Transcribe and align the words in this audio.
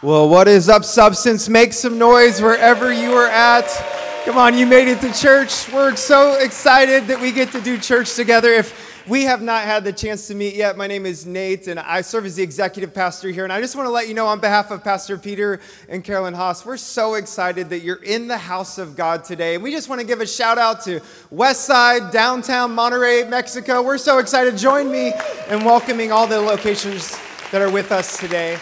Well, 0.00 0.28
what 0.28 0.46
is 0.46 0.68
up, 0.68 0.84
Substance? 0.84 1.48
Make 1.48 1.72
some 1.72 1.98
noise 1.98 2.40
wherever 2.40 2.92
you 2.92 3.14
are 3.14 3.26
at. 3.26 3.66
Come 4.24 4.38
on, 4.38 4.56
you 4.56 4.64
made 4.64 4.86
it 4.86 5.00
to 5.00 5.12
church. 5.12 5.68
We're 5.72 5.96
so 5.96 6.38
excited 6.38 7.08
that 7.08 7.20
we 7.20 7.32
get 7.32 7.50
to 7.50 7.60
do 7.60 7.76
church 7.78 8.14
together. 8.14 8.50
If 8.50 9.08
we 9.08 9.24
have 9.24 9.42
not 9.42 9.64
had 9.64 9.82
the 9.82 9.92
chance 9.92 10.28
to 10.28 10.36
meet 10.36 10.54
yet, 10.54 10.76
my 10.76 10.86
name 10.86 11.04
is 11.04 11.26
Nate, 11.26 11.66
and 11.66 11.80
I 11.80 12.02
serve 12.02 12.26
as 12.26 12.36
the 12.36 12.44
executive 12.44 12.94
pastor 12.94 13.30
here. 13.30 13.42
And 13.42 13.52
I 13.52 13.60
just 13.60 13.74
want 13.74 13.88
to 13.88 13.90
let 13.90 14.06
you 14.06 14.14
know, 14.14 14.28
on 14.28 14.38
behalf 14.38 14.70
of 14.70 14.84
Pastor 14.84 15.18
Peter 15.18 15.58
and 15.88 16.04
Carolyn 16.04 16.32
Haas, 16.32 16.64
we're 16.64 16.76
so 16.76 17.14
excited 17.14 17.68
that 17.70 17.80
you're 17.80 18.04
in 18.04 18.28
the 18.28 18.38
house 18.38 18.78
of 18.78 18.94
God 18.94 19.24
today. 19.24 19.56
And 19.56 19.64
we 19.64 19.72
just 19.72 19.88
want 19.88 20.00
to 20.00 20.06
give 20.06 20.20
a 20.20 20.28
shout 20.28 20.58
out 20.58 20.80
to 20.84 21.00
Westside, 21.34 22.12
downtown 22.12 22.70
Monterrey, 22.70 23.28
Mexico. 23.28 23.82
We're 23.82 23.98
so 23.98 24.18
excited. 24.18 24.56
Join 24.56 24.92
me 24.92 25.12
in 25.50 25.64
welcoming 25.64 26.12
all 26.12 26.28
the 26.28 26.40
locations 26.40 27.18
that 27.50 27.60
are 27.60 27.70
with 27.70 27.90
us 27.90 28.16
today. 28.16 28.60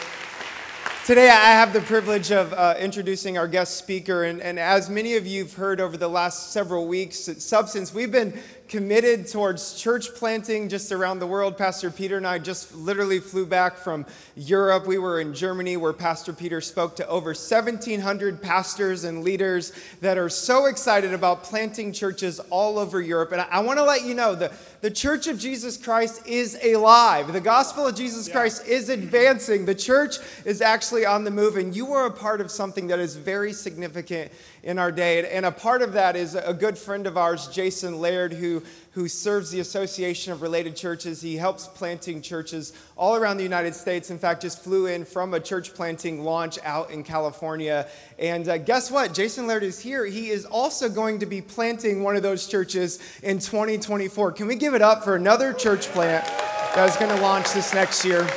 Today, 1.07 1.29
I 1.29 1.53
have 1.53 1.73
the 1.73 1.83
privilege 1.83 2.33
of 2.33 2.53
uh, 2.53 2.75
introducing 2.81 3.39
our 3.39 3.47
guest 3.47 3.77
speaker. 3.77 4.25
And, 4.25 4.43
and, 4.43 4.59
as 4.59 4.91
many 4.91 5.15
of 5.15 5.25
you 5.25 5.45
have 5.45 5.55
heard 5.55 5.81
over 5.81 5.97
the 5.97 6.09
last 6.09 6.51
several 6.51 6.89
weeks 6.89 7.29
at 7.29 7.41
Substance, 7.41 7.95
we've 7.95 8.11
been 8.11 8.37
committed 8.69 9.29
towards 9.29 9.81
church 9.81 10.15
planting 10.15 10.69
just 10.69 10.91
around 10.91 11.19
the 11.19 11.27
world. 11.27 11.57
Pastor 11.57 11.91
Peter 11.91 12.17
and 12.17 12.27
I 12.27 12.39
just 12.39 12.75
literally 12.75 13.21
flew 13.21 13.47
back 13.47 13.77
from 13.77 14.05
Europe. 14.35 14.87
We 14.87 14.99
were 14.99 15.21
in 15.21 15.35
Germany 15.35 15.77
where 15.77 15.93
Pastor 15.93 16.33
Peter 16.33 16.61
spoke 16.61 16.97
to 16.97 17.09
over 17.09 17.29
1,700 17.29 18.43
pastors 18.43 19.05
and 19.05 19.23
leaders 19.23 19.73
that 20.01 20.19
are 20.19 20.29
so 20.29 20.67
excited 20.67 21.15
about 21.15 21.45
planting 21.45 21.93
churches 21.93 22.41
all 22.51 22.79
over 22.79 23.01
Europe. 23.01 23.33
And 23.33 23.41
I, 23.41 23.47
I 23.51 23.61
want 23.61 23.79
to 23.79 23.85
let 23.85 24.05
you 24.05 24.15
know 24.15 24.35
that 24.35 24.53
the 24.81 24.91
church 24.91 25.27
of 25.27 25.39
Jesus 25.39 25.77
Christ 25.77 26.27
is 26.27 26.59
alive. 26.63 27.33
The 27.33 27.41
gospel 27.41 27.87
of 27.87 27.95
Jesus 27.95 28.29
Christ 28.29 28.67
is 28.67 28.89
advancing. 28.89 29.65
The 29.65 29.75
church 29.75 30.17
is 30.45 30.61
actually 30.61 31.07
on 31.07 31.25
the 31.25 31.31
move, 31.31 31.57
and 31.57 31.75
you 31.75 31.93
are 31.93 32.07
a 32.07 32.11
part 32.11 32.41
of 32.41 32.51
something 32.51 32.89
that 32.89 32.99
is 32.99 33.17
very 33.17 33.53
significant 33.53 34.31
in 34.67 34.81
our 34.81 34.91
day. 34.91 35.31
And 35.31 35.47
a 35.47 35.53
part 35.53 35.81
of 35.81 35.93
that 35.93 36.17
is 36.17 36.35
a 36.35 36.53
good 36.53 36.77
friend 36.77 37.07
of 37.07 37.17
ours, 37.17 37.47
Jason 37.47 38.01
Laird, 38.01 38.33
who, 38.33 38.65
who 38.91 39.07
serves 39.07 39.53
the 39.53 39.61
Association 39.61 40.33
of 40.33 40.43
Related 40.43 40.75
Churches. 40.75 41.23
He 41.23 41.37
helps 41.37 41.69
planting 41.69 42.21
churches 42.21 42.73
all 42.97 43.15
around 43.15 43.37
the 43.37 43.45
United 43.45 43.77
States. 43.77 44.11
In 44.11 44.19
fact, 44.19 44.43
just 44.43 44.65
flew 44.65 44.87
in 44.87 45.05
from 45.05 45.35
a 45.35 45.41
church 45.41 45.73
planting 45.73 46.25
launch 46.25 46.59
out 46.65 46.91
in 46.91 47.05
California. 47.05 47.87
And 48.19 48.49
uh, 48.49 48.59
guess 48.59 48.91
what? 48.91 49.15
Jason 49.15 49.47
Laird 49.47 49.63
is 49.63 49.79
here. 49.79 50.05
He 50.05 50.31
is 50.31 50.45
also 50.45 50.89
going 50.89 51.21
to 51.21 51.27
be 51.27 51.41
planting 51.41 52.03
one 52.03 52.17
of 52.17 52.25
those 52.25 52.49
churches 52.49 52.99
in 53.23 53.39
2024. 53.39 54.33
Can 54.33 54.49
we 54.49 54.57
give 54.57 54.75
it 54.75 54.83
up 54.83 55.05
for 55.05 55.15
another 55.15 55.53
church 55.53 55.87
plant 55.91 56.27
that 56.75 56.89
is 56.89 56.97
going 56.97 57.15
to 57.15 57.23
launch 57.23 57.53
this 57.53 57.73
next 57.73 58.05
year? 58.05 58.29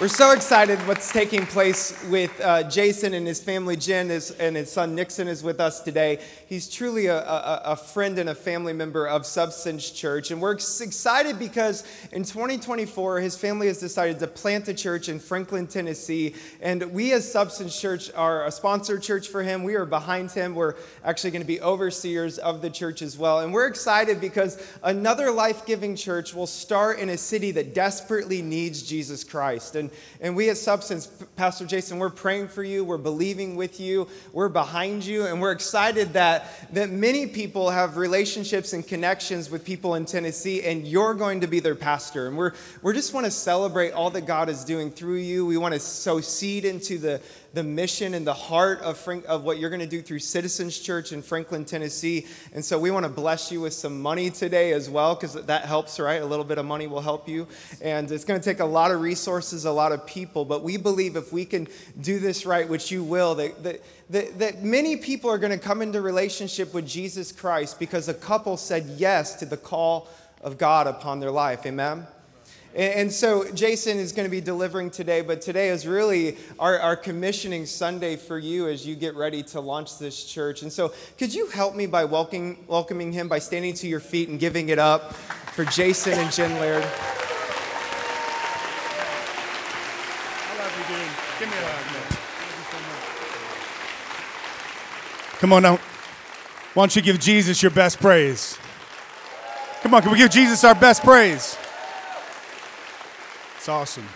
We're 0.00 0.06
so 0.06 0.30
excited 0.30 0.78
what's 0.86 1.10
taking 1.10 1.44
place 1.44 1.92
with 2.08 2.40
uh, 2.40 2.62
Jason 2.70 3.14
and 3.14 3.26
his 3.26 3.40
family. 3.40 3.74
Jen 3.74 4.12
is, 4.12 4.30
and 4.30 4.54
his 4.54 4.70
son 4.70 4.94
Nixon 4.94 5.26
is 5.26 5.42
with 5.42 5.58
us 5.58 5.80
today. 5.80 6.20
He's 6.46 6.70
truly 6.70 7.06
a, 7.06 7.18
a, 7.18 7.62
a, 7.64 7.76
friend 7.76 8.16
and 8.20 8.28
a 8.28 8.34
family 8.36 8.72
member 8.72 9.08
of 9.08 9.26
Substance 9.26 9.90
Church. 9.90 10.30
And 10.30 10.40
we're 10.40 10.52
excited 10.52 11.40
because 11.40 11.82
in 12.12 12.22
2024, 12.22 13.18
his 13.18 13.36
family 13.36 13.66
has 13.66 13.78
decided 13.78 14.20
to 14.20 14.28
plant 14.28 14.68
a 14.68 14.74
church 14.74 15.08
in 15.08 15.18
Franklin, 15.18 15.66
Tennessee. 15.66 16.36
And 16.60 16.92
we, 16.92 17.12
as 17.12 17.28
Substance 17.28 17.78
Church, 17.80 18.08
are 18.14 18.46
a 18.46 18.52
sponsored 18.52 19.02
church 19.02 19.26
for 19.26 19.42
him. 19.42 19.64
We 19.64 19.74
are 19.74 19.84
behind 19.84 20.30
him. 20.30 20.54
We're 20.54 20.76
actually 21.04 21.32
going 21.32 21.42
to 21.42 21.48
be 21.48 21.60
overseers 21.60 22.38
of 22.38 22.62
the 22.62 22.70
church 22.70 23.02
as 23.02 23.18
well. 23.18 23.40
And 23.40 23.52
we're 23.52 23.66
excited 23.66 24.20
because 24.20 24.64
another 24.84 25.32
life 25.32 25.66
giving 25.66 25.96
church 25.96 26.34
will 26.34 26.46
start 26.46 27.00
in 27.00 27.08
a 27.08 27.18
city 27.18 27.50
that 27.50 27.74
desperately 27.74 28.42
needs 28.42 28.84
Jesus 28.84 29.24
Christ. 29.24 29.74
And 29.74 29.87
and, 30.20 30.36
we 30.36 30.50
at 30.50 30.56
Substance, 30.56 31.06
Pastor 31.36 31.64
Jason, 31.64 31.98
we're 31.98 32.10
praying 32.10 32.48
for 32.48 32.62
you. 32.62 32.84
We're 32.84 32.98
believing 32.98 33.56
with 33.56 33.80
you. 33.80 34.08
We're 34.32 34.48
behind 34.48 35.04
you. 35.04 35.26
And 35.26 35.40
we're 35.40 35.52
excited 35.52 36.12
that, 36.14 36.46
that 36.72 36.90
many 36.90 37.26
people 37.26 37.70
have 37.70 37.96
relationships 37.96 38.72
and 38.72 38.86
connections 38.86 39.50
with 39.50 39.64
people 39.64 39.94
in 39.94 40.04
Tennessee, 40.04 40.62
and 40.62 40.86
you're 40.86 41.14
going 41.14 41.40
to 41.40 41.46
be 41.46 41.60
their 41.60 41.74
pastor. 41.74 42.28
And 42.28 42.36
we're, 42.36 42.52
we 42.82 42.92
just 42.92 43.14
want 43.14 43.26
to 43.26 43.30
celebrate 43.30 43.92
all 43.92 44.10
that 44.10 44.26
God 44.26 44.48
is 44.48 44.64
doing 44.64 44.90
through 44.90 45.16
you. 45.16 45.46
We 45.46 45.56
want 45.56 45.74
to 45.74 45.80
sow 45.80 46.20
seed 46.20 46.64
into 46.64 46.98
the, 46.98 47.20
the 47.58 47.64
mission 47.64 48.14
and 48.14 48.24
the 48.24 48.32
heart 48.32 48.80
of, 48.82 48.96
Frank, 48.96 49.24
of 49.26 49.42
what 49.42 49.58
you're 49.58 49.68
going 49.68 49.80
to 49.80 49.86
do 49.86 50.00
through 50.00 50.20
Citizens 50.20 50.78
Church 50.78 51.10
in 51.10 51.22
Franklin, 51.22 51.64
Tennessee. 51.64 52.24
And 52.52 52.64
so 52.64 52.78
we 52.78 52.92
want 52.92 53.02
to 53.02 53.10
bless 53.10 53.50
you 53.50 53.60
with 53.60 53.72
some 53.72 54.00
money 54.00 54.30
today 54.30 54.72
as 54.72 54.88
well, 54.88 55.16
because 55.16 55.34
that 55.34 55.64
helps, 55.64 55.98
right? 55.98 56.22
A 56.22 56.24
little 56.24 56.44
bit 56.44 56.58
of 56.58 56.66
money 56.66 56.86
will 56.86 57.00
help 57.00 57.28
you. 57.28 57.48
And 57.82 58.10
it's 58.12 58.24
going 58.24 58.40
to 58.40 58.44
take 58.44 58.60
a 58.60 58.64
lot 58.64 58.92
of 58.92 59.00
resources, 59.00 59.64
a 59.64 59.72
lot 59.72 59.90
of 59.90 60.06
people. 60.06 60.44
But 60.44 60.62
we 60.62 60.76
believe 60.76 61.16
if 61.16 61.32
we 61.32 61.44
can 61.44 61.66
do 62.00 62.20
this 62.20 62.46
right, 62.46 62.68
which 62.68 62.92
you 62.92 63.02
will, 63.02 63.34
that, 63.34 63.60
that, 63.64 63.82
that, 64.10 64.38
that 64.38 64.62
many 64.62 64.96
people 64.96 65.28
are 65.28 65.38
going 65.38 65.50
to 65.50 65.58
come 65.58 65.82
into 65.82 66.00
relationship 66.00 66.72
with 66.72 66.86
Jesus 66.86 67.32
Christ 67.32 67.80
because 67.80 68.08
a 68.08 68.14
couple 68.14 68.56
said 68.56 68.84
yes 68.96 69.34
to 69.34 69.46
the 69.46 69.56
call 69.56 70.06
of 70.42 70.58
God 70.58 70.86
upon 70.86 71.18
their 71.18 71.32
life. 71.32 71.66
Amen? 71.66 72.06
And 72.74 73.10
so 73.10 73.50
Jason 73.52 73.96
is 73.96 74.12
going 74.12 74.26
to 74.26 74.30
be 74.30 74.42
delivering 74.42 74.90
today, 74.90 75.22
but 75.22 75.40
today 75.40 75.70
is 75.70 75.86
really 75.86 76.36
our, 76.58 76.78
our, 76.78 76.96
commissioning 76.96 77.64
Sunday 77.64 78.16
for 78.16 78.38
you 78.38 78.68
as 78.68 78.86
you 78.86 78.94
get 78.94 79.16
ready 79.16 79.42
to 79.44 79.60
launch 79.60 79.98
this 79.98 80.22
church. 80.22 80.60
And 80.62 80.70
so, 80.72 80.92
could 81.16 81.34
you 81.34 81.46
help 81.48 81.74
me 81.74 81.86
by 81.86 82.04
welcoming, 82.04 82.62
welcoming 82.66 83.10
him 83.10 83.26
by 83.26 83.38
standing 83.38 83.72
to 83.74 83.88
your 83.88 84.00
feet 84.00 84.28
and 84.28 84.38
giving 84.38 84.68
it 84.68 84.78
up 84.78 85.14
for 85.14 85.64
Jason 85.64 86.12
and 86.12 86.30
Jen 86.30 86.52
Laird? 86.60 86.84
I 86.84 86.88
love 90.58 90.76
you, 90.76 90.84
dude. 90.94 91.08
Give 91.40 91.48
me 91.48 91.56
a 91.56 91.60
hug, 91.64 91.92
man. 91.94 92.18
Come 95.40 95.52
on 95.54 95.62
now. 95.62 95.78
Why 96.74 96.82
don't 96.82 96.94
you 96.94 97.00
give 97.02 97.18
Jesus 97.18 97.62
your 97.62 97.70
best 97.70 97.98
praise? 97.98 98.58
Come 99.82 99.94
on, 99.94 100.02
can 100.02 100.12
we 100.12 100.18
give 100.18 100.30
Jesus 100.30 100.64
our 100.64 100.74
best 100.74 101.02
praise? 101.02 101.56
It's 103.58 103.68
awesome. 103.68 104.06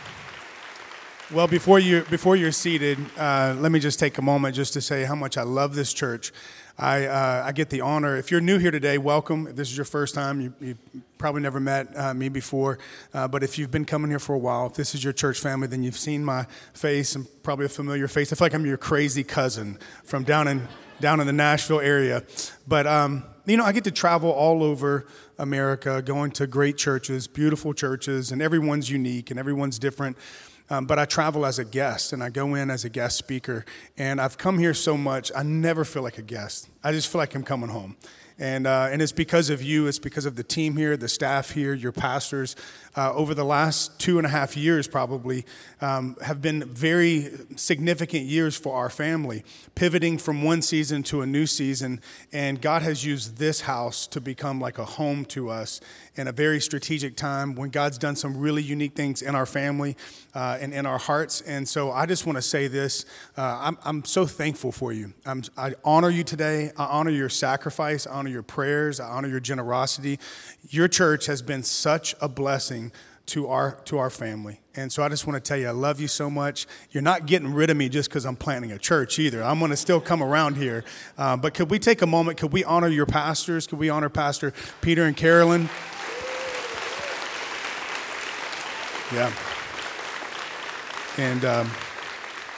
Well, 1.33 1.49
before 1.49 1.81
you 1.81 2.03
before 2.05 2.37
you're 2.37 2.53
seated, 2.53 2.97
uh, 3.19 3.57
let 3.59 3.73
me 3.73 3.81
just 3.81 3.99
take 3.99 4.17
a 4.19 4.23
moment 4.23 4.55
just 4.55 4.73
to 4.75 4.81
say 4.81 5.03
how 5.03 5.17
much 5.17 5.37
I 5.37 5.43
love 5.43 5.75
this 5.75 5.93
church. 5.93 6.33
I 6.79 7.07
uh, 7.07 7.43
I 7.45 7.51
get 7.51 7.69
the 7.69 7.81
honor. 7.81 8.17
If 8.17 8.31
you're 8.31 8.41
new 8.41 8.59
here 8.59 8.71
today, 8.71 8.99
welcome. 8.99 9.49
If 9.49 9.57
this 9.57 9.69
is 9.69 9.77
your 9.77 9.85
first 9.85 10.15
time, 10.15 10.41
you, 10.41 10.55
you 10.61 10.77
probably 11.19 11.43
never 11.43 11.59
met 11.59 11.89
uh, 11.99 12.15
me 12.15 12.29
before. 12.29 12.79
Uh, 13.13 13.27
but 13.27 13.43
if 13.43 13.59
you've 13.59 13.73
been 13.73 13.85
coming 13.85 14.11
here 14.11 14.21
for 14.21 14.35
a 14.37 14.39
while, 14.39 14.67
if 14.67 14.75
this 14.75 14.95
is 14.95 15.03
your 15.03 15.13
church 15.13 15.41
family, 15.41 15.67
then 15.67 15.83
you've 15.83 15.99
seen 15.99 16.25
my 16.25 16.45
face 16.73 17.17
and 17.17 17.27
probably 17.43 17.67
a 17.67 17.69
familiar 17.69 18.07
face. 18.07 18.33
I 18.33 18.37
feel 18.37 18.45
like 18.45 18.55
I'm 18.55 18.65
your 18.65 18.77
crazy 18.77 19.25
cousin 19.25 19.77
from 20.05 20.23
down 20.23 20.47
in 20.47 20.69
down 21.01 21.19
in 21.19 21.27
the 21.27 21.33
Nashville 21.33 21.81
area. 21.81 22.23
But 22.69 22.87
um, 22.87 23.25
you 23.47 23.57
know, 23.57 23.65
I 23.65 23.73
get 23.73 23.85
to 23.85 23.91
travel 23.91 24.31
all 24.31 24.63
over 24.63 25.07
America, 25.39 26.03
going 26.03 26.31
to 26.33 26.47
great 26.47 26.77
churches, 26.77 27.27
beautiful 27.27 27.75
churches, 27.75 28.31
and 28.31 28.41
everyone's 28.41 28.91
unique 28.91 29.31
and 29.31 29.39
everyone's 29.39 29.79
different. 29.79 30.17
Um, 30.71 30.87
but 30.87 30.99
I 30.99 31.05
travel 31.05 31.45
as 31.45 31.59
a 31.59 31.65
guest 31.65 32.13
and 32.13 32.23
I 32.23 32.31
go 32.31 32.55
in 32.55 32.71
as 32.71 32.85
a 32.85 32.89
guest 32.89 33.19
speaker. 33.19 33.65
And 33.99 34.21
I've 34.21 34.39
come 34.39 34.59
here 34.59 34.75
so 34.75 34.97
much, 34.97 35.31
I 35.37 35.43
never 35.43 35.85
feel 35.85 36.03
like 36.03 36.19
a 36.19 36.23
guest. 36.23 36.69
I 36.83 36.93
just 36.93 37.09
feel 37.09 37.19
like 37.19 37.35
I'm 37.35 37.43
coming 37.43 37.69
home. 37.69 37.97
And, 38.43 38.67
uh, 38.67 38.89
and 38.91 39.01
it's 39.01 39.13
because 39.13 39.51
of 39.51 39.63
you, 39.63 39.87
it's 39.87 40.01
because 40.01 40.27
of 40.27 40.35
the 40.35 40.43
team 40.43 40.77
here, 40.77 40.97
the 40.97 41.09
staff 41.09 41.53
here, 41.53 41.75
your 41.75 41.93
pastors. 41.93 42.57
Uh, 42.97 43.15
over 43.15 43.35
the 43.35 43.45
last 43.45 44.01
two 44.01 44.19
and 44.19 44.27
a 44.27 44.31
half 44.31 44.57
years, 44.57 44.89
probably, 44.89 45.47
um, 45.81 46.17
have 46.21 46.43
been 46.43 46.65
very 46.65 47.31
significant 47.55 48.25
years 48.25 48.57
for 48.57 48.75
our 48.75 48.91
family, 48.91 49.45
pivoting 49.77 50.19
from 50.19 50.43
one 50.43 50.61
season 50.61 51.05
to 51.05 51.23
a 51.23 51.27
new 51.27 51.47
season. 51.47 52.01
And 52.33 52.61
God 52.61 52.83
has 52.83 53.05
used 53.05 53.37
this 53.37 53.61
house 53.61 54.09
to 54.09 54.21
become 54.21 54.61
like 54.61 54.77
a 54.77 54.87
home 54.87 55.25
to 55.27 55.49
us 55.49 55.81
in 56.17 56.29
a 56.29 56.33
very 56.33 56.61
strategic 56.61 57.17
time 57.17 57.55
when 57.55 57.71
God's 57.71 57.99
done 57.99 58.17
some 58.17 58.37
really 58.37 58.63
unique 58.63 58.95
things 58.95 59.23
in 59.23 59.35
our 59.35 59.47
family 59.47 59.97
uh, 60.35 60.59
and 60.61 60.75
in 60.75 60.85
our 60.85 60.99
hearts. 60.99 61.41
And 61.43 61.69
so 61.69 61.91
I 61.91 62.07
just 62.07 62.27
want 62.27 62.37
to 62.37 62.43
say 62.43 62.69
this 62.69 63.05
uh, 63.37 63.59
I'm, 63.63 63.79
I'm 63.85 64.05
so 64.05 64.27
thankful 64.27 64.73
for 64.73 64.93
you. 64.93 65.15
I'm, 65.25 65.43
I 65.57 65.75
honor 65.85 66.11
you 66.11 66.25
today. 66.25 66.73
I 66.77 66.85
honor 66.85 67.11
your 67.11 67.29
sacrifice. 67.29 68.07
I 68.07 68.13
honor 68.13 68.31
your 68.31 68.43
prayers. 68.43 69.01
I 69.01 69.09
honor 69.09 69.29
your 69.29 69.41
generosity. 69.41 70.19
Your 70.69 70.89
church 70.89 71.27
has 71.27 71.43
been 71.43 71.63
such 71.63 72.15
a 72.21 72.29
blessing 72.29 72.93
to 73.25 73.47
our 73.49 73.77
to 73.85 73.99
our 73.99 74.11
family. 74.11 74.61
And 74.75 74.93
so 74.93 75.03
I 75.03 75.09
just 75.09 75.27
want 75.27 75.43
to 75.43 75.49
tell 75.49 75.57
you 75.57 75.69
I 75.69 75.71
love 75.71 76.01
you 76.01 76.09
so 76.09 76.29
much. 76.29 76.67
You're 76.91 77.03
not 77.03 77.27
getting 77.27 77.53
rid 77.55 77.71
of 77.71 77.77
me 77.77 77.89
just 77.89 78.09
because 78.09 78.25
I'm 78.25 78.37
planting 78.37 78.73
a 78.73 78.79
church 78.79 79.19
either. 79.19 79.43
I'm 79.43 79.59
going 79.59 79.71
to 79.71 79.77
still 79.77 80.01
come 80.01 80.23
around 80.23 80.57
here. 80.57 80.85
Uh, 81.17 81.37
but 81.37 81.55
could 81.55 81.71
we 81.71 81.79
take 81.79 82.03
a 82.03 82.07
moment? 82.07 82.39
Could 82.39 82.53
we 82.53 82.65
honor 82.65 82.89
your 82.89 83.07
pastors? 83.07 83.67
Could 83.67 83.79
we 83.79 83.89
honor 83.89 84.09
Pastor 84.09 84.53
Peter 84.81 85.05
and 85.05 85.17
Carolyn? 85.17 85.69
Yeah. 89.13 89.31
And 91.19 91.45
um, 91.45 91.71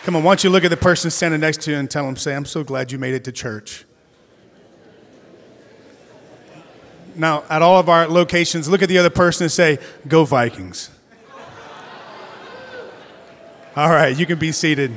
come 0.05 0.15
on, 0.15 0.23
why 0.23 0.31
don't 0.31 0.45
you 0.45 0.51
look 0.51 0.63
at 0.63 0.71
the 0.71 0.77
person 0.77 1.11
standing 1.11 1.41
next 1.41 1.63
to 1.63 1.73
you 1.73 1.77
and 1.77 1.91
tell 1.91 2.07
them, 2.07 2.15
say, 2.15 2.37
I'm 2.37 2.45
so 2.45 2.63
glad 2.63 2.93
you 2.93 2.99
made 2.99 3.15
it 3.15 3.25
to 3.25 3.33
church. 3.33 3.85
Now, 7.17 7.43
at 7.51 7.61
all 7.61 7.81
of 7.81 7.89
our 7.89 8.07
locations, 8.07 8.69
look 8.69 8.83
at 8.83 8.89
the 8.89 8.99
other 8.99 9.11
person 9.11 9.45
and 9.45 9.53
say, 9.53 9.79
Go 10.07 10.25
Vikings. 10.25 10.91
All 13.77 13.91
right, 13.91 14.17
you 14.17 14.25
can 14.25 14.39
be 14.39 14.53
seated. 14.53 14.97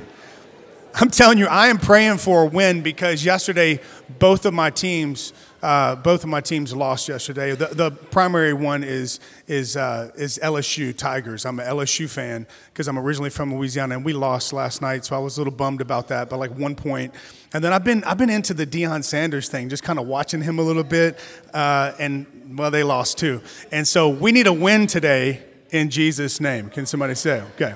I'm 0.94 1.10
telling 1.10 1.40
you, 1.40 1.48
I 1.48 1.68
am 1.68 1.80
praying 1.80 2.18
for 2.18 2.44
a 2.44 2.46
win 2.46 2.84
because 2.84 3.26
yesterday, 3.26 3.80
both 4.20 4.46
of 4.46 4.54
my 4.54 4.70
teams, 4.70 5.34
uh, 5.62 5.96
both 5.96 6.24
of 6.24 6.30
my 6.30 6.42
teams 6.42 6.76
lost 6.76 7.10
yesterday. 7.10 7.56
The, 7.56 7.68
the 7.68 7.92
primary 7.92 8.54
one 8.54 8.84
is 8.84 9.20
is 9.48 9.76
uh, 9.76 10.12
is 10.16 10.40
LSU 10.44 10.96
Tigers. 10.96 11.46
I'm 11.46 11.60
an 11.60 11.68
LSU 11.68 12.10
fan 12.10 12.46
because 12.72 12.88
I'm 12.88 13.00
originally 13.00 13.30
from 13.30 13.56
Louisiana, 13.56 13.96
and 13.96 14.06
we 14.06 14.14
lost 14.14 14.54
last 14.54 14.82
night, 14.82 15.06
so 15.06 15.16
I 15.16 15.20
was 15.20 15.38
a 15.38 15.40
little 15.40 15.54
bummed 15.54 15.82
about 15.82 16.08
that. 16.10 16.30
But 16.30 16.38
like 16.38 16.52
one 16.52 16.76
point, 16.76 17.14
and 17.54 17.64
then 17.64 17.74
I've 17.74 17.84
been 17.84 18.04
I've 18.04 18.18
been 18.18 18.30
into 18.30 18.54
the 18.54 18.68
Deion 18.68 19.04
Sanders 19.04 19.50
thing, 19.50 19.70
just 19.70 19.84
kind 19.84 20.00
of 20.00 20.06
watching 20.08 20.42
him 20.42 20.60
a 20.60 20.64
little 20.64 20.84
bit, 20.84 21.18
uh, 21.54 21.94
and 22.00 22.26
well, 22.58 22.72
they 22.72 22.84
lost 22.84 23.18
too, 23.18 23.42
and 23.72 23.88
so 23.88 24.10
we 24.10 24.32
need 24.32 24.48
a 24.48 24.54
win 24.54 24.88
today 24.88 25.44
in 25.72 25.90
Jesus' 25.90 26.40
name. 26.40 26.70
Can 26.70 26.86
somebody 26.86 27.16
say 27.16 27.42
okay? 27.56 27.76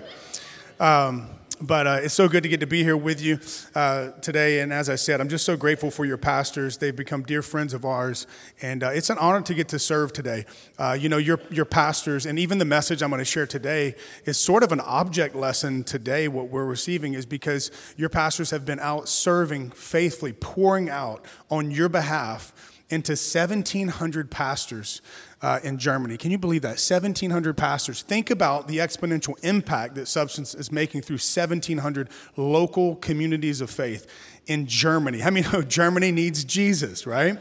Um, 0.79 1.29
but 1.61 1.87
uh, 1.87 1.99
it's 2.01 2.13
so 2.13 2.27
good 2.27 2.43
to 2.43 2.49
get 2.49 2.59
to 2.59 2.67
be 2.67 2.83
here 2.83 2.97
with 2.97 3.21
you 3.21 3.39
uh, 3.75 4.11
today. 4.21 4.61
And 4.61 4.73
as 4.73 4.89
I 4.89 4.95
said, 4.95 5.21
I'm 5.21 5.29
just 5.29 5.45
so 5.45 5.55
grateful 5.55 5.91
for 5.91 6.05
your 6.05 6.17
pastors. 6.17 6.77
They've 6.77 6.95
become 6.95 7.23
dear 7.23 7.41
friends 7.41 7.73
of 7.73 7.85
ours, 7.85 8.25
and 8.61 8.83
uh, 8.83 8.89
it's 8.89 9.09
an 9.09 9.17
honor 9.19 9.41
to 9.41 9.53
get 9.53 9.69
to 9.69 9.79
serve 9.79 10.11
today. 10.11 10.45
Uh, 10.77 10.97
you 10.99 11.09
know, 11.09 11.17
your 11.17 11.39
your 11.49 11.65
pastors, 11.65 12.25
and 12.25 12.39
even 12.39 12.57
the 12.57 12.65
message 12.65 13.03
I'm 13.03 13.09
going 13.09 13.19
to 13.19 13.25
share 13.25 13.45
today 13.45 13.95
is 14.25 14.37
sort 14.37 14.63
of 14.63 14.71
an 14.71 14.79
object 14.79 15.35
lesson 15.35 15.83
today. 15.83 16.27
What 16.27 16.49
we're 16.49 16.65
receiving 16.65 17.13
is 17.13 17.25
because 17.25 17.71
your 17.95 18.09
pastors 18.09 18.49
have 18.49 18.65
been 18.65 18.79
out 18.79 19.07
serving 19.07 19.71
faithfully, 19.71 20.33
pouring 20.33 20.89
out 20.89 21.25
on 21.49 21.71
your 21.71 21.89
behalf 21.89 22.53
into 22.89 23.13
1,700 23.13 24.29
pastors 24.29 25.01
uh, 25.41 25.59
in 25.63 25.77
Germany. 25.77 26.17
Can 26.17 26.31
you 26.31 26.37
believe 26.37 26.61
that? 26.61 26.79
1,700 26.79 27.57
pastors. 27.57 28.01
Think 28.01 28.29
about 28.29 28.67
the 28.67 28.77
exponential 28.77 29.33
impact 29.43 29.95
that 29.95 30.07
Substance 30.07 30.53
is 30.53 30.71
making 30.71 31.01
through 31.01 31.15
1,700 31.15 32.09
local 32.37 32.95
communities 32.97 33.61
of 33.61 33.69
faith 33.69 34.07
in 34.47 34.67
Germany. 34.67 35.23
I 35.23 35.29
mean, 35.29 35.45
Germany 35.67 36.11
needs 36.11 36.43
Jesus, 36.43 37.07
right? 37.07 37.39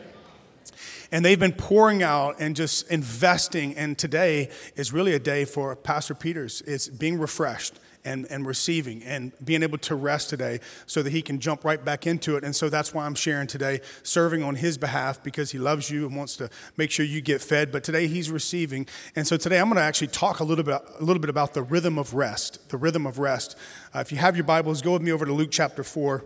And 1.12 1.24
they've 1.24 1.40
been 1.40 1.52
pouring 1.52 2.02
out 2.02 2.36
and 2.38 2.54
just 2.54 2.88
investing. 2.90 3.76
And 3.76 3.98
today 3.98 4.50
is 4.76 4.92
really 4.92 5.14
a 5.14 5.18
day 5.18 5.44
for 5.44 5.74
Pastor 5.74 6.14
Peters. 6.14 6.62
It's 6.66 6.88
being 6.88 7.18
refreshed 7.18 7.74
and, 8.04 8.26
and 8.30 8.46
receiving 8.46 9.02
and 9.02 9.32
being 9.44 9.62
able 9.62 9.78
to 9.78 9.94
rest 9.94 10.30
today 10.30 10.60
so 10.86 11.02
that 11.02 11.10
he 11.10 11.22
can 11.22 11.38
jump 11.38 11.64
right 11.64 11.84
back 11.84 12.06
into 12.06 12.36
it. 12.36 12.44
And 12.44 12.54
so 12.54 12.68
that's 12.68 12.94
why 12.94 13.06
I'm 13.06 13.14
sharing 13.14 13.46
today, 13.46 13.80
serving 14.02 14.42
on 14.42 14.56
his 14.56 14.78
behalf 14.78 15.22
because 15.22 15.50
he 15.50 15.58
loves 15.58 15.90
you 15.90 16.06
and 16.06 16.16
wants 16.16 16.36
to 16.36 16.50
make 16.76 16.90
sure 16.90 17.04
you 17.04 17.20
get 17.20 17.40
fed. 17.40 17.72
But 17.72 17.84
today 17.84 18.06
he's 18.06 18.30
receiving. 18.30 18.86
And 19.16 19.26
so 19.26 19.36
today 19.36 19.58
I'm 19.58 19.66
going 19.66 19.76
to 19.76 19.82
actually 19.82 20.08
talk 20.08 20.40
a 20.40 20.44
little 20.44 20.64
bit, 20.64 20.80
a 20.98 21.04
little 21.04 21.20
bit 21.20 21.30
about 21.30 21.54
the 21.54 21.62
rhythm 21.62 21.98
of 21.98 22.14
rest, 22.14 22.68
the 22.70 22.76
rhythm 22.76 23.06
of 23.06 23.18
rest. 23.18 23.56
Uh, 23.94 24.00
if 24.00 24.12
you 24.12 24.18
have 24.18 24.36
your 24.36 24.44
Bibles, 24.44 24.82
go 24.82 24.92
with 24.92 25.02
me 25.02 25.12
over 25.12 25.26
to 25.26 25.32
Luke 25.32 25.50
chapter 25.50 25.84
4. 25.84 26.24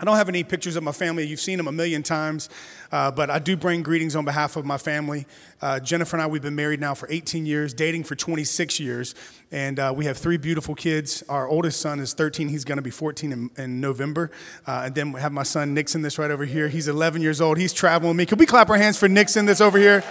I 0.00 0.04
don't 0.04 0.16
have 0.16 0.28
any 0.28 0.42
pictures 0.42 0.74
of 0.74 0.82
my 0.82 0.90
family. 0.90 1.24
You've 1.24 1.38
seen 1.38 1.56
them 1.56 1.68
a 1.68 1.72
million 1.72 2.02
times, 2.02 2.48
uh, 2.90 3.12
but 3.12 3.30
I 3.30 3.38
do 3.38 3.56
bring 3.56 3.84
greetings 3.84 4.16
on 4.16 4.24
behalf 4.24 4.56
of 4.56 4.64
my 4.64 4.76
family. 4.76 5.24
Uh, 5.62 5.78
Jennifer 5.78 6.16
and 6.16 6.22
I, 6.22 6.26
we've 6.26 6.42
been 6.42 6.56
married 6.56 6.80
now 6.80 6.94
for 6.94 7.06
18 7.08 7.46
years, 7.46 7.72
dating 7.72 8.02
for 8.02 8.16
26 8.16 8.80
years, 8.80 9.14
and 9.52 9.78
uh, 9.78 9.92
we 9.96 10.06
have 10.06 10.18
three 10.18 10.36
beautiful 10.36 10.74
kids. 10.74 11.22
Our 11.28 11.46
oldest 11.46 11.80
son 11.80 12.00
is 12.00 12.12
13, 12.12 12.48
he's 12.48 12.64
going 12.64 12.78
to 12.78 12.82
be 12.82 12.90
14 12.90 13.30
in, 13.30 13.50
in 13.56 13.80
November. 13.80 14.32
Uh, 14.66 14.82
and 14.86 14.96
then 14.96 15.12
we 15.12 15.20
have 15.20 15.30
my 15.30 15.44
son 15.44 15.74
Nixon, 15.74 16.02
this 16.02 16.18
right 16.18 16.30
over 16.30 16.44
here. 16.44 16.68
He's 16.68 16.88
11 16.88 17.22
years 17.22 17.40
old, 17.40 17.56
he's 17.56 17.72
traveling 17.72 18.10
with 18.10 18.18
me. 18.18 18.26
Can 18.26 18.38
we 18.38 18.46
clap 18.46 18.70
our 18.70 18.78
hands 18.78 18.98
for 18.98 19.08
Nixon, 19.08 19.46
that's 19.46 19.60
over 19.60 19.78
here? 19.78 20.02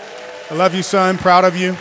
I 0.50 0.54
love 0.54 0.74
you, 0.74 0.84
son, 0.84 1.18
proud 1.18 1.44
of 1.44 1.58
you. 1.58 1.76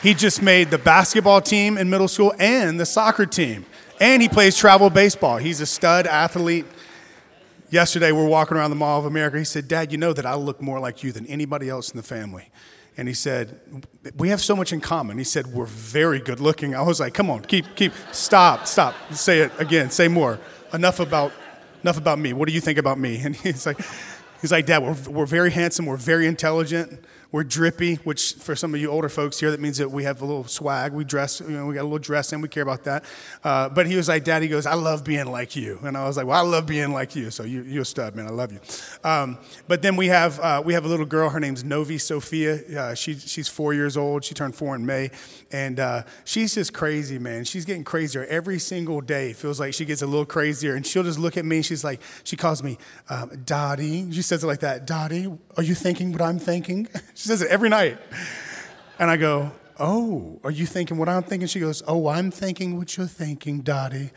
He 0.00 0.14
just 0.14 0.42
made 0.42 0.70
the 0.70 0.78
basketball 0.78 1.40
team 1.40 1.76
in 1.76 1.90
middle 1.90 2.08
school 2.08 2.34
and 2.38 2.78
the 2.78 2.86
soccer 2.86 3.26
team. 3.26 3.66
And 4.00 4.20
he 4.20 4.28
plays 4.28 4.56
travel 4.56 4.90
baseball. 4.90 5.38
He's 5.38 5.60
a 5.60 5.66
stud 5.66 6.06
athlete. 6.06 6.66
Yesterday, 7.70 8.12
we're 8.12 8.26
walking 8.26 8.56
around 8.56 8.70
the 8.70 8.76
Mall 8.76 8.98
of 8.98 9.04
America. 9.04 9.38
He 9.38 9.44
said, 9.44 9.68
Dad, 9.68 9.92
you 9.92 9.98
know 9.98 10.12
that 10.12 10.26
I 10.26 10.34
look 10.34 10.60
more 10.60 10.80
like 10.80 11.02
you 11.02 11.12
than 11.12 11.26
anybody 11.26 11.68
else 11.68 11.90
in 11.90 11.96
the 11.96 12.02
family. 12.02 12.50
And 12.96 13.08
he 13.08 13.14
said, 13.14 13.60
We 14.16 14.28
have 14.28 14.40
so 14.40 14.54
much 14.54 14.72
in 14.72 14.80
common. 14.80 15.18
He 15.18 15.24
said, 15.24 15.48
We're 15.48 15.66
very 15.66 16.20
good 16.20 16.38
looking. 16.40 16.74
I 16.74 16.82
was 16.82 17.00
like, 17.00 17.14
Come 17.14 17.30
on, 17.30 17.42
keep, 17.42 17.64
keep, 17.74 17.92
stop, 18.12 18.66
stop. 18.66 18.94
Say 19.12 19.40
it 19.40 19.52
again, 19.58 19.90
say 19.90 20.08
more. 20.08 20.38
Enough 20.72 21.00
about, 21.00 21.32
enough 21.82 21.98
about 21.98 22.18
me. 22.18 22.32
What 22.32 22.48
do 22.48 22.54
you 22.54 22.60
think 22.60 22.78
about 22.78 22.98
me? 22.98 23.20
And 23.24 23.34
he's 23.34 23.66
like, 23.66 23.80
He's 24.40 24.52
like, 24.52 24.66
Dad, 24.66 24.82
we're, 24.82 25.10
we're 25.10 25.26
very 25.26 25.50
handsome, 25.50 25.86
we're 25.86 25.96
very 25.96 26.26
intelligent, 26.26 27.02
we're 27.34 27.42
drippy, 27.42 27.96
which 28.04 28.34
for 28.34 28.54
some 28.54 28.72
of 28.72 28.80
you 28.80 28.88
older 28.88 29.08
folks 29.08 29.40
here, 29.40 29.50
that 29.50 29.58
means 29.58 29.78
that 29.78 29.90
we 29.90 30.04
have 30.04 30.22
a 30.22 30.24
little 30.24 30.44
swag. 30.44 30.92
We 30.92 31.02
dress, 31.02 31.40
you 31.40 31.48
know, 31.48 31.66
we 31.66 31.74
got 31.74 31.80
a 31.80 31.82
little 31.82 31.98
dress 31.98 32.32
and 32.32 32.40
we 32.40 32.48
care 32.48 32.62
about 32.62 32.84
that. 32.84 33.04
Uh, 33.42 33.68
but 33.68 33.88
he 33.88 33.96
was 33.96 34.06
like, 34.06 34.22
Daddy 34.22 34.46
goes, 34.46 34.66
I 34.66 34.74
love 34.74 35.02
being 35.02 35.26
like 35.26 35.56
you. 35.56 35.80
And 35.82 35.96
I 35.96 36.06
was 36.06 36.16
like, 36.16 36.26
Well, 36.26 36.38
I 36.38 36.48
love 36.48 36.64
being 36.64 36.92
like 36.92 37.16
you. 37.16 37.32
So 37.32 37.42
you, 37.42 37.62
you're 37.62 37.82
a 37.82 37.84
stud, 37.84 38.14
man. 38.14 38.28
I 38.28 38.30
love 38.30 38.52
you. 38.52 38.60
Um, 39.02 39.38
but 39.66 39.82
then 39.82 39.96
we 39.96 40.06
have, 40.06 40.38
uh, 40.38 40.62
we 40.64 40.74
have 40.74 40.84
a 40.84 40.88
little 40.88 41.06
girl. 41.06 41.28
Her 41.28 41.40
name's 41.40 41.64
Novi 41.64 41.98
Sophia. 41.98 42.60
Uh, 42.72 42.94
she, 42.94 43.14
she's 43.14 43.48
four 43.48 43.74
years 43.74 43.96
old. 43.96 44.22
She 44.22 44.32
turned 44.32 44.54
four 44.54 44.76
in 44.76 44.86
May. 44.86 45.10
And 45.50 45.80
uh, 45.80 46.04
she's 46.24 46.54
just 46.54 46.72
crazy, 46.72 47.18
man. 47.18 47.42
She's 47.42 47.64
getting 47.64 47.82
crazier 47.82 48.24
every 48.26 48.60
single 48.60 49.00
day. 49.00 49.30
It 49.30 49.36
Feels 49.36 49.58
like 49.58 49.74
she 49.74 49.84
gets 49.84 50.02
a 50.02 50.06
little 50.06 50.24
crazier. 50.24 50.76
And 50.76 50.86
she'll 50.86 51.02
just 51.02 51.18
look 51.18 51.36
at 51.36 51.44
me. 51.44 51.62
She's 51.62 51.82
like, 51.82 52.00
She 52.22 52.36
calls 52.36 52.62
me 52.62 52.78
um, 53.08 53.42
Dottie. 53.44 54.12
She 54.12 54.22
says 54.22 54.44
it 54.44 54.46
like 54.46 54.60
that 54.60 54.86
Dottie, 54.86 55.36
are 55.56 55.64
you 55.64 55.74
thinking 55.74 56.12
what 56.12 56.22
I'm 56.22 56.38
thinking? 56.38 56.86
she 57.24 57.28
says 57.28 57.40
it 57.40 57.48
every 57.48 57.70
night. 57.70 57.96
And 58.98 59.10
I 59.10 59.16
go, 59.16 59.50
Oh, 59.80 60.38
are 60.44 60.50
you 60.50 60.66
thinking 60.66 60.98
what 60.98 61.08
I'm 61.08 61.22
thinking? 61.22 61.48
She 61.48 61.58
goes, 61.58 61.82
Oh, 61.88 62.08
I'm 62.08 62.30
thinking 62.30 62.76
what 62.76 62.98
you're 62.98 63.06
thinking, 63.06 63.62
Dottie. 63.62 64.10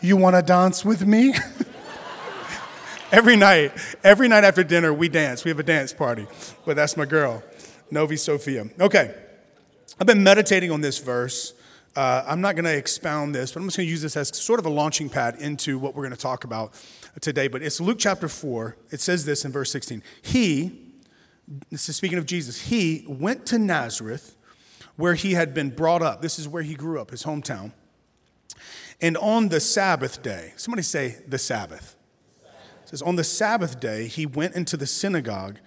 You 0.00 0.16
want 0.16 0.36
to 0.36 0.42
dance 0.42 0.86
with 0.86 1.06
me? 1.06 1.34
every 3.12 3.36
night, 3.36 3.72
every 4.02 4.26
night 4.26 4.42
after 4.42 4.64
dinner, 4.64 4.90
we 4.90 5.10
dance. 5.10 5.44
We 5.44 5.50
have 5.50 5.58
a 5.58 5.62
dance 5.62 5.92
party. 5.92 6.26
But 6.64 6.76
that's 6.76 6.96
my 6.96 7.04
girl, 7.04 7.42
Novi 7.90 8.16
Sophia. 8.16 8.70
Okay, 8.80 9.14
I've 10.00 10.06
been 10.06 10.22
meditating 10.22 10.70
on 10.70 10.80
this 10.80 10.98
verse. 10.98 11.52
Uh, 11.94 12.24
I'm 12.26 12.40
not 12.40 12.54
going 12.54 12.64
to 12.64 12.74
expound 12.74 13.34
this, 13.34 13.52
but 13.52 13.60
I'm 13.60 13.66
just 13.66 13.76
going 13.76 13.86
to 13.86 13.90
use 13.90 14.00
this 14.00 14.16
as 14.16 14.34
sort 14.34 14.60
of 14.60 14.64
a 14.64 14.70
launching 14.70 15.10
pad 15.10 15.36
into 15.40 15.78
what 15.78 15.94
we're 15.94 16.04
going 16.04 16.16
to 16.16 16.22
talk 16.22 16.44
about 16.44 16.72
today. 17.20 17.48
But 17.48 17.62
it's 17.62 17.82
Luke 17.82 17.98
chapter 17.98 18.28
4. 18.28 18.76
It 18.90 19.00
says 19.02 19.26
this 19.26 19.44
in 19.44 19.52
verse 19.52 19.70
16. 19.70 20.02
He, 20.22 20.85
this 21.70 21.88
is 21.88 21.96
speaking 21.96 22.18
of 22.18 22.26
Jesus, 22.26 22.60
he 22.62 23.04
went 23.08 23.46
to 23.46 23.58
Nazareth 23.58 24.36
where 24.96 25.14
he 25.14 25.32
had 25.32 25.54
been 25.54 25.70
brought 25.70 26.02
up. 26.02 26.22
This 26.22 26.38
is 26.38 26.48
where 26.48 26.62
he 26.62 26.74
grew 26.74 27.00
up, 27.00 27.10
his 27.10 27.22
hometown. 27.22 27.72
And 29.00 29.16
on 29.18 29.48
the 29.48 29.60
Sabbath 29.60 30.22
day, 30.22 30.52
somebody 30.56 30.82
say 30.82 31.18
the 31.28 31.38
Sabbath. 31.38 31.96
It 32.82 32.90
says, 32.90 33.02
on 33.02 33.16
the 33.16 33.24
Sabbath 33.24 33.78
day, 33.78 34.06
he 34.06 34.26
went 34.26 34.54
into 34.54 34.76
the 34.76 34.86
synagogue 34.86 35.58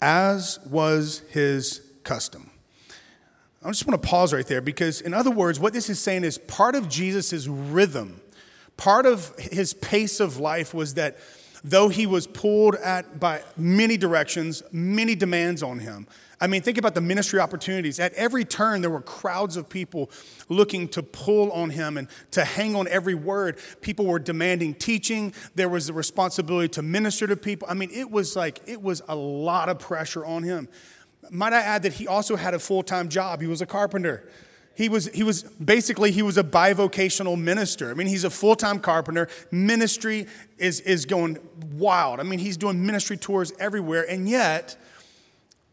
as 0.00 0.58
was 0.66 1.22
his 1.30 1.80
custom. 2.04 2.50
I 3.62 3.68
just 3.70 3.86
want 3.86 4.00
to 4.00 4.08
pause 4.08 4.32
right 4.32 4.46
there 4.46 4.60
because, 4.60 5.00
in 5.00 5.12
other 5.12 5.30
words, 5.30 5.58
what 5.58 5.72
this 5.72 5.90
is 5.90 5.98
saying 5.98 6.22
is 6.22 6.38
part 6.38 6.76
of 6.76 6.88
Jesus' 6.88 7.48
rhythm, 7.48 8.20
part 8.76 9.06
of 9.06 9.34
his 9.38 9.74
pace 9.74 10.20
of 10.20 10.38
life 10.38 10.72
was 10.72 10.94
that 10.94 11.16
though 11.66 11.88
he 11.88 12.06
was 12.06 12.28
pulled 12.28 12.76
at 12.76 13.18
by 13.18 13.42
many 13.56 13.96
directions, 13.96 14.62
many 14.70 15.16
demands 15.16 15.62
on 15.62 15.80
him. 15.80 16.06
I 16.40 16.46
mean, 16.46 16.62
think 16.62 16.78
about 16.78 16.94
the 16.94 17.00
ministry 17.00 17.40
opportunities. 17.40 17.98
At 17.98 18.12
every 18.12 18.44
turn, 18.44 18.82
there 18.82 18.90
were 18.90 19.00
crowds 19.00 19.56
of 19.56 19.68
people 19.68 20.10
looking 20.48 20.86
to 20.88 21.02
pull 21.02 21.50
on 21.50 21.70
him 21.70 21.96
and 21.96 22.08
to 22.32 22.44
hang 22.44 22.76
on 22.76 22.86
every 22.88 23.14
word. 23.14 23.58
People 23.80 24.04
were 24.04 24.18
demanding 24.18 24.74
teaching. 24.74 25.32
There 25.54 25.68
was 25.68 25.86
the 25.88 25.92
responsibility 25.92 26.68
to 26.68 26.82
minister 26.82 27.26
to 27.26 27.36
people. 27.36 27.66
I 27.70 27.74
mean, 27.74 27.90
it 27.90 28.10
was 28.10 28.36
like, 28.36 28.60
it 28.66 28.80
was 28.80 29.02
a 29.08 29.16
lot 29.16 29.68
of 29.68 29.78
pressure 29.78 30.24
on 30.24 30.42
him. 30.42 30.68
Might 31.30 31.54
I 31.54 31.60
add 31.62 31.82
that 31.82 31.94
he 31.94 32.06
also 32.06 32.36
had 32.36 32.54
a 32.54 32.58
full 32.58 32.82
time 32.82 33.08
job? 33.08 33.40
He 33.40 33.48
was 33.48 33.60
a 33.60 33.66
carpenter. 33.66 34.28
He 34.76 34.90
was, 34.90 35.06
he 35.08 35.22
was 35.22 35.42
basically 35.42 36.12
he 36.12 36.20
was 36.22 36.36
a 36.36 36.44
bivocational 36.44 37.40
minister. 37.40 37.90
I 37.90 37.94
mean, 37.94 38.06
he's 38.06 38.24
a 38.24 38.30
full-time 38.30 38.78
carpenter. 38.78 39.26
Ministry 39.50 40.26
is, 40.58 40.80
is 40.80 41.06
going 41.06 41.38
wild. 41.72 42.20
I 42.20 42.24
mean, 42.24 42.38
he's 42.38 42.58
doing 42.58 42.84
ministry 42.84 43.16
tours 43.16 43.52
everywhere, 43.58 44.04
and 44.08 44.28
yet 44.28 44.76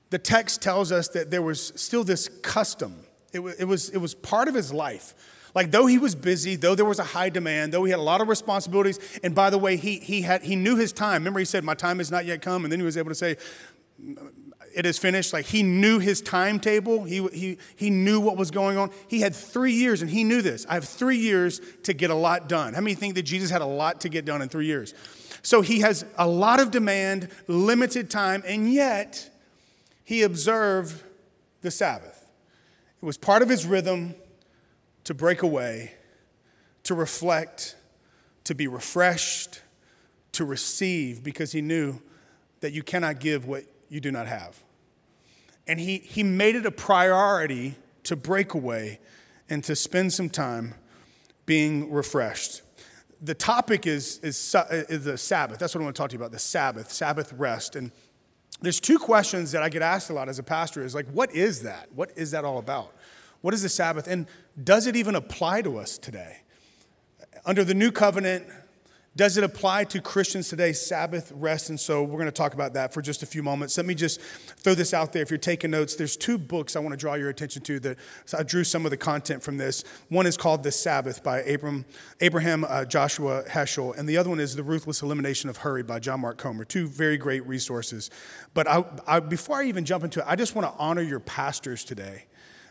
the 0.09 0.19
text 0.19 0.61
tells 0.61 0.91
us 0.91 1.09
that 1.09 1.31
there 1.31 1.41
was 1.41 1.73
still 1.75 2.05
this 2.05 2.29
custom. 2.29 2.95
It 3.33 3.39
was, 3.39 3.55
it 3.55 3.65
was, 3.65 3.89
it 3.89 3.97
was 3.97 4.13
part 4.13 4.47
of 4.47 4.55
his 4.55 4.71
life. 4.71 5.13
Like, 5.53 5.71
though 5.71 5.85
he 5.85 5.97
was 5.97 6.15
busy, 6.15 6.55
though 6.55 6.73
there 6.73 6.85
was 6.85 6.99
a 6.99 7.03
high 7.03 7.29
demand, 7.29 7.73
though 7.73 7.83
he 7.83 7.91
had 7.91 7.99
a 7.99 8.03
lot 8.03 8.21
of 8.21 8.27
responsibilities, 8.27 8.99
and 9.21 9.35
by 9.35 9.49
the 9.49 9.57
way, 9.57 9.75
he, 9.75 9.97
he, 9.97 10.21
had, 10.21 10.43
he 10.43 10.55
knew 10.55 10.77
his 10.77 10.93
time. 10.93 11.21
Remember, 11.21 11.39
he 11.39 11.45
said, 11.45 11.63
My 11.63 11.75
time 11.75 11.97
has 11.97 12.09
not 12.09 12.25
yet 12.25 12.41
come, 12.41 12.63
and 12.63 12.71
then 12.71 12.79
he 12.79 12.85
was 12.85 12.97
able 12.97 13.09
to 13.09 13.15
say, 13.15 13.35
it 14.75 14.85
is 14.85 14.97
finished. 14.97 15.33
Like 15.33 15.45
he 15.45 15.63
knew 15.63 15.99
his 15.99 16.21
timetable. 16.21 17.03
He, 17.03 17.27
he, 17.27 17.57
he 17.75 17.89
knew 17.89 18.19
what 18.19 18.37
was 18.37 18.51
going 18.51 18.77
on. 18.77 18.91
He 19.07 19.21
had 19.21 19.35
three 19.35 19.73
years, 19.73 20.01
and 20.01 20.09
he 20.09 20.23
knew 20.23 20.41
this. 20.41 20.65
I 20.67 20.75
have 20.75 20.85
three 20.85 21.17
years 21.17 21.61
to 21.83 21.93
get 21.93 22.09
a 22.09 22.15
lot 22.15 22.49
done. 22.49 22.73
How 22.73 22.81
many 22.81 22.95
think 22.95 23.15
that 23.15 23.23
Jesus 23.23 23.49
had 23.49 23.61
a 23.61 23.65
lot 23.65 24.01
to 24.01 24.09
get 24.09 24.25
done 24.25 24.41
in 24.41 24.49
three 24.49 24.65
years? 24.65 24.93
So 25.41 25.61
he 25.61 25.81
has 25.81 26.05
a 26.17 26.27
lot 26.27 26.59
of 26.59 26.71
demand, 26.71 27.29
limited 27.47 28.09
time, 28.09 28.43
and 28.47 28.71
yet 28.71 29.29
he 30.03 30.23
observed 30.23 31.03
the 31.61 31.71
Sabbath. 31.71 32.25
It 33.01 33.05
was 33.05 33.17
part 33.17 33.41
of 33.41 33.49
his 33.49 33.65
rhythm, 33.65 34.15
to 35.03 35.13
break 35.13 35.41
away, 35.41 35.95
to 36.83 36.95
reflect, 36.95 37.75
to 38.45 38.55
be 38.55 38.67
refreshed, 38.67 39.61
to 40.31 40.45
receive, 40.45 41.23
because 41.23 41.51
he 41.51 41.61
knew 41.61 42.01
that 42.61 42.71
you 42.71 42.83
cannot 42.83 43.19
give 43.19 43.45
what 43.45 43.65
you 43.89 43.99
do 43.99 44.11
not 44.11 44.27
have. 44.27 44.62
And 45.67 45.79
he, 45.79 45.97
he 45.99 46.23
made 46.23 46.55
it 46.55 46.65
a 46.65 46.71
priority 46.71 47.75
to 48.03 48.15
break 48.15 48.53
away 48.53 48.99
and 49.49 49.63
to 49.63 49.75
spend 49.75 50.13
some 50.13 50.29
time 50.29 50.75
being 51.45 51.91
refreshed. 51.91 52.61
The 53.21 53.33
topic 53.33 53.87
is, 53.87 54.19
is, 54.19 54.55
is 54.71 55.05
the 55.05 55.17
Sabbath. 55.17 55.59
That's 55.59 55.73
what 55.73 55.81
I 55.81 55.83
want 55.85 55.95
to 55.95 56.01
talk 56.01 56.09
to 56.09 56.13
you 56.13 56.19
about 56.19 56.31
the 56.31 56.39
Sabbath, 56.39 56.91
Sabbath 56.91 57.31
rest. 57.33 57.75
And 57.75 57.91
there's 58.61 58.79
two 58.79 58.99
questions 58.99 59.51
that 59.51 59.63
I 59.63 59.69
get 59.69 59.81
asked 59.81 60.09
a 60.09 60.13
lot 60.13 60.29
as 60.29 60.39
a 60.39 60.43
pastor 60.43 60.83
is 60.83 60.93
like, 60.93 61.07
what 61.07 61.33
is 61.33 61.63
that? 61.63 61.89
What 61.93 62.11
is 62.15 62.31
that 62.31 62.43
all 62.43 62.57
about? 62.57 62.93
What 63.41 63.53
is 63.53 63.61
the 63.61 63.69
Sabbath? 63.69 64.07
And 64.07 64.27
does 64.61 64.87
it 64.87 64.95
even 64.95 65.15
apply 65.15 65.61
to 65.63 65.77
us 65.77 65.97
today? 65.97 66.37
Under 67.45 67.63
the 67.63 67.73
new 67.73 67.91
covenant, 67.91 68.45
does 69.15 69.37
it 69.37 69.43
apply 69.43 69.83
to 69.85 70.01
Christians 70.01 70.49
today, 70.49 70.73
Sabbath 70.73 71.31
rest? 71.35 71.69
And 71.69 71.79
so 71.79 72.01
we're 72.01 72.17
going 72.17 72.25
to 72.25 72.31
talk 72.31 72.55
about 72.55 72.73
that 72.73 72.93
for 72.93 73.01
just 73.01 73.21
a 73.21 73.27
few 73.27 73.43
moments. 73.43 73.77
Let 73.77 73.85
me 73.85 73.93
just 73.93 74.19
throw 74.21 74.73
this 74.73 74.91
out 74.91 75.13
there. 75.13 75.21
If 75.21 75.29
you're 75.29 75.37
taking 75.37 75.69
notes, 75.69 75.95
there's 75.95 76.17
two 76.17 76.39
books 76.39 76.75
I 76.75 76.79
want 76.79 76.93
to 76.93 76.97
draw 76.97 77.13
your 77.13 77.29
attention 77.29 77.61
to 77.63 77.79
that 77.81 77.97
I 78.35 78.41
drew 78.41 78.63
some 78.63 78.85
of 78.85 78.91
the 78.91 78.97
content 78.97 79.43
from 79.43 79.57
this. 79.57 79.83
One 80.09 80.25
is 80.25 80.35
called 80.35 80.63
The 80.63 80.71
Sabbath 80.71 81.23
by 81.23 81.43
Abraham, 81.43 81.85
Abraham 82.21 82.65
uh, 82.67 82.85
Joshua 82.85 83.43
Heschel, 83.43 83.95
and 83.95 84.09
the 84.09 84.17
other 84.17 84.31
one 84.31 84.39
is 84.39 84.55
The 84.55 84.63
Ruthless 84.63 85.03
Elimination 85.03 85.47
of 85.47 85.57
Hurry 85.57 85.83
by 85.83 85.99
John 85.99 86.21
Mark 86.21 86.39
Comer. 86.39 86.65
Two 86.65 86.87
very 86.87 87.17
great 87.17 87.45
resources. 87.45 88.09
But 88.55 88.67
I, 88.67 88.83
I, 89.05 89.19
before 89.19 89.57
I 89.57 89.65
even 89.65 89.85
jump 89.85 90.03
into 90.03 90.21
it, 90.21 90.25
I 90.27 90.35
just 90.35 90.55
want 90.55 90.67
to 90.67 90.79
honor 90.79 91.03
your 91.03 91.19
pastors 91.19 91.83
today 91.83 92.25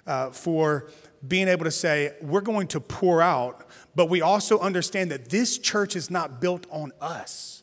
uh, 0.08 0.30
for 0.30 0.90
being 1.26 1.49
able 1.49 1.64
to 1.64 1.71
say, 1.71 2.14
we're 2.21 2.41
going 2.41 2.67
to 2.69 2.81
pour 2.81 3.23
out, 3.23 3.67
but 3.95 4.09
we 4.09 4.21
also 4.21 4.59
understand 4.59 5.11
that 5.11 5.31
this 5.31 5.59
church 5.59 5.95
is 5.95 6.11
not 6.11 6.41
built 6.41 6.67
on 6.71 6.93
us. 7.00 7.62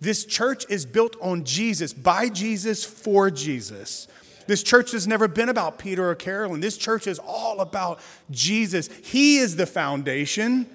This 0.00 0.24
church 0.24 0.64
is 0.68 0.84
built 0.84 1.16
on 1.20 1.44
Jesus, 1.44 1.92
by 1.92 2.28
Jesus, 2.28 2.84
for 2.84 3.30
Jesus. 3.30 4.08
This 4.46 4.62
church 4.62 4.92
has 4.92 5.06
never 5.06 5.28
been 5.28 5.48
about 5.48 5.78
Peter 5.78 6.08
or 6.08 6.14
Carolyn. 6.14 6.60
This 6.60 6.76
church 6.76 7.06
is 7.06 7.18
all 7.18 7.60
about 7.60 8.00
Jesus. 8.30 8.88
He 9.02 9.38
is 9.38 9.56
the 9.56 9.66
foundation, 9.66 10.66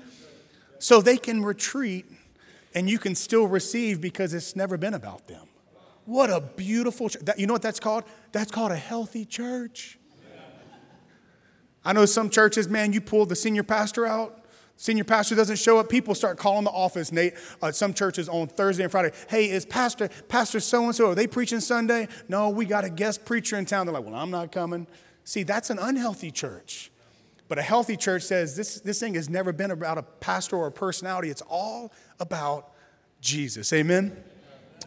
so 0.80 1.02
they 1.02 1.18
can 1.18 1.44
retreat 1.44 2.06
and 2.74 2.90
you 2.90 2.98
can 2.98 3.14
still 3.16 3.48
receive 3.48 4.00
because 4.02 4.34
it's 4.34 4.56
never 4.56 4.78
been 4.78 4.94
about 4.94 5.28
them. 5.28 5.48
What 6.06 6.32
a 6.32 6.42
beautiful, 6.42 7.10
church. 7.10 7.22
you 7.38 7.46
know 7.46 7.54
what 7.54 7.62
that's 7.62 7.80
called? 7.80 8.04
That's 8.32 8.52
called 8.52 8.72
a 8.72 8.76
healthy 8.76 9.26
church. 9.26 9.99
I 11.84 11.94
know 11.94 12.06
some 12.06 12.30
churches, 12.30 12.68
man, 12.68 12.94
you 12.94 13.02
pull 13.02 13.26
the 13.26 13.36
senior 13.36 13.64
pastor 13.64 14.06
out, 14.06 14.46
senior 14.76 15.04
pastor 15.04 15.36
doesn't 15.36 15.58
show 15.58 15.80
up, 15.80 15.90
people 15.90 16.14
start 16.16 16.38
calling 16.38 16.66
the 16.66 16.72
office, 16.72 17.12
Nate. 17.12 17.34
Uh, 17.62 17.72
some 17.72 17.94
churches 17.94 18.28
on 18.28 18.48
Thursday 18.48 18.84
and 18.84 18.92
Friday, 18.92 19.12
hey, 19.30 19.50
is 19.50 19.66
Pastor, 19.66 20.10
Pastor 20.28 20.60
so 20.60 20.86
and 20.86 20.96
so, 20.96 21.12
are 21.12 21.16
they 21.16 21.28
preaching 21.28 21.60
Sunday? 21.60 22.08
No, 22.28 22.50
we 22.50 22.66
got 22.66 22.84
a 22.84 22.90
guest 22.90 23.26
preacher 23.26 23.58
in 23.58 23.66
town. 23.66 23.86
They're 23.86 23.94
like, 23.94 24.06
well, 24.06 24.16
I'm 24.16 24.32
not 24.32 24.52
coming. 24.52 24.88
See, 25.24 25.44
that's 25.44 25.70
an 25.70 25.80
unhealthy 25.80 26.32
church. 26.32 26.92
But 27.48 27.58
a 27.58 27.64
healthy 27.64 27.98
church 27.98 28.24
says 28.24 28.56
this, 28.56 28.80
this 28.80 29.00
thing 29.00 29.16
has 29.16 29.28
never 29.28 29.52
been 29.52 29.72
about 29.72 29.98
a 29.98 30.04
pastor 30.04 30.56
or 30.56 30.68
a 30.68 30.72
personality, 30.72 31.30
it's 31.30 31.42
all 31.42 31.92
about 32.20 32.72
Jesus. 33.22 33.74
Amen? 33.74 34.16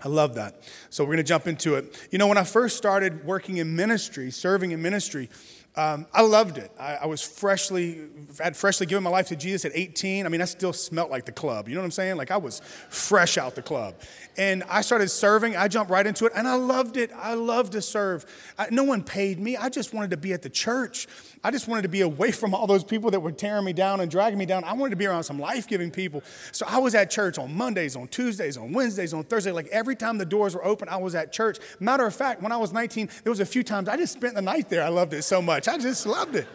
I 0.04 0.08
love 0.08 0.34
that. 0.34 0.62
So 0.90 1.04
we're 1.04 1.08
going 1.08 1.18
to 1.18 1.22
jump 1.24 1.46
into 1.46 1.74
it. 1.74 1.96
You 2.10 2.18
know, 2.18 2.26
when 2.26 2.38
I 2.38 2.44
first 2.44 2.76
started 2.76 3.24
working 3.24 3.58
in 3.58 3.76
ministry, 3.76 4.30
serving 4.30 4.72
in 4.72 4.82
ministry, 4.82 5.28
um, 5.74 6.06
I 6.12 6.20
loved 6.20 6.58
it. 6.58 6.70
I, 6.78 6.96
I, 6.96 7.06
was 7.06 7.22
freshly, 7.22 7.98
had 8.38 8.58
freshly 8.58 8.84
given 8.84 9.02
my 9.02 9.08
life 9.08 9.28
to 9.28 9.36
Jesus 9.36 9.64
at 9.64 9.72
18. 9.74 10.26
I 10.26 10.28
mean, 10.28 10.42
I 10.42 10.44
still 10.44 10.74
smelt 10.74 11.10
like 11.10 11.24
the 11.24 11.32
club. 11.32 11.66
You 11.66 11.74
know 11.74 11.80
what 11.80 11.86
I'm 11.86 11.92
saying? 11.92 12.16
Like 12.18 12.30
I 12.30 12.36
was 12.36 12.60
fresh 12.90 13.38
out 13.38 13.54
the 13.54 13.62
club. 13.62 13.94
And 14.36 14.64
I 14.64 14.82
started 14.82 15.08
serving. 15.08 15.56
I 15.56 15.68
jumped 15.68 15.90
right 15.90 16.06
into 16.06 16.26
it 16.26 16.32
and 16.36 16.46
I 16.46 16.54
loved 16.54 16.98
it. 16.98 17.10
I 17.16 17.32
loved 17.34 17.72
to 17.72 17.80
serve. 17.80 18.26
I, 18.58 18.68
no 18.70 18.84
one 18.84 19.02
paid 19.02 19.40
me. 19.40 19.56
I 19.56 19.70
just 19.70 19.94
wanted 19.94 20.10
to 20.10 20.18
be 20.18 20.34
at 20.34 20.42
the 20.42 20.50
church. 20.50 21.08
I 21.44 21.50
just 21.50 21.66
wanted 21.68 21.82
to 21.82 21.88
be 21.88 22.02
away 22.02 22.30
from 22.32 22.54
all 22.54 22.66
those 22.66 22.84
people 22.84 23.10
that 23.10 23.20
were 23.20 23.32
tearing 23.32 23.64
me 23.64 23.72
down 23.72 24.00
and 24.00 24.10
dragging 24.10 24.38
me 24.38 24.46
down. 24.46 24.64
I 24.64 24.74
wanted 24.74 24.90
to 24.90 24.96
be 24.96 25.06
around 25.06 25.24
some 25.24 25.38
life 25.38 25.66
giving 25.66 25.90
people. 25.90 26.22
So 26.52 26.66
I 26.68 26.78
was 26.78 26.94
at 26.94 27.10
church 27.10 27.38
on 27.38 27.54
Mondays, 27.54 27.96
on 27.96 28.08
Tuesdays, 28.08 28.58
on 28.58 28.72
Wednesdays, 28.72 29.14
on 29.14 29.24
Thursdays. 29.24 29.54
Like 29.54 29.68
every 29.68 29.96
time 29.96 30.18
the 30.18 30.26
doors 30.26 30.54
were 30.54 30.64
open, 30.64 30.88
I 30.90 30.98
was 30.98 31.14
at 31.14 31.32
church. 31.32 31.58
Matter 31.80 32.06
of 32.06 32.14
fact, 32.14 32.42
when 32.42 32.52
I 32.52 32.58
was 32.58 32.74
19, 32.74 33.08
there 33.24 33.30
was 33.30 33.40
a 33.40 33.46
few 33.46 33.62
times 33.62 33.88
I 33.88 33.96
just 33.96 34.12
spent 34.12 34.34
the 34.34 34.42
night 34.42 34.68
there. 34.68 34.84
I 34.84 34.88
loved 34.88 35.14
it 35.14 35.22
so 35.22 35.40
much. 35.40 35.61
I 35.68 35.78
just 35.78 36.06
loved 36.06 36.36
it. 36.36 36.46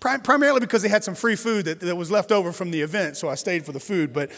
Primarily 0.00 0.60
because 0.60 0.82
they 0.82 0.88
had 0.88 1.04
some 1.04 1.14
free 1.14 1.36
food 1.36 1.66
that, 1.66 1.80
that 1.80 1.94
was 1.94 2.10
left 2.10 2.32
over 2.32 2.50
from 2.50 2.72
the 2.72 2.80
event, 2.80 3.16
so 3.16 3.28
I 3.28 3.36
stayed 3.36 3.64
for 3.64 3.70
the 3.70 3.80
food, 3.80 4.12
but 4.12 4.32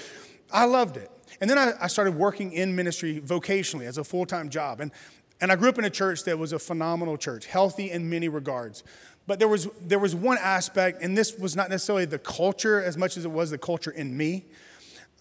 I 0.52 0.66
loved 0.66 0.98
it. 0.98 1.10
And 1.40 1.48
then 1.48 1.58
I, 1.58 1.72
I 1.80 1.86
started 1.86 2.14
working 2.14 2.52
in 2.52 2.76
ministry 2.76 3.20
vocationally 3.20 3.86
as 3.86 3.98
a 3.98 4.04
full 4.04 4.26
time 4.26 4.50
job. 4.50 4.80
And, 4.80 4.92
and 5.40 5.50
I 5.50 5.56
grew 5.56 5.68
up 5.68 5.78
in 5.78 5.84
a 5.84 5.90
church 5.90 6.24
that 6.24 6.38
was 6.38 6.52
a 6.52 6.58
phenomenal 6.58 7.16
church, 7.16 7.46
healthy 7.46 7.90
in 7.90 8.08
many 8.10 8.28
regards. 8.28 8.84
But 9.26 9.38
there 9.38 9.48
was, 9.48 9.68
there 9.80 9.98
was 9.98 10.14
one 10.14 10.36
aspect, 10.38 11.02
and 11.02 11.16
this 11.16 11.38
was 11.38 11.56
not 11.56 11.70
necessarily 11.70 12.04
the 12.04 12.18
culture 12.18 12.82
as 12.82 12.98
much 12.98 13.16
as 13.16 13.24
it 13.24 13.30
was 13.30 13.50
the 13.50 13.58
culture 13.58 13.90
in 13.90 14.16
me. 14.16 14.44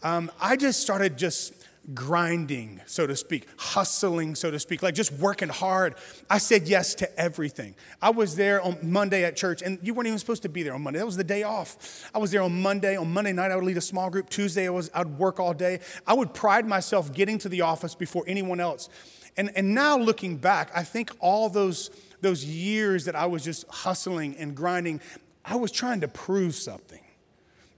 Um, 0.04 0.30
I 0.42 0.58
just 0.58 0.82
started 0.82 1.18
just 1.18 1.54
grinding, 1.94 2.82
so 2.86 3.06
to 3.06 3.16
speak, 3.16 3.48
hustling, 3.58 4.36
so 4.36 4.50
to 4.50 4.60
speak, 4.60 4.82
like 4.82 4.96
just 4.96 5.12
working 5.14 5.50
hard. 5.50 5.96
I 6.30 6.38
said 6.38 6.68
yes 6.68 6.96
to 6.96 7.20
everything. 7.20 7.76
I 8.02 8.12
was 8.12 8.36
there 8.36 8.62
on 8.62 8.78
Monday 8.82 9.24
at 9.26 9.36
church, 9.36 9.62
and 9.62 9.80
you 9.82 9.94
weren't 9.94 10.08
even 10.08 10.20
supposed 10.20 10.44
to 10.44 10.50
be 10.50 10.64
there 10.64 10.74
on 10.74 10.82
Monday. 10.82 11.00
That 11.00 11.06
was 11.06 11.18
the 11.18 11.24
day 11.24 11.44
off. 11.44 12.10
I 12.14 12.20
was 12.20 12.32
there 12.32 12.42
on 12.42 12.62
Monday. 12.62 12.96
On 12.96 13.12
Monday 13.12 13.34
night, 13.34 13.52
I 13.52 13.56
would 13.56 13.66
lead 13.66 13.78
a 13.78 13.82
small 13.82 14.10
group. 14.10 14.30
Tuesday, 14.30 14.68
I 14.68 14.70
was, 14.70 14.90
I'd 14.94 15.18
work 15.18 15.40
all 15.40 15.54
day. 15.54 15.80
I 16.08 16.14
would 16.14 16.34
pride 16.34 16.66
myself 16.66 17.14
getting 17.14 17.38
to 17.40 17.50
the 17.50 17.62
office 17.62 17.96
before 17.96 18.24
anyone 18.28 18.60
else. 18.60 18.88
And, 19.36 19.52
and 19.56 19.74
now 19.74 19.98
looking 19.98 20.38
back, 20.38 20.72
I 20.76 20.84
think 20.84 21.12
all 21.20 21.50
those 21.50 21.90
those 22.24 22.44
years 22.44 23.06
that 23.06 23.16
I 23.16 23.28
was 23.28 23.44
just 23.44 23.68
hustling 23.68 24.36
and 24.38 24.56
grinding, 24.56 25.02
I 25.46 25.58
was 25.58 25.72
trying 25.72 26.02
to 26.02 26.08
prove 26.08 26.56
something. 26.56 27.03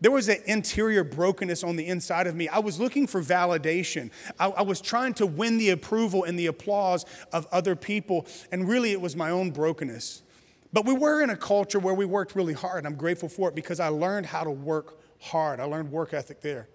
There 0.02 0.12
was 0.12 0.28
an 0.28 0.42
interior 0.46 1.04
brokenness 1.04 1.64
on 1.64 1.78
the 1.78 1.88
inside 1.88 2.28
of 2.28 2.36
me. 2.36 2.50
I 2.50 2.60
was 2.60 2.80
looking 2.80 3.08
for 3.08 3.22
validation. 3.22 4.12
I, 4.40 4.48
I, 4.48 4.62
was 4.62 4.82
trying 4.82 5.14
to 5.16 5.26
win 5.26 5.58
the 5.58 5.70
approval 5.70 6.26
and 6.26 6.38
the 6.38 6.48
applause 6.48 7.06
of 7.32 7.48
other 7.52 7.76
people, 7.76 8.28
and 8.52 8.68
really 8.68 8.92
it 8.92 9.00
was 9.00 9.16
my 9.16 9.30
own 9.30 9.52
brokenness. 9.52 10.22
But 10.74 10.86
we 10.86 10.94
were 10.94 11.22
in 11.22 11.30
a 11.30 11.38
culture 11.38 11.80
where 11.80 11.94
we 11.94 12.06
worked 12.06 12.36
really 12.36 12.54
hard. 12.54 12.80
and 12.80 12.88
I'm 12.88 13.00
grateful 13.00 13.30
for 13.30 13.48
it 13.48 13.56
because 13.56 13.80
I 13.80 13.88
learned 13.88 14.26
how 14.26 14.44
to 14.44 14.52
work 14.52 15.00
hard. 15.22 15.62
I 15.62 15.64
learned 15.64 15.92
work 15.92 16.14
ethic 16.14 16.42
there. 16.42 16.68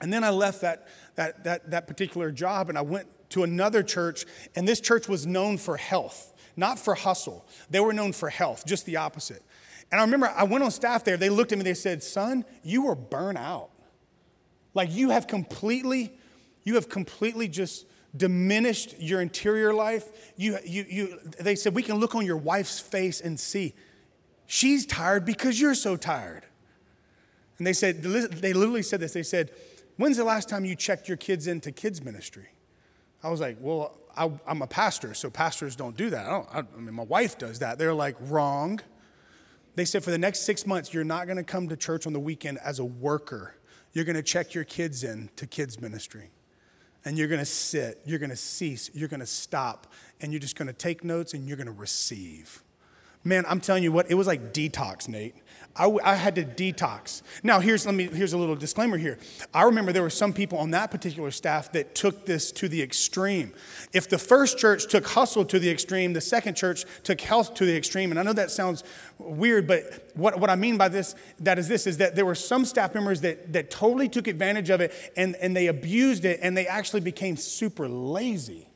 And 0.00 0.12
then 0.12 0.22
I 0.22 0.30
left 0.30 0.60
that, 0.60 0.86
that, 1.16 1.42
that, 1.42 1.70
that 1.70 1.86
particular 1.88 2.30
job 2.30 2.68
and 2.68 2.78
I 2.78 2.82
went 2.82 3.08
to 3.30 3.42
another 3.42 3.82
church, 3.82 4.24
and 4.54 4.68
this 4.68 4.80
church 4.80 5.08
was 5.08 5.26
known 5.26 5.58
for 5.58 5.76
health 5.76 6.32
not 6.56 6.78
for 6.78 6.94
hustle. 6.94 7.46
They 7.70 7.80
were 7.80 7.92
known 7.92 8.12
for 8.12 8.30
health, 8.30 8.64
just 8.66 8.86
the 8.86 8.96
opposite. 8.96 9.42
And 9.90 10.00
I 10.00 10.04
remember 10.04 10.32
I 10.34 10.44
went 10.44 10.64
on 10.64 10.70
staff 10.70 11.04
there, 11.04 11.16
they 11.16 11.30
looked 11.30 11.52
at 11.52 11.58
me, 11.58 11.64
they 11.64 11.74
said, 11.74 12.02
Son, 12.02 12.44
you 12.62 12.82
were 12.82 12.94
burnt 12.94 13.38
out. 13.38 13.70
Like 14.74 14.92
you 14.92 15.10
have 15.10 15.26
completely, 15.26 16.12
you 16.64 16.74
have 16.74 16.88
completely 16.88 17.48
just 17.48 17.86
diminished 18.16 18.96
your 18.98 19.20
interior 19.20 19.72
life. 19.72 20.32
You, 20.36 20.58
you, 20.64 20.84
you, 20.88 21.18
they 21.38 21.54
said, 21.54 21.74
We 21.74 21.82
can 21.82 21.96
look 21.96 22.14
on 22.14 22.26
your 22.26 22.36
wife's 22.36 22.80
face 22.80 23.20
and 23.20 23.38
see 23.38 23.74
she's 24.46 24.86
tired 24.86 25.24
because 25.24 25.60
you're 25.60 25.74
so 25.74 25.96
tired. 25.96 26.44
And 27.58 27.66
they 27.66 27.72
said, 27.72 28.02
they 28.02 28.52
literally 28.52 28.82
said 28.82 29.00
this. 29.00 29.12
They 29.12 29.22
said, 29.22 29.50
When's 29.96 30.18
the 30.18 30.24
last 30.24 30.48
time 30.48 30.64
you 30.64 30.74
checked 30.76 31.08
your 31.08 31.16
kids 31.16 31.46
into 31.46 31.72
kids' 31.72 32.04
ministry? 32.04 32.48
I 33.22 33.30
was 33.30 33.40
like, 33.40 33.56
Well, 33.60 33.96
I, 34.16 34.30
am 34.46 34.62
a 34.62 34.66
pastor, 34.66 35.14
so 35.14 35.30
pastors 35.30 35.76
don't 35.76 35.96
do 35.96 36.10
that. 36.10 36.26
I, 36.26 36.30
don't, 36.30 36.48
I, 36.52 36.58
I 36.58 36.80
mean, 36.80 36.94
my 36.94 37.04
wife 37.04 37.38
does 37.38 37.60
that. 37.60 37.78
They're 37.78 37.94
like, 37.94 38.16
wrong. 38.20 38.80
They 39.76 39.84
said, 39.84 40.02
for 40.02 40.10
the 40.10 40.18
next 40.18 40.40
six 40.40 40.66
months, 40.66 40.92
you're 40.92 41.04
not 41.04 41.26
going 41.26 41.36
to 41.36 41.44
come 41.44 41.68
to 41.68 41.76
church 41.76 42.06
on 42.06 42.12
the 42.12 42.20
weekend 42.20 42.58
as 42.64 42.78
a 42.78 42.84
worker. 42.84 43.54
You're 43.92 44.06
going 44.06 44.16
to 44.16 44.22
check 44.22 44.54
your 44.54 44.64
kids 44.64 45.04
in 45.04 45.30
to 45.36 45.46
kids' 45.46 45.80
ministry. 45.80 46.30
And 47.04 47.16
you're 47.16 47.28
going 47.28 47.40
to 47.40 47.46
sit, 47.46 48.00
you're 48.04 48.18
going 48.18 48.30
to 48.30 48.36
cease, 48.36 48.90
you're 48.92 49.08
going 49.08 49.20
to 49.20 49.26
stop, 49.26 49.86
and 50.20 50.32
you're 50.32 50.40
just 50.40 50.56
going 50.56 50.66
to 50.66 50.72
take 50.72 51.04
notes 51.04 51.34
and 51.34 51.46
you're 51.46 51.56
going 51.56 51.68
to 51.68 51.72
receive. 51.72 52.64
Man, 53.22 53.44
I'm 53.46 53.60
telling 53.60 53.82
you 53.82 53.92
what, 53.92 54.10
it 54.10 54.14
was 54.14 54.26
like 54.26 54.52
detox, 54.52 55.08
Nate. 55.08 55.36
I, 55.78 55.90
I, 56.04 56.14
had 56.14 56.34
to 56.36 56.44
detox. 56.44 57.22
Now, 57.42 57.60
here's, 57.60 57.86
let 57.86 57.94
me, 57.94 58.04
here's 58.04 58.32
a 58.32 58.38
little 58.38 58.56
disclaimer 58.56 58.96
here. 58.96 59.18
I 59.52 59.64
remember 59.64 59.92
there 59.92 60.02
were 60.02 60.10
some 60.10 60.32
people 60.32 60.58
on 60.58 60.70
that 60.70 60.90
particular 60.90 61.30
staff 61.30 61.72
that 61.72 61.94
took 61.94 62.26
this 62.26 62.50
to 62.52 62.68
the 62.68 62.82
extreme. 62.82 63.52
If 63.92 64.08
the 64.08 64.18
first 64.18 64.58
church 64.58 64.88
took 64.88 65.06
hustle 65.06 65.44
to 65.44 65.58
the 65.58 65.70
extreme, 65.70 66.12
the 66.12 66.20
second 66.20 66.54
church 66.54 66.84
took 67.02 67.20
health 67.20 67.54
to 67.54 67.66
the 67.66 67.76
extreme. 67.76 68.10
And 68.10 68.18
I 68.18 68.22
know 68.22 68.32
that 68.32 68.50
sounds 68.50 68.84
weird, 69.18 69.66
but 69.66 70.10
what, 70.14 70.38
what 70.40 70.50
I 70.50 70.56
mean 70.56 70.76
by 70.76 70.88
this, 70.88 71.14
that 71.40 71.58
is 71.58 71.68
this, 71.68 71.86
is 71.86 71.98
that 71.98 72.16
there 72.16 72.26
were 72.26 72.34
some 72.34 72.64
staff 72.64 72.94
members 72.94 73.20
that, 73.20 73.52
that 73.52 73.70
totally 73.70 74.08
took 74.08 74.26
advantage 74.26 74.70
of 74.70 74.80
it 74.80 74.92
and, 75.16 75.36
and 75.36 75.56
they 75.56 75.66
abused 75.66 76.24
it 76.24 76.40
and 76.42 76.56
they 76.56 76.66
actually 76.66 77.00
became 77.00 77.36
super 77.36 77.88
lazy. 77.88 78.68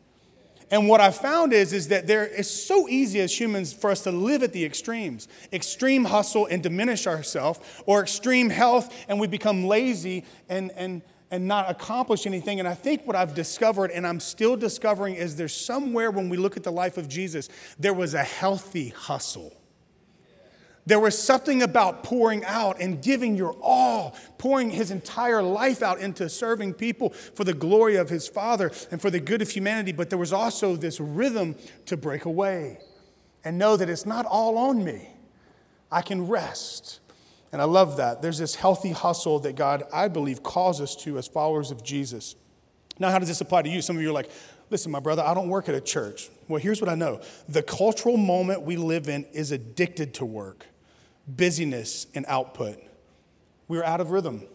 And 0.70 0.88
what 0.88 1.00
I 1.00 1.10
found 1.10 1.52
is, 1.52 1.72
is 1.72 1.88
that 1.88 2.06
there 2.06 2.24
is 2.26 2.48
so 2.48 2.88
easy 2.88 3.20
as 3.20 3.38
humans 3.38 3.72
for 3.72 3.90
us 3.90 4.02
to 4.02 4.12
live 4.12 4.42
at 4.42 4.52
the 4.52 4.64
extremes 4.64 5.28
extreme 5.52 6.04
hustle 6.04 6.46
and 6.46 6.62
diminish 6.62 7.06
ourselves, 7.06 7.60
or 7.86 8.00
extreme 8.00 8.50
health 8.50 8.94
and 9.08 9.18
we 9.18 9.26
become 9.26 9.64
lazy 9.64 10.24
and, 10.48 10.70
and, 10.76 11.02
and 11.30 11.46
not 11.46 11.70
accomplish 11.70 12.26
anything. 12.26 12.60
And 12.60 12.68
I 12.68 12.74
think 12.74 13.06
what 13.06 13.16
I've 13.16 13.34
discovered, 13.34 13.90
and 13.90 14.06
I'm 14.06 14.20
still 14.20 14.56
discovering, 14.56 15.16
is 15.16 15.36
there's 15.36 15.54
somewhere 15.54 16.10
when 16.10 16.28
we 16.28 16.36
look 16.36 16.56
at 16.56 16.62
the 16.62 16.72
life 16.72 16.96
of 16.96 17.08
Jesus, 17.08 17.48
there 17.78 17.94
was 17.94 18.14
a 18.14 18.22
healthy 18.22 18.90
hustle. 18.90 19.59
There 20.90 20.98
was 20.98 21.16
something 21.16 21.62
about 21.62 22.02
pouring 22.02 22.44
out 22.44 22.80
and 22.80 23.00
giving 23.00 23.36
your 23.36 23.56
all, 23.62 24.16
pouring 24.38 24.70
his 24.70 24.90
entire 24.90 25.40
life 25.40 25.84
out 25.84 26.00
into 26.00 26.28
serving 26.28 26.74
people 26.74 27.10
for 27.10 27.44
the 27.44 27.54
glory 27.54 27.94
of 27.94 28.08
his 28.08 28.26
Father 28.26 28.72
and 28.90 29.00
for 29.00 29.08
the 29.08 29.20
good 29.20 29.40
of 29.40 29.48
humanity. 29.48 29.92
But 29.92 30.10
there 30.10 30.18
was 30.18 30.32
also 30.32 30.74
this 30.74 30.98
rhythm 30.98 31.54
to 31.86 31.96
break 31.96 32.24
away 32.24 32.80
and 33.44 33.56
know 33.56 33.76
that 33.76 33.88
it's 33.88 34.04
not 34.04 34.26
all 34.26 34.58
on 34.58 34.82
me. 34.82 35.10
I 35.92 36.02
can 36.02 36.26
rest. 36.26 36.98
And 37.52 37.62
I 37.62 37.66
love 37.66 37.96
that. 37.98 38.20
There's 38.20 38.38
this 38.38 38.56
healthy 38.56 38.90
hustle 38.90 39.38
that 39.38 39.54
God, 39.54 39.84
I 39.92 40.08
believe, 40.08 40.42
calls 40.42 40.80
us 40.80 40.96
to 41.04 41.18
as 41.18 41.28
followers 41.28 41.70
of 41.70 41.84
Jesus. 41.84 42.34
Now, 42.98 43.12
how 43.12 43.20
does 43.20 43.28
this 43.28 43.40
apply 43.40 43.62
to 43.62 43.68
you? 43.68 43.80
Some 43.80 43.94
of 43.94 44.02
you 44.02 44.10
are 44.10 44.12
like, 44.12 44.30
listen, 44.70 44.90
my 44.90 44.98
brother, 44.98 45.22
I 45.22 45.34
don't 45.34 45.50
work 45.50 45.68
at 45.68 45.76
a 45.76 45.80
church. 45.80 46.30
Well, 46.48 46.60
here's 46.60 46.80
what 46.80 46.90
I 46.90 46.96
know 46.96 47.20
the 47.48 47.62
cultural 47.62 48.16
moment 48.16 48.62
we 48.62 48.76
live 48.76 49.08
in 49.08 49.24
is 49.26 49.52
addicted 49.52 50.14
to 50.14 50.26
work 50.26 50.66
busyness, 51.36 52.06
and 52.14 52.24
output. 52.28 52.82
We 53.68 53.78
are 53.78 53.84
out 53.84 54.00
of 54.00 54.10
rhythm. 54.10 54.46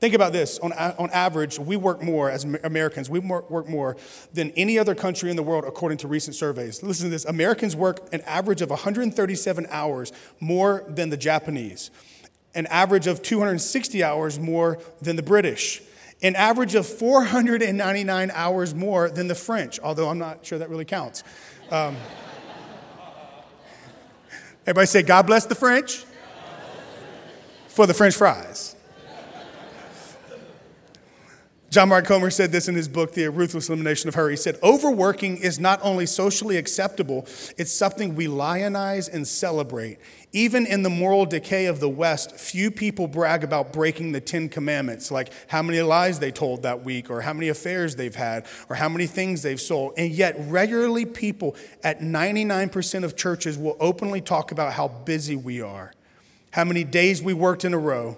Think 0.00 0.14
about 0.14 0.32
this 0.32 0.58
on, 0.58 0.72
on 0.72 1.08
average, 1.10 1.58
we 1.58 1.76
work 1.76 2.02
more 2.02 2.30
as 2.30 2.44
Americans, 2.44 3.08
we 3.08 3.20
work 3.20 3.68
more 3.68 3.96
than 4.34 4.50
any 4.50 4.78
other 4.78 4.94
country 4.94 5.30
in 5.30 5.36
the 5.36 5.42
world 5.42 5.64
according 5.64 5.98
to 5.98 6.08
recent 6.08 6.36
surveys. 6.36 6.82
Listen 6.82 7.06
to 7.06 7.10
this 7.10 7.24
Americans 7.24 7.74
work 7.74 8.06
an 8.12 8.20
average 8.22 8.60
of 8.60 8.68
137 8.68 9.66
hours 9.70 10.12
more 10.40 10.84
than 10.88 11.08
the 11.08 11.16
Japanese, 11.16 11.90
an 12.54 12.66
average 12.66 13.06
of 13.06 13.22
260 13.22 14.04
hours 14.04 14.38
more 14.38 14.78
than 15.00 15.16
the 15.16 15.22
British, 15.22 15.80
an 16.22 16.36
average 16.36 16.74
of 16.74 16.86
499 16.86 18.30
hours 18.34 18.74
more 18.74 19.08
than 19.08 19.28
the 19.28 19.34
French, 19.34 19.80
although 19.80 20.10
I'm 20.10 20.18
not 20.18 20.44
sure 20.44 20.58
that 20.58 20.68
really 20.68 20.84
counts. 20.84 21.24
Um, 21.70 21.96
everybody 24.66 24.86
say, 24.86 25.02
God 25.02 25.26
bless 25.26 25.46
the 25.46 25.54
French 25.54 26.04
for 27.74 27.86
the 27.86 27.94
French 27.94 28.14
fries. 28.14 28.76
John 31.70 31.88
Mark 31.88 32.04
Comer 32.04 32.30
said 32.30 32.52
this 32.52 32.68
in 32.68 32.76
his 32.76 32.86
book, 32.86 33.14
The 33.14 33.28
Ruthless 33.28 33.68
Elimination 33.68 34.06
of 34.06 34.14
Hurry. 34.14 34.34
He 34.34 34.36
said, 34.36 34.60
Overworking 34.62 35.38
is 35.38 35.58
not 35.58 35.80
only 35.82 36.06
socially 36.06 36.56
acceptable, 36.56 37.26
it's 37.58 37.72
something 37.72 38.14
we 38.14 38.28
lionize 38.28 39.08
and 39.08 39.26
celebrate. 39.26 39.98
Even 40.32 40.66
in 40.66 40.84
the 40.84 40.90
moral 40.90 41.26
decay 41.26 41.66
of 41.66 41.80
the 41.80 41.88
West, 41.88 42.36
few 42.36 42.70
people 42.70 43.08
brag 43.08 43.42
about 43.42 43.72
breaking 43.72 44.12
the 44.12 44.20
Ten 44.20 44.48
Commandments, 44.48 45.10
like 45.10 45.32
how 45.48 45.62
many 45.62 45.82
lies 45.82 46.20
they 46.20 46.30
told 46.30 46.62
that 46.62 46.84
week, 46.84 47.10
or 47.10 47.22
how 47.22 47.32
many 47.32 47.48
affairs 47.48 47.96
they've 47.96 48.14
had, 48.14 48.46
or 48.68 48.76
how 48.76 48.88
many 48.88 49.08
things 49.08 49.42
they've 49.42 49.60
sold. 49.60 49.94
And 49.96 50.12
yet, 50.12 50.36
regularly, 50.46 51.04
people 51.04 51.56
at 51.82 51.98
99% 51.98 53.02
of 53.02 53.16
churches 53.16 53.58
will 53.58 53.76
openly 53.80 54.20
talk 54.20 54.52
about 54.52 54.74
how 54.74 54.86
busy 54.86 55.34
we 55.34 55.60
are 55.60 55.92
how 56.54 56.64
many 56.64 56.84
days 56.84 57.20
we 57.20 57.34
worked 57.34 57.64
in 57.64 57.74
a 57.74 57.78
row, 57.78 58.16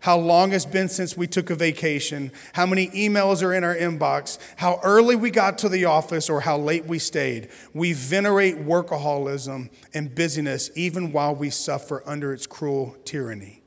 how 0.00 0.18
long 0.18 0.52
it's 0.52 0.66
been 0.66 0.90
since 0.90 1.16
we 1.16 1.26
took 1.26 1.48
a 1.48 1.54
vacation, 1.54 2.30
how 2.52 2.66
many 2.66 2.88
emails 2.88 3.42
are 3.42 3.54
in 3.54 3.64
our 3.64 3.74
inbox, 3.74 4.38
how 4.56 4.78
early 4.82 5.16
we 5.16 5.30
got 5.30 5.56
to 5.56 5.70
the 5.70 5.86
office, 5.86 6.28
or 6.28 6.42
how 6.42 6.58
late 6.58 6.84
we 6.84 6.98
stayed. 6.98 7.48
We 7.72 7.94
venerate 7.94 8.56
workaholism 8.56 9.70
and 9.94 10.14
busyness 10.14 10.70
even 10.76 11.12
while 11.12 11.34
we 11.34 11.48
suffer 11.48 12.02
under 12.04 12.34
its 12.34 12.46
cruel 12.46 12.94
tyranny. 13.06 13.62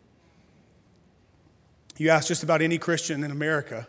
You 1.98 2.10
ask 2.10 2.28
just 2.28 2.44
about 2.44 2.62
any 2.62 2.78
Christian 2.78 3.24
in 3.24 3.32
America, 3.32 3.88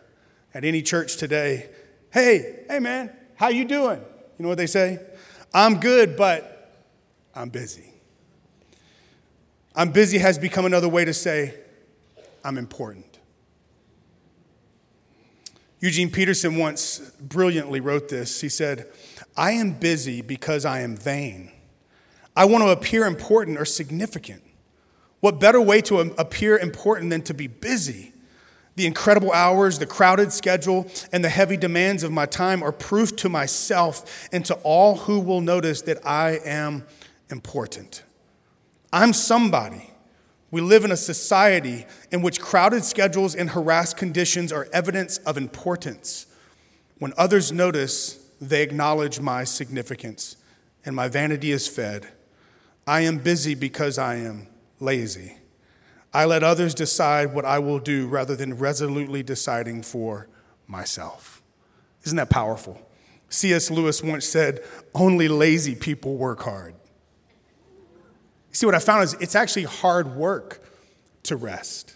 at 0.51 0.65
any 0.65 0.81
church 0.81 1.17
today, 1.17 1.69
hey, 2.11 2.63
hey 2.67 2.79
man, 2.79 3.11
how 3.35 3.49
you 3.49 3.65
doing? 3.65 3.99
You 3.99 4.43
know 4.43 4.49
what 4.49 4.57
they 4.57 4.65
say? 4.65 4.97
I'm 5.53 5.79
good, 5.79 6.17
but 6.17 6.73
I'm 7.35 7.49
busy. 7.49 7.92
I'm 9.75 9.91
busy 9.91 10.19
has 10.19 10.37
become 10.37 10.65
another 10.65 10.87
way 10.87 11.03
to 11.05 11.13
say, 11.13 11.55
I'm 12.43 12.57
important. 12.57 13.19
Eugene 15.79 16.11
Peterson 16.11 16.57
once 16.57 16.99
brilliantly 17.19 17.81
wrote 17.81 18.07
this. 18.07 18.39
He 18.39 18.49
said, 18.49 18.87
I 19.35 19.51
am 19.51 19.73
busy 19.73 20.21
because 20.21 20.63
I 20.63 20.79
am 20.79 20.95
vain. 20.95 21.51
I 22.35 22.45
want 22.45 22.63
to 22.63 22.69
appear 22.69 23.05
important 23.05 23.57
or 23.57 23.65
significant. 23.65 24.43
What 25.19 25.39
better 25.39 25.59
way 25.59 25.81
to 25.81 25.99
appear 25.99 26.57
important 26.57 27.09
than 27.09 27.21
to 27.23 27.33
be 27.33 27.47
busy? 27.47 28.13
The 28.75 28.85
incredible 28.85 29.31
hours, 29.31 29.79
the 29.79 29.85
crowded 29.85 30.31
schedule, 30.31 30.89
and 31.11 31.23
the 31.23 31.29
heavy 31.29 31.57
demands 31.57 32.03
of 32.03 32.11
my 32.11 32.25
time 32.25 32.63
are 32.63 32.71
proof 32.71 33.15
to 33.17 33.29
myself 33.29 34.27
and 34.31 34.45
to 34.45 34.55
all 34.63 34.95
who 34.95 35.19
will 35.19 35.41
notice 35.41 35.81
that 35.83 36.05
I 36.05 36.39
am 36.43 36.85
important. 37.29 38.03
I'm 38.93 39.11
somebody. 39.11 39.89
We 40.51 40.61
live 40.61 40.85
in 40.85 40.91
a 40.91 40.97
society 40.97 41.87
in 42.11 42.21
which 42.21 42.39
crowded 42.39 42.85
schedules 42.85 43.33
and 43.33 43.49
harassed 43.49 43.97
conditions 43.97 44.53
are 44.53 44.67
evidence 44.71 45.17
of 45.17 45.35
importance. 45.35 46.27
When 46.99 47.11
others 47.17 47.51
notice, 47.51 48.19
they 48.39 48.61
acknowledge 48.61 49.19
my 49.19 49.45
significance, 49.45 50.37
and 50.85 50.95
my 50.95 51.07
vanity 51.07 51.51
is 51.51 51.67
fed. 51.67 52.07
I 52.85 53.01
am 53.01 53.17
busy 53.17 53.55
because 53.55 53.97
I 53.97 54.17
am 54.17 54.47
lazy. 54.79 55.37
I 56.13 56.25
let 56.25 56.43
others 56.43 56.75
decide 56.75 57.33
what 57.33 57.45
I 57.45 57.57
will 57.57 57.79
do 57.79 58.05
rather 58.07 58.35
than 58.35 58.59
resolutely 58.59 59.23
deciding 59.23 59.81
for 59.81 60.27
myself. 60.67 61.41
Isn't 62.03 62.17
that 62.17 62.29
powerful? 62.29 62.79
C.S. 63.29 63.71
Lewis 63.71 64.03
once 64.03 64.25
said, 64.25 64.63
Only 64.93 65.27
lazy 65.27 65.73
people 65.73 66.15
work 66.15 66.43
hard. 66.43 66.75
See, 68.53 68.65
what 68.65 68.75
I 68.75 68.79
found 68.79 69.03
is 69.03 69.13
it's 69.15 69.35
actually 69.35 69.63
hard 69.63 70.15
work 70.15 70.63
to 71.23 71.35
rest. 71.35 71.95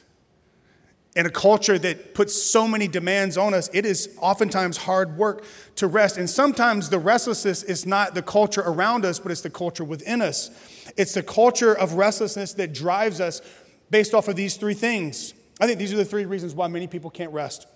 In 1.16 1.26
a 1.26 1.30
culture 1.30 1.80
that 1.80 2.14
puts 2.14 2.40
so 2.40 2.68
many 2.68 2.88
demands 2.88 3.38
on 3.38 3.54
us, 3.54 3.70
it 3.74 3.86
is 3.86 4.16
oftentimes 4.20 4.78
hard 4.78 5.18
work 5.18 5.44
to 5.76 5.88
rest. 5.88 6.18
And 6.18 6.30
sometimes 6.30 6.90
the 6.90 7.00
restlessness 7.00 7.64
is 7.64 7.86
not 7.86 8.14
the 8.14 8.22
culture 8.22 8.62
around 8.62 9.06
us, 9.06 9.18
but 9.20 9.32
it's 9.32 9.42
the 9.42 9.50
culture 9.50 9.84
within 9.84 10.22
us. 10.22 10.52
It's 10.98 11.14
the 11.14 11.24
culture 11.24 11.74
of 11.74 11.94
restlessness 11.94 12.54
that 12.54 12.74
drives 12.74 13.22
us 13.22 13.42
based 13.90 14.14
off 14.14 14.28
of 14.28 14.36
these 14.36 14.58
three 14.58 14.74
things. 14.74 15.34
I 15.60 15.66
think 15.66 15.80
these 15.80 15.94
are 15.94 15.98
the 15.98 16.06
three 16.06 16.26
reasons 16.26 16.54
why 16.54 16.68
many 16.68 16.88
people 16.88 17.10
can't 17.10 17.32
rest 17.32 17.68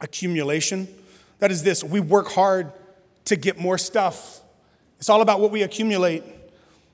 accumulation. 0.00 0.88
That 1.38 1.50
is 1.50 1.62
this 1.62 1.84
we 1.84 2.00
work 2.00 2.28
hard 2.28 2.72
to 3.26 3.36
get 3.36 3.58
more 3.58 3.78
stuff, 3.78 4.40
it's 4.98 5.08
all 5.08 5.20
about 5.20 5.40
what 5.40 5.50
we 5.50 5.62
accumulate. 5.62 6.24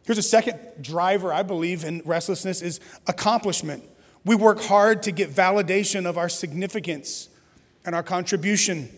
Here's 0.06 0.18
a 0.18 0.22
second 0.22 0.58
driver, 0.80 1.32
I 1.32 1.42
believe, 1.42 1.84
in 1.84 2.00
restlessness 2.04 2.62
is 2.62 2.80
accomplishment. 3.06 3.82
We 4.24 4.36
work 4.36 4.60
hard 4.60 5.02
to 5.04 5.12
get 5.12 5.30
validation 5.30 6.06
of 6.06 6.16
our 6.16 6.28
significance 6.28 7.28
and 7.84 7.94
our 7.94 8.02
contribution 8.02 8.88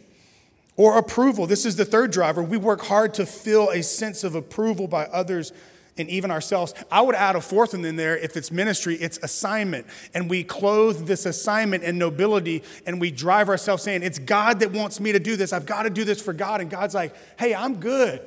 or 0.76 0.98
approval. 0.98 1.46
This 1.46 1.66
is 1.66 1.76
the 1.76 1.84
third 1.84 2.12
driver. 2.12 2.42
We 2.42 2.56
work 2.58 2.82
hard 2.82 3.14
to 3.14 3.26
feel 3.26 3.70
a 3.70 3.82
sense 3.82 4.22
of 4.22 4.34
approval 4.34 4.86
by 4.86 5.06
others 5.06 5.52
and 5.96 6.08
even 6.08 6.30
ourselves. 6.30 6.74
I 6.90 7.00
would 7.00 7.14
add 7.14 7.36
a 7.36 7.40
fourth 7.40 7.72
one 7.72 7.84
in 7.84 7.96
there 7.96 8.16
if 8.16 8.36
it's 8.36 8.52
ministry, 8.52 8.96
it's 8.96 9.18
assignment. 9.18 9.86
And 10.14 10.30
we 10.30 10.44
clothe 10.44 11.06
this 11.06 11.26
assignment 11.26 11.84
in 11.84 11.98
nobility 11.98 12.62
and 12.86 13.00
we 13.00 13.10
drive 13.10 13.48
ourselves 13.48 13.82
saying, 13.82 14.02
It's 14.02 14.18
God 14.18 14.60
that 14.60 14.72
wants 14.72 15.00
me 15.00 15.12
to 15.12 15.18
do 15.18 15.36
this. 15.36 15.52
I've 15.52 15.66
got 15.66 15.82
to 15.82 15.90
do 15.90 16.04
this 16.04 16.20
for 16.20 16.32
God. 16.32 16.60
And 16.60 16.70
God's 16.70 16.94
like, 16.94 17.14
Hey, 17.38 17.54
I'm 17.54 17.80
good. 17.80 18.20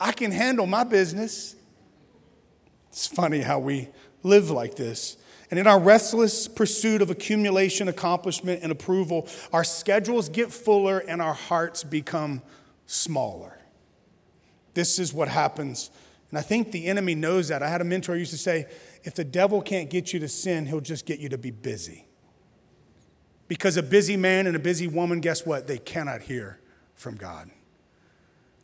I 0.00 0.12
can 0.12 0.30
handle 0.30 0.66
my 0.66 0.84
business. 0.84 1.56
It's 2.90 3.06
funny 3.06 3.40
how 3.40 3.58
we 3.58 3.88
live 4.22 4.50
like 4.50 4.76
this. 4.76 5.16
And 5.50 5.58
in 5.58 5.66
our 5.66 5.80
restless 5.80 6.46
pursuit 6.46 7.00
of 7.00 7.10
accumulation, 7.10 7.88
accomplishment, 7.88 8.62
and 8.62 8.70
approval, 8.70 9.26
our 9.52 9.64
schedules 9.64 10.28
get 10.28 10.52
fuller 10.52 10.98
and 10.98 11.22
our 11.22 11.32
hearts 11.32 11.84
become 11.84 12.42
smaller. 12.86 13.58
This 14.74 14.98
is 14.98 15.14
what 15.14 15.28
happens. 15.28 15.90
And 16.30 16.38
I 16.38 16.42
think 16.42 16.72
the 16.72 16.86
enemy 16.86 17.14
knows 17.14 17.48
that. 17.48 17.62
I 17.62 17.68
had 17.68 17.80
a 17.80 17.84
mentor 17.84 18.12
who 18.12 18.18
used 18.18 18.32
to 18.32 18.38
say, 18.38 18.66
if 19.04 19.14
the 19.14 19.24
devil 19.24 19.62
can't 19.62 19.88
get 19.88 20.12
you 20.12 20.20
to 20.20 20.28
sin, 20.28 20.66
he'll 20.66 20.80
just 20.80 21.06
get 21.06 21.18
you 21.18 21.30
to 21.30 21.38
be 21.38 21.50
busy. 21.50 22.06
Because 23.48 23.78
a 23.78 23.82
busy 23.82 24.18
man 24.18 24.46
and 24.46 24.54
a 24.54 24.58
busy 24.58 24.86
woman, 24.86 25.20
guess 25.20 25.46
what? 25.46 25.66
They 25.66 25.78
cannot 25.78 26.22
hear 26.22 26.60
from 26.94 27.16
God 27.16 27.50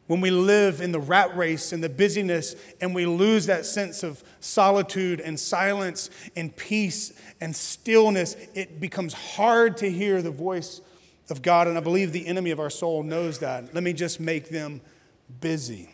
when 0.07 0.21
we 0.21 0.31
live 0.31 0.81
in 0.81 0.93
the 0.93 1.01
rat 1.01 1.35
race 1.37 1.73
and 1.73 1.83
the 1.83 1.89
busyness 1.89 2.55
and 2.81 2.95
we 2.95 3.07
lose 3.07 3.47
that 3.47 3.65
sense 3.65 4.03
of 4.03 4.23
solitude 4.41 5.21
and 5.21 5.41
silence 5.41 6.11
and 6.37 6.55
peace 6.57 7.13
and 7.41 7.57
stillness, 7.57 8.37
it 8.55 8.81
becomes 8.81 9.15
hard 9.15 9.79
to 9.79 9.91
hear 9.91 10.21
the 10.21 10.31
voice 10.31 10.83
of 11.31 11.41
God. 11.41 11.69
And 11.69 11.79
I 11.79 11.81
believe 11.81 12.13
the 12.13 12.27
enemy 12.27 12.51
of 12.51 12.61
our 12.61 12.71
soul 12.71 13.03
knows 13.03 13.39
that. 13.39 13.75
Let 13.75 13.83
me 13.83 13.95
just 13.95 14.21
make 14.21 14.51
them 14.51 14.83
busy. 15.41 15.91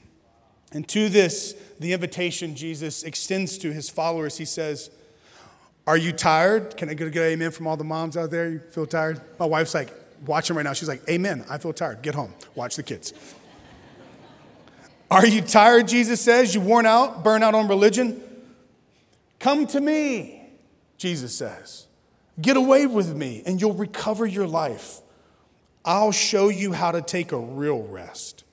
And 0.72 0.86
to 0.88 1.08
this, 1.08 1.54
the 1.78 1.92
invitation 1.92 2.56
Jesus 2.56 3.04
extends 3.04 3.58
to 3.58 3.72
his 3.72 3.90
followers, 3.90 4.38
he 4.38 4.44
says, 4.44 4.90
Are 5.86 5.96
you 5.96 6.12
tired? 6.12 6.76
Can 6.76 6.88
I 6.88 6.94
get 6.94 7.06
a 7.08 7.10
good 7.10 7.32
amen 7.32 7.52
from 7.52 7.66
all 7.66 7.76
the 7.76 7.84
moms 7.84 8.16
out 8.16 8.30
there? 8.30 8.50
You 8.50 8.58
feel 8.58 8.86
tired? 8.86 9.20
My 9.38 9.46
wife's 9.46 9.74
like, 9.74 9.92
watching 10.26 10.54
right 10.54 10.62
now. 10.62 10.72
She's 10.72 10.88
like, 10.88 11.02
Amen. 11.08 11.44
I 11.48 11.58
feel 11.58 11.72
tired. 11.72 12.02
Get 12.02 12.14
home. 12.14 12.34
Watch 12.54 12.76
the 12.76 12.82
kids. 12.82 13.12
Are 15.10 15.26
you 15.26 15.40
tired? 15.40 15.88
Jesus 15.88 16.20
says. 16.20 16.54
You 16.54 16.60
worn 16.60 16.86
out, 16.86 17.24
burn 17.24 17.42
out 17.42 17.54
on 17.54 17.66
religion? 17.68 18.22
Come 19.38 19.66
to 19.68 19.80
me, 19.80 20.50
Jesus 20.98 21.34
says. 21.34 21.86
Get 22.40 22.56
away 22.56 22.86
with 22.86 23.14
me, 23.14 23.42
and 23.44 23.60
you'll 23.60 23.74
recover 23.74 24.26
your 24.26 24.46
life. 24.46 25.00
I'll 25.84 26.12
show 26.12 26.48
you 26.48 26.72
how 26.72 26.92
to 26.92 27.02
take 27.02 27.32
a 27.32 27.38
real 27.38 27.82
rest. 27.82 28.44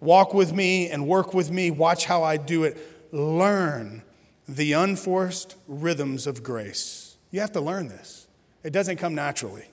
Walk 0.00 0.34
with 0.34 0.52
me 0.52 0.88
and 0.90 1.08
work 1.08 1.34
with 1.34 1.50
me. 1.50 1.70
Watch 1.70 2.04
how 2.04 2.22
I 2.22 2.36
do 2.36 2.64
it. 2.64 2.76
Learn 3.12 4.02
the 4.48 4.72
unforced 4.72 5.56
rhythms 5.66 6.26
of 6.26 6.42
grace. 6.42 7.16
You 7.30 7.40
have 7.40 7.52
to 7.52 7.60
learn 7.60 7.88
this, 7.88 8.26
it 8.62 8.72
doesn't 8.72 8.96
come 8.96 9.14
naturally. 9.14 9.66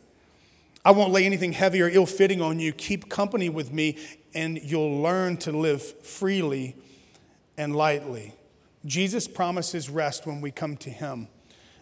I 0.84 0.92
won't 0.92 1.12
lay 1.12 1.26
anything 1.26 1.54
heavy 1.54 1.82
or 1.82 1.90
ill 1.90 2.06
fitting 2.06 2.42
on 2.42 2.60
you. 2.60 2.72
Keep 2.72 3.10
company 3.10 3.50
with 3.50 3.74
me, 3.74 3.98
and 4.36 4.62
you'll 4.62 5.02
learn 5.02 5.38
to 5.38 5.52
live 5.52 5.82
freely 5.82 6.76
and 7.58 7.76
lightly. 7.76 8.34
Jesus 8.86 9.28
promises 9.28 9.90
rest 9.90 10.28
when 10.28 10.42
we 10.42 10.52
come 10.52 10.78
to 10.78 10.90
Him, 10.90 11.28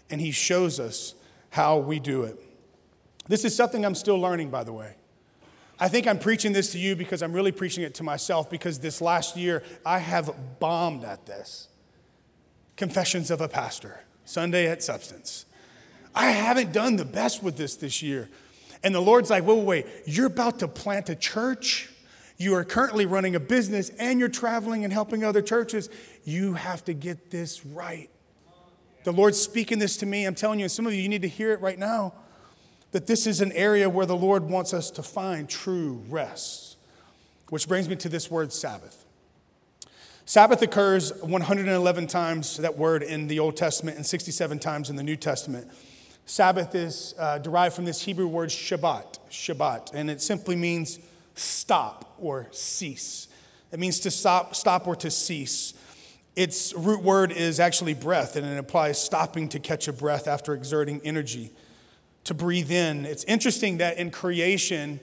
and 0.09 0.21
He 0.21 0.31
shows 0.31 0.79
us 0.79 1.15
how 1.49 1.77
we 1.77 1.99
do 1.99 2.23
it. 2.23 2.39
This 3.27 3.43
is 3.43 3.55
something 3.55 3.85
I'm 3.85 3.95
still 3.95 4.19
learning, 4.19 4.49
by 4.49 4.63
the 4.63 4.73
way. 4.73 4.95
I 5.79 5.89
think 5.89 6.07
I'm 6.07 6.19
preaching 6.19 6.53
this 6.53 6.71
to 6.73 6.79
you 6.79 6.95
because 6.95 7.21
I'm 7.21 7.33
really 7.33 7.51
preaching 7.51 7.83
it 7.83 7.95
to 7.95 8.03
myself 8.03 8.49
because 8.49 8.79
this 8.79 9.01
last 9.01 9.35
year 9.35 9.63
I 9.85 9.99
have 9.99 10.59
bombed 10.59 11.03
at 11.03 11.25
this. 11.25 11.67
Confessions 12.77 13.31
of 13.31 13.41
a 13.41 13.47
Pastor, 13.47 14.03
Sunday 14.23 14.67
at 14.67 14.83
Substance. 14.83 15.45
I 16.15 16.29
haven't 16.29 16.73
done 16.73 16.95
the 16.95 17.05
best 17.05 17.41
with 17.41 17.57
this 17.57 17.75
this 17.75 18.01
year. 18.01 18.29
And 18.83 18.93
the 18.93 18.99
Lord's 18.99 19.29
like, 19.29 19.45
wait, 19.45 19.57
wait, 19.57 19.65
wait, 19.65 19.87
you're 20.05 20.27
about 20.27 20.59
to 20.59 20.67
plant 20.67 21.09
a 21.09 21.15
church. 21.15 21.89
You 22.43 22.55
are 22.55 22.65
currently 22.65 23.05
running 23.05 23.35
a 23.35 23.39
business 23.39 23.89
and 23.97 24.19
you're 24.19 24.27
traveling 24.27 24.83
and 24.83 24.91
helping 24.91 25.23
other 25.23 25.41
churches. 25.41 25.89
You 26.25 26.55
have 26.55 26.83
to 26.85 26.93
get 26.93 27.31
this 27.31 27.65
right. 27.65 28.09
The 29.05 29.13
Lord's 29.13 29.39
speaking 29.39 29.79
this 29.79 29.95
to 29.97 30.05
me. 30.05 30.25
I'm 30.25 30.35
telling 30.35 30.59
you, 30.59 30.65
and 30.65 30.71
some 30.71 30.85
of 30.85 30.93
you, 30.93 31.01
you 31.01 31.07
need 31.07 31.21
to 31.21 31.29
hear 31.29 31.53
it 31.53 31.61
right 31.61 31.79
now 31.79 32.13
that 32.91 33.07
this 33.07 33.27
is 33.27 33.39
an 33.39 33.53
area 33.53 33.89
where 33.89 34.05
the 34.05 34.15
Lord 34.15 34.43
wants 34.43 34.73
us 34.73 34.91
to 34.91 35.03
find 35.03 35.47
true 35.47 36.03
rest. 36.09 36.75
Which 37.47 37.67
brings 37.67 37.87
me 37.87 37.95
to 37.97 38.09
this 38.09 38.29
word 38.29 38.51
Sabbath. 38.51 39.05
Sabbath 40.25 40.61
occurs 40.61 41.13
111 41.21 42.07
times, 42.07 42.57
that 42.57 42.77
word 42.77 43.03
in 43.03 43.27
the 43.27 43.39
Old 43.39 43.55
Testament, 43.55 43.95
and 43.95 44.05
67 44.05 44.59
times 44.59 44.89
in 44.89 44.97
the 44.97 45.03
New 45.03 45.15
Testament. 45.15 45.69
Sabbath 46.25 46.75
is 46.75 47.15
uh, 47.17 47.37
derived 47.37 47.75
from 47.75 47.85
this 47.85 48.01
Hebrew 48.01 48.27
word 48.27 48.49
Shabbat, 48.49 49.19
Shabbat, 49.29 49.93
and 49.93 50.09
it 50.09 50.21
simply 50.21 50.57
means 50.57 50.99
stop 51.35 52.15
or 52.19 52.47
cease. 52.51 53.27
It 53.71 53.79
means 53.79 53.99
to 54.01 54.11
stop, 54.11 54.55
stop 54.55 54.87
or 54.87 54.95
to 54.97 55.09
cease. 55.09 55.73
Its 56.35 56.73
root 56.73 57.03
word 57.03 57.31
is 57.31 57.59
actually 57.59 57.93
breath, 57.93 58.35
and 58.35 58.45
it 58.45 58.57
implies 58.57 59.01
stopping 59.01 59.49
to 59.49 59.59
catch 59.59 59.87
a 59.87 59.93
breath 59.93 60.27
after 60.27 60.53
exerting 60.53 61.01
energy, 61.03 61.51
to 62.23 62.33
breathe 62.33 62.71
in. 62.71 63.05
It's 63.05 63.23
interesting 63.25 63.77
that 63.77 63.97
in 63.97 64.11
creation, 64.11 64.99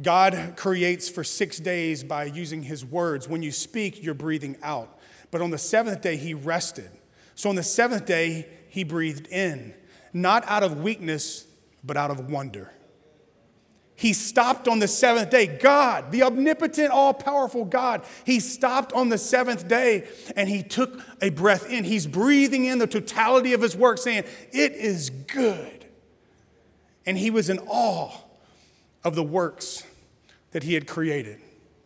God 0.00 0.54
creates 0.56 1.08
for 1.08 1.24
six 1.24 1.58
days 1.58 2.02
by 2.02 2.24
using 2.24 2.62
his 2.62 2.84
words. 2.84 3.28
When 3.28 3.42
you 3.42 3.50
speak, 3.50 4.02
you're 4.02 4.14
breathing 4.14 4.56
out. 4.62 4.98
But 5.30 5.42
on 5.42 5.50
the 5.50 5.58
seventh 5.58 6.00
day, 6.00 6.16
he 6.16 6.34
rested. 6.34 6.90
So 7.34 7.48
on 7.50 7.56
the 7.56 7.62
seventh 7.62 8.06
day, 8.06 8.48
he 8.68 8.84
breathed 8.84 9.26
in 9.28 9.74
not 10.12 10.44
out 10.48 10.62
of 10.62 10.80
weakness, 10.80 11.46
but 11.84 11.96
out 11.96 12.10
of 12.10 12.30
wonder. 12.30 12.72
He 13.98 14.12
stopped 14.12 14.68
on 14.68 14.78
the 14.78 14.86
seventh 14.86 15.28
day. 15.30 15.48
God, 15.48 16.12
the 16.12 16.22
omnipotent, 16.22 16.92
all 16.92 17.12
powerful 17.12 17.64
God, 17.64 18.04
he 18.24 18.38
stopped 18.38 18.92
on 18.92 19.08
the 19.08 19.18
seventh 19.18 19.66
day 19.66 20.06
and 20.36 20.48
he 20.48 20.62
took 20.62 21.02
a 21.20 21.30
breath 21.30 21.68
in. 21.68 21.82
He's 21.82 22.06
breathing 22.06 22.66
in 22.66 22.78
the 22.78 22.86
totality 22.86 23.54
of 23.54 23.60
his 23.60 23.76
work, 23.76 23.98
saying, 23.98 24.22
It 24.52 24.72
is 24.72 25.10
good. 25.10 25.84
And 27.06 27.18
he 27.18 27.30
was 27.30 27.50
in 27.50 27.58
awe 27.66 28.12
of 29.02 29.16
the 29.16 29.24
works 29.24 29.82
that 30.52 30.62
he 30.62 30.74
had 30.74 30.86
created. 30.86 31.40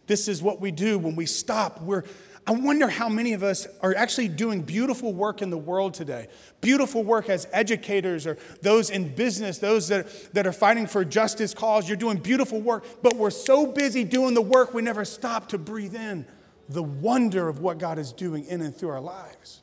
This 0.07 0.29
is 0.29 0.42
what 0.42 0.61
we 0.61 0.70
do 0.70 0.98
when 0.98 1.16
we 1.16 1.25
stop. 1.25 1.81
We're 1.81 2.05
I 2.44 2.52
wonder 2.52 2.88
how 2.88 3.09
many 3.09 3.35
of 3.35 3.44
us 3.44 3.68
are 3.83 3.94
actually 3.94 4.26
doing 4.26 4.62
beautiful 4.62 5.12
work 5.12 5.42
in 5.42 5.50
the 5.50 5.59
world 5.59 5.94
today. 5.94 6.26
Beautiful 6.61 7.05
work 7.05 7.28
as 7.28 7.46
educators 7.52 8.26
or 8.26 8.37
those 8.62 8.90
in 8.90 9.14
business, 9.14 9.59
those 9.59 9.88
that, 9.88 10.09
that 10.35 10.46
are 10.46 10.52
fighting 10.52 10.88
for 10.88 11.05
justice 11.05 11.55
cause. 11.55 11.88
You're 11.88 11.96
doing 11.96 12.18
beautiful 12.18 12.61
work, 12.61 12.85
but 13.00 13.14
we're 13.14 13.31
so 13.31 13.66
busy 13.66 14.02
doing 14.02 14.35
the 14.35 14.42
work, 14.42 14.74
we 14.74 14.83
never 14.83 15.05
stop 15.05 15.48
to 15.50 15.59
breathe 15.59 15.94
in 15.94 16.26
the 16.68 16.83
wonder 16.83 17.48
of 17.48 17.61
what 17.61 17.78
God 17.78 17.98
is 17.98 18.12
doing 18.12 18.44
in 18.46 18.61
and 18.61 18.76
through 18.76 18.90
our 18.90 19.00
lives. 19.00 19.61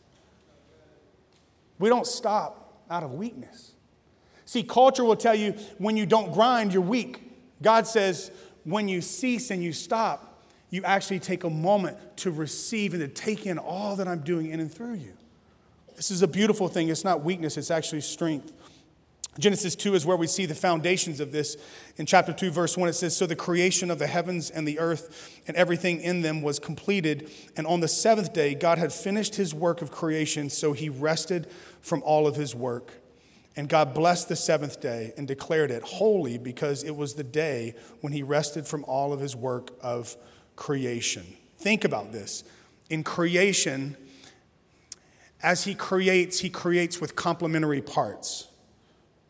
We 1.80 1.90
don't 1.90 2.08
stop 2.08 2.84
out 2.90 3.04
of 3.04 3.14
weakness. 3.14 3.74
See, 4.46 4.64
culture 4.64 5.04
will 5.04 5.16
tell 5.16 5.36
you 5.36 5.54
when 5.78 5.98
you 5.98 6.06
don't 6.06 6.34
grind, 6.34 6.74
you're 6.74 6.82
weak. 6.82 7.22
God 7.62 7.88
says, 7.88 8.32
when 8.64 8.88
you 8.88 9.02
cease 9.02 9.52
and 9.52 9.64
you 9.64 9.74
stop, 9.74 10.29
you 10.70 10.84
actually 10.84 11.20
take 11.20 11.44
a 11.44 11.50
moment 11.50 11.98
to 12.18 12.32
receive 12.32 12.94
and 12.94 13.02
to 13.02 13.08
take 13.08 13.46
in 13.46 13.58
all 13.58 13.96
that 13.96 14.08
I'm 14.08 14.20
doing 14.20 14.52
in 14.52 14.60
and 14.60 14.72
through 14.72 14.96
you. 14.96 15.14
This 15.96 16.12
is 16.12 16.22
a 16.22 16.28
beautiful 16.28 16.68
thing. 16.68 16.90
It's 16.90 17.04
not 17.04 17.24
weakness, 17.24 17.58
it's 17.58 17.72
actually 17.72 18.02
strength. 18.02 18.54
Genesis 19.38 19.76
2 19.76 19.96
is 19.96 20.06
where 20.06 20.18
we 20.18 20.28
see 20.28 20.46
the 20.46 20.56
foundations 20.56 21.20
of 21.20 21.32
this. 21.32 21.56
In 21.98 22.06
chapter 22.06 22.34
2, 22.34 22.52
verse 22.52 22.76
1, 22.76 22.90
it 22.90 22.94
says 22.94 23.16
So 23.16 23.26
the 23.26 23.36
creation 23.36 23.90
of 23.90 24.00
the 24.00 24.08
heavens 24.08 24.50
and 24.50 24.68
the 24.68 24.80
earth 24.80 25.42
and 25.48 25.56
everything 25.56 26.02
in 26.02 26.22
them 26.22 26.42
was 26.42 26.60
completed. 26.60 27.32
And 27.56 27.66
on 27.66 27.80
the 27.80 27.88
seventh 27.88 28.34
day, 28.34 28.54
God 28.54 28.80
had 28.80 28.92
finished 28.92 29.36
his 29.36 29.54
work 29.54 29.82
of 29.82 29.92
creation, 29.92 30.50
so 30.50 30.74
he 30.74 30.90
rested 30.90 31.48
from 31.82 32.04
all 32.04 32.28
of 32.28 32.36
his 32.36 32.54
work. 32.54 32.94
And 33.56 33.70
God 33.70 33.94
blessed 33.94 34.30
the 34.30 34.36
seventh 34.36 34.82
day 34.82 35.14
and 35.18 35.28
declared 35.28 35.72
it 35.72 35.84
holy 35.84 36.38
because 36.38 36.84
it 36.84 36.96
was 36.96 37.14
the 37.14 37.24
day 37.24 37.76
when 38.02 38.14
he 38.14 38.24
rested 38.24 38.68
from 38.68 38.84
all 38.86 39.14
of 39.14 39.20
his 39.20 39.36
work 39.36 39.72
of 39.82 40.16
creation. 40.60 41.26
Think 41.58 41.86
about 41.86 42.12
this. 42.12 42.44
In 42.90 43.04
creation, 43.04 43.96
as 45.42 45.64
he 45.64 45.74
creates, 45.74 46.40
he 46.40 46.50
creates 46.50 47.00
with 47.00 47.16
complementary 47.16 47.82
parts. 47.82 48.50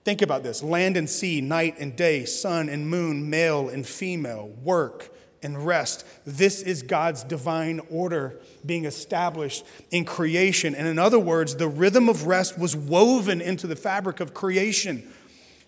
Think 0.03 0.23
about 0.23 0.41
this 0.41 0.63
land 0.63 0.97
and 0.97 1.07
sea, 1.07 1.39
night 1.39 1.75
and 1.79 1.95
day, 1.95 2.25
sun 2.25 2.67
and 2.67 2.89
moon, 2.89 3.29
male 3.29 3.69
and 3.69 3.85
female, 3.85 4.47
work 4.63 5.13
and 5.43 5.65
rest. 5.65 6.03
This 6.25 6.61
is 6.63 6.81
God's 6.81 7.23
divine 7.23 7.79
order 7.91 8.39
being 8.65 8.85
established 8.85 9.63
in 9.91 10.05
creation. 10.05 10.73
And 10.73 10.87
in 10.87 10.97
other 10.97 11.19
words, 11.19 11.55
the 11.55 11.67
rhythm 11.67 12.09
of 12.09 12.25
rest 12.25 12.57
was 12.57 12.75
woven 12.75 13.39
into 13.39 13.67
the 13.67 13.75
fabric 13.75 14.19
of 14.19 14.33
creation. 14.33 15.07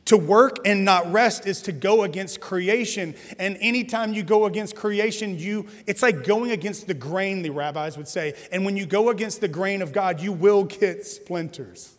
To 0.06 0.18
work 0.18 0.58
and 0.66 0.84
not 0.84 1.12
rest 1.12 1.46
is 1.46 1.62
to 1.64 1.72
go 1.72 2.04
against 2.04 2.42
creation. 2.42 3.16
And 3.38 3.58
anytime 3.62 4.14
you 4.14 4.24
go 4.24 4.46
against 4.46 4.76
creation, 4.76 5.38
you 5.38 5.68
it's 5.86 6.02
like 6.02 6.24
going 6.24 6.52
against 6.52 6.88
the 6.88 6.94
grain, 6.94 7.44
the 7.44 7.52
rabbis 7.52 7.98
would 7.98 8.08
say. 8.08 8.34
And 8.52 8.66
when 8.66 8.78
you 8.78 8.86
go 8.86 9.10
against 9.10 9.42
the 9.42 9.48
grain 9.48 9.82
of 9.82 9.94
God, 9.94 10.20
you 10.20 10.34
will 10.34 10.64
get 10.64 11.06
splinters. 11.06 11.96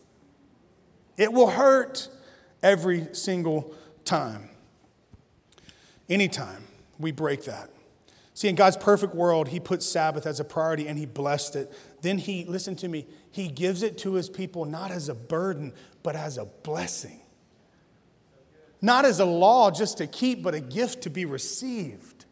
It 1.17 1.31
will 1.31 1.49
hurt 1.49 2.09
every 2.61 3.07
single 3.13 3.73
time. 4.03 4.49
Anytime 6.09 6.65
we 6.99 7.11
break 7.11 7.45
that. 7.45 7.69
See, 8.35 8.49
in 8.49 8.55
God's 8.55 8.77
perfect 8.77 9.15
world, 9.15 9.49
He 9.49 9.59
put 9.59 9.81
Sabbath 9.81 10.25
as 10.25 10.39
a 10.39 10.43
priority 10.43 10.87
and 10.87 10.97
He 10.97 11.05
blessed 11.05 11.55
it. 11.55 11.73
Then 12.01 12.17
He, 12.17 12.45
listen 12.45 12.75
to 12.77 12.87
me, 12.87 13.07
He 13.31 13.47
gives 13.47 13.81
it 13.81 13.97
to 13.99 14.15
His 14.15 14.29
people 14.29 14.65
not 14.65 14.91
as 14.91 15.07
a 15.07 15.15
burden, 15.15 15.71
but 16.01 16.15
as 16.15 16.37
a 16.37 16.45
blessing 16.45 17.22
not 18.83 19.05
as 19.05 19.21
a 19.21 19.25
law 19.25 19.71
just 19.71 19.97
to 19.99 20.07
keep, 20.07 20.43
but 20.43 20.53
a 20.53 20.59
gift 20.59 21.03
to 21.03 21.09
be 21.09 21.23
received. 21.23 22.25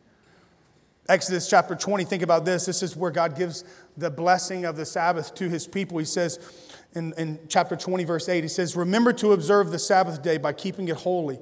Exodus 1.07 1.49
chapter 1.49 1.75
20, 1.75 2.03
think 2.03 2.21
about 2.21 2.43
this. 2.43 2.65
This 2.65 2.83
is 2.83 2.95
where 2.95 3.09
God 3.09 3.37
gives 3.37 3.63
the 3.95 4.11
blessing 4.11 4.65
of 4.65 4.75
the 4.75 4.85
Sabbath 4.85 5.33
to 5.35 5.49
his 5.49 5.65
people. 5.65 5.97
He 5.97 6.03
says 6.03 6.39
in, 6.93 7.13
in 7.17 7.39
chapter 7.47 7.77
20, 7.77 8.03
verse 8.03 8.27
8, 8.27 8.43
he 8.43 8.49
says, 8.49 8.75
Remember 8.75 9.13
to 9.13 9.31
observe 9.31 9.71
the 9.71 9.79
Sabbath 9.79 10.21
day 10.21 10.37
by 10.37 10.51
keeping 10.51 10.89
it 10.89 10.97
holy. 10.97 11.39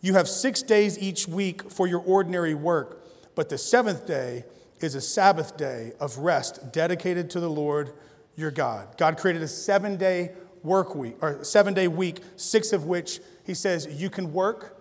You 0.00 0.14
have 0.14 0.26
six 0.26 0.62
days 0.62 0.98
each 0.98 1.28
week 1.28 1.70
for 1.70 1.86
your 1.86 2.00
ordinary 2.00 2.54
work, 2.54 3.04
but 3.34 3.50
the 3.50 3.58
seventh 3.58 4.06
day 4.06 4.44
is 4.80 4.94
a 4.94 5.02
Sabbath 5.02 5.58
day 5.58 5.92
of 6.00 6.16
rest 6.18 6.72
dedicated 6.72 7.28
to 7.30 7.40
the 7.40 7.50
Lord 7.50 7.92
your 8.36 8.50
God. 8.50 8.96
God 8.96 9.18
created 9.18 9.42
a 9.42 9.48
seven 9.48 9.96
day 9.96 10.32
work 10.62 10.94
week, 10.94 11.16
or 11.20 11.44
seven 11.44 11.74
day 11.74 11.88
week, 11.88 12.20
six 12.36 12.72
of 12.72 12.86
which 12.86 13.20
he 13.46 13.54
says, 13.54 13.86
You 13.86 14.10
can 14.10 14.32
work, 14.32 14.78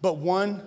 but 0.00 0.16
one, 0.16 0.62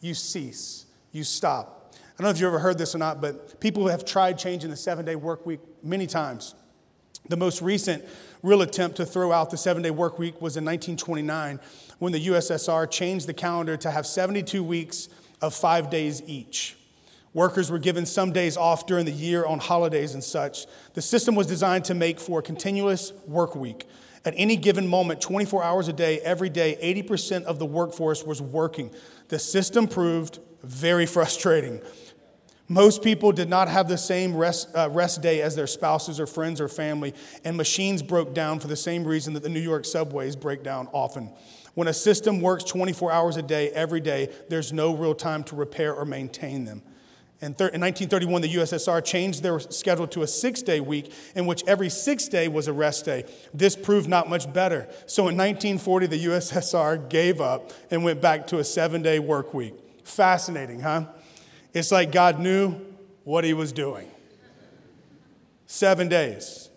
you 0.00 0.14
cease, 0.14 0.86
you 1.12 1.22
stop. 1.22 1.94
I 1.94 2.22
don't 2.22 2.24
know 2.24 2.30
if 2.30 2.40
you've 2.40 2.48
ever 2.48 2.58
heard 2.58 2.78
this 2.78 2.94
or 2.94 2.98
not, 2.98 3.20
but 3.20 3.60
people 3.60 3.86
have 3.88 4.04
tried 4.04 4.38
changing 4.38 4.70
the 4.70 4.76
seven 4.76 5.04
day 5.04 5.16
work 5.16 5.44
week 5.44 5.60
many 5.82 6.06
times. 6.06 6.54
The 7.28 7.36
most 7.36 7.60
recent 7.60 8.04
real 8.42 8.62
attempt 8.62 8.96
to 8.96 9.04
throw 9.04 9.32
out 9.32 9.50
the 9.50 9.56
seven 9.58 9.82
day 9.82 9.90
work 9.90 10.18
week 10.18 10.40
was 10.40 10.56
in 10.56 10.64
1929 10.64 11.60
when 11.98 12.12
the 12.12 12.26
USSR 12.28 12.90
changed 12.90 13.26
the 13.26 13.34
calendar 13.34 13.76
to 13.76 13.90
have 13.90 14.06
72 14.06 14.64
weeks 14.64 15.08
of 15.42 15.54
five 15.54 15.90
days 15.90 16.22
each. 16.26 16.76
Workers 17.34 17.70
were 17.70 17.78
given 17.78 18.06
some 18.06 18.32
days 18.32 18.56
off 18.56 18.86
during 18.86 19.04
the 19.04 19.12
year 19.12 19.44
on 19.44 19.58
holidays 19.58 20.14
and 20.14 20.24
such. 20.24 20.64
The 20.94 21.02
system 21.02 21.34
was 21.34 21.46
designed 21.46 21.84
to 21.86 21.94
make 21.94 22.18
for 22.18 22.38
a 22.38 22.42
continuous 22.42 23.12
work 23.26 23.54
week. 23.54 23.86
At 24.26 24.34
any 24.36 24.56
given 24.56 24.88
moment, 24.88 25.20
24 25.20 25.62
hours 25.62 25.86
a 25.86 25.92
day, 25.92 26.18
every 26.18 26.48
day, 26.48 26.76
80% 26.82 27.44
of 27.44 27.60
the 27.60 27.64
workforce 27.64 28.24
was 28.24 28.42
working. 28.42 28.90
The 29.28 29.38
system 29.38 29.86
proved 29.86 30.40
very 30.64 31.06
frustrating. 31.16 31.80
Most 32.68 33.04
people 33.04 33.30
did 33.30 33.48
not 33.48 33.68
have 33.68 33.86
the 33.86 33.96
same 33.96 34.36
rest, 34.36 34.68
uh, 34.74 34.90
rest 34.90 35.22
day 35.22 35.40
as 35.40 35.54
their 35.54 35.68
spouses 35.68 36.18
or 36.18 36.26
friends 36.26 36.60
or 36.60 36.66
family, 36.66 37.14
and 37.44 37.56
machines 37.56 38.02
broke 38.02 38.34
down 38.34 38.58
for 38.58 38.66
the 38.66 38.74
same 38.74 39.04
reason 39.04 39.34
that 39.34 39.44
the 39.44 39.48
New 39.48 39.60
York 39.60 39.84
subways 39.84 40.34
break 40.34 40.64
down 40.64 40.88
often. 40.92 41.32
When 41.74 41.86
a 41.86 41.94
system 41.94 42.40
works 42.40 42.64
24 42.64 43.12
hours 43.12 43.36
a 43.36 43.42
day, 43.42 43.70
every 43.70 44.00
day, 44.00 44.34
there's 44.48 44.72
no 44.72 44.96
real 44.96 45.14
time 45.14 45.44
to 45.44 45.54
repair 45.54 45.94
or 45.94 46.04
maintain 46.04 46.64
them. 46.64 46.82
In, 47.42 47.48
in 47.48 47.80
1931, 47.80 48.42
the 48.42 48.54
USSR 48.54 49.04
changed 49.04 49.42
their 49.42 49.60
schedule 49.60 50.06
to 50.08 50.22
a 50.22 50.26
six 50.26 50.62
day 50.62 50.80
week 50.80 51.12
in 51.34 51.44
which 51.44 51.62
every 51.66 51.90
sixth 51.90 52.30
day 52.30 52.48
was 52.48 52.66
a 52.66 52.72
rest 52.72 53.04
day. 53.04 53.24
This 53.52 53.76
proved 53.76 54.08
not 54.08 54.30
much 54.30 54.50
better. 54.52 54.88
So 55.06 55.28
in 55.28 55.36
1940, 55.36 56.06
the 56.06 56.24
USSR 56.26 57.10
gave 57.10 57.40
up 57.42 57.72
and 57.90 58.04
went 58.04 58.22
back 58.22 58.46
to 58.48 58.58
a 58.58 58.64
seven 58.64 59.02
day 59.02 59.18
work 59.18 59.52
week. 59.52 59.74
Fascinating, 60.02 60.80
huh? 60.80 61.06
It's 61.74 61.92
like 61.92 62.10
God 62.10 62.40
knew 62.40 62.80
what 63.24 63.44
he 63.44 63.52
was 63.52 63.70
doing. 63.70 64.10
Seven 65.66 66.08
days. 66.08 66.70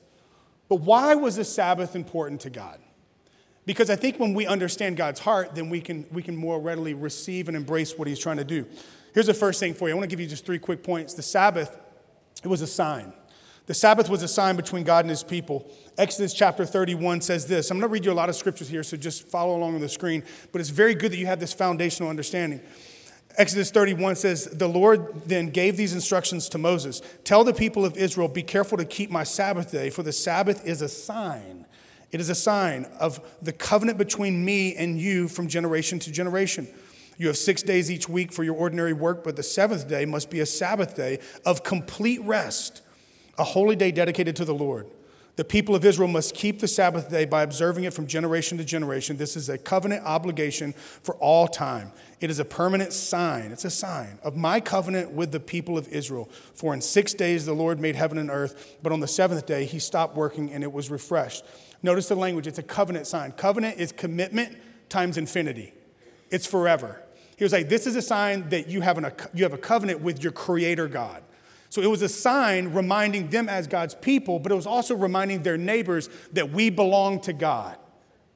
But 0.68 0.82
why 0.82 1.16
was 1.16 1.38
the 1.38 1.46
Sabbath 1.46 1.96
important 1.96 2.42
to 2.42 2.50
God? 2.50 2.80
Because 3.66 3.90
I 3.90 3.96
think 3.96 4.20
when 4.20 4.34
we 4.34 4.46
understand 4.46 4.98
God's 4.98 5.20
heart, 5.20 5.56
then 5.56 5.70
we 5.70 5.80
can, 5.80 6.06
we 6.12 6.22
can 6.22 6.36
more 6.36 6.60
readily 6.60 6.94
receive 6.94 7.48
and 7.48 7.56
embrace 7.56 7.98
what 7.98 8.08
he's 8.08 8.20
trying 8.20 8.38
to 8.38 8.44
do. 8.44 8.66
Here's 9.14 9.28
the 9.28 9.34
first 9.34 9.60
thing 9.60 9.74
for 9.74 9.88
you. 9.88 9.96
I 9.96 9.98
want 9.98 10.10
to 10.10 10.14
give 10.14 10.20
you 10.20 10.28
just 10.28 10.46
three 10.46 10.60
quick 10.60 10.84
points. 10.84 11.14
The 11.14 11.22
Sabbath, 11.22 11.78
it 12.44 12.48
was 12.48 12.62
a 12.62 12.68
sign. 12.68 13.14
The 13.66 13.74
Sabbath 13.76 14.10
was 14.10 14.24
a 14.24 14.28
sign 14.28 14.56
between 14.56 14.84
God 14.84 15.06
and 15.06 15.12
his 15.12 15.24
people. 15.24 15.72
Exodus 15.98 16.34
chapter 16.34 16.66
31 16.66 17.22
says 17.22 17.46
this. 17.46 17.70
I'm 17.70 17.78
going 17.78 17.88
to 17.88 17.94
read 17.94 18.04
you 18.04 18.12
a 18.12 18.14
lot 18.14 18.28
of 18.28 18.36
scriptures 18.36 18.68
here, 18.68 18.82
so 18.82 18.98
just 18.98 19.28
follow 19.28 19.56
along 19.56 19.76
on 19.76 19.82
the 19.82 19.90
screen. 19.90 20.24
But 20.52 20.60
it's 20.60 20.72
very 20.72 20.96
good 20.96 21.12
that 21.12 21.18
you 21.18 21.28
have 21.28 21.40
this 21.40 21.54
foundational 21.54 22.10
understanding. 22.10 22.62
Exodus 23.38 23.70
31 23.70 24.16
says, 24.16 24.46
The 24.46 24.68
Lord 24.68 25.28
then 25.28 25.50
gave 25.50 25.78
these 25.78 25.94
instructions 25.94 26.50
to 26.50 26.58
Moses 26.58 27.02
Tell 27.24 27.44
the 27.44 27.54
people 27.54 27.86
of 27.86 27.96
Israel, 27.96 28.28
be 28.28 28.44
careful 28.44 28.78
to 28.78 28.86
keep 28.86 29.12
my 29.12 29.24
Sabbath 29.24 29.72
day, 29.72 29.90
for 29.90 30.04
the 30.04 30.14
Sabbath 30.14 30.66
is 30.66 30.82
a 30.82 30.90
sign. 30.90 31.66
It 32.12 32.20
is 32.20 32.30
a 32.30 32.36
sign 32.36 32.88
of 33.00 33.20
the 33.42 33.54
covenant 33.54 34.00
between 34.00 34.44
me 34.44 34.76
and 34.76 35.00
you 35.00 35.28
from 35.28 35.48
generation 35.48 36.00
to 36.00 36.12
generation. 36.12 36.68
You 37.20 37.28
have 37.28 37.38
six 37.38 37.62
days 37.62 37.92
each 37.92 38.08
week 38.08 38.32
for 38.32 38.46
your 38.46 38.56
ordinary 38.56 38.94
work, 38.94 39.26
but 39.26 39.36
the 39.36 39.44
seventh 39.44 39.90
day 39.90 40.06
must 40.06 40.30
be 40.30 40.40
a 40.40 40.46
Sabbath 40.46 40.96
day 40.96 41.20
of 41.46 41.66
complete 41.66 42.22
rest, 42.24 42.82
a 43.38 43.44
holy 43.44 43.76
day 43.76 43.92
dedicated 43.92 44.38
to 44.38 44.46
the 44.46 44.54
Lord. 44.54 44.88
The 45.36 45.44
people 45.44 45.76
of 45.76 45.84
Israel 45.84 46.08
must 46.08 46.34
keep 46.34 46.60
the 46.60 46.68
Sabbath 46.68 47.10
day 47.10 47.26
by 47.26 47.44
observing 47.44 47.84
it 47.84 47.94
from 47.94 48.08
generation 48.08 48.58
to 48.58 48.64
generation. 48.64 49.18
This 49.18 49.36
is 49.36 49.50
a 49.50 49.58
covenant 49.58 50.06
obligation 50.06 50.72
for 50.72 51.16
all 51.16 51.50
time. 51.50 51.92
It 52.22 52.30
is 52.30 52.40
a 52.40 52.46
permanent 52.46 52.94
sign, 52.94 53.52
it's 53.52 53.66
a 53.66 53.70
sign 53.70 54.20
of 54.24 54.38
my 54.38 54.62
covenant 54.62 55.12
with 55.12 55.34
the 55.34 55.42
people 55.42 55.78
of 55.78 55.90
Israel. 55.90 56.30
For 56.54 56.74
in 56.74 56.80
six 56.80 57.14
days 57.14 57.46
the 57.46 57.54
Lord 57.54 57.82
made 57.82 57.98
heaven 57.98 58.18
and 58.18 58.30
earth, 58.30 58.78
but 58.82 58.94
on 58.94 59.02
the 59.02 59.08
seventh 59.10 59.46
day 59.46 59.66
he 59.66 59.80
stopped 59.80 60.16
working 60.16 60.54
and 60.54 60.64
it 60.64 60.72
was 60.72 60.90
refreshed. 60.90 61.44
Notice 61.84 62.08
the 62.08 62.16
language, 62.16 62.48
it's 62.48 62.60
a 62.60 62.64
covenant 62.64 63.08
sign. 63.08 63.34
Covenant 63.34 63.78
is 63.78 63.92
commitment 63.92 64.58
times 64.88 65.18
infinity, 65.18 65.74
it's 66.32 66.48
forever. 66.48 67.04
He 67.40 67.46
was 67.46 67.54
like, 67.54 67.70
This 67.70 67.88
is 67.88 67.96
a 67.96 68.02
sign 68.02 68.50
that 68.50 68.68
you 68.68 68.82
have, 68.82 68.98
an, 68.98 69.10
you 69.34 69.44
have 69.44 69.54
a 69.54 69.58
covenant 69.58 70.02
with 70.02 70.22
your 70.22 70.34
creator 70.34 70.90
God. 70.90 71.24
So 71.70 71.82
it 71.82 71.90
was 71.90 72.02
a 72.02 72.10
sign 72.10 72.74
reminding 72.74 73.30
them 73.30 73.48
as 73.48 73.66
God's 73.66 73.96
people, 73.96 74.40
but 74.40 74.52
it 74.52 74.56
was 74.56 74.68
also 74.68 74.94
reminding 74.94 75.44
their 75.44 75.58
neighbors 75.58 76.10
that 76.34 76.52
we 76.52 76.70
belong 76.70 77.22
to 77.22 77.32
God. 77.32 77.78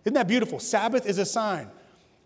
Isn't 0.05 0.13
that 0.13 0.29
beautiful? 0.29 0.57
Sabbath 0.57 1.05
is 1.05 1.17
a 1.17 1.25
sign 1.25 1.69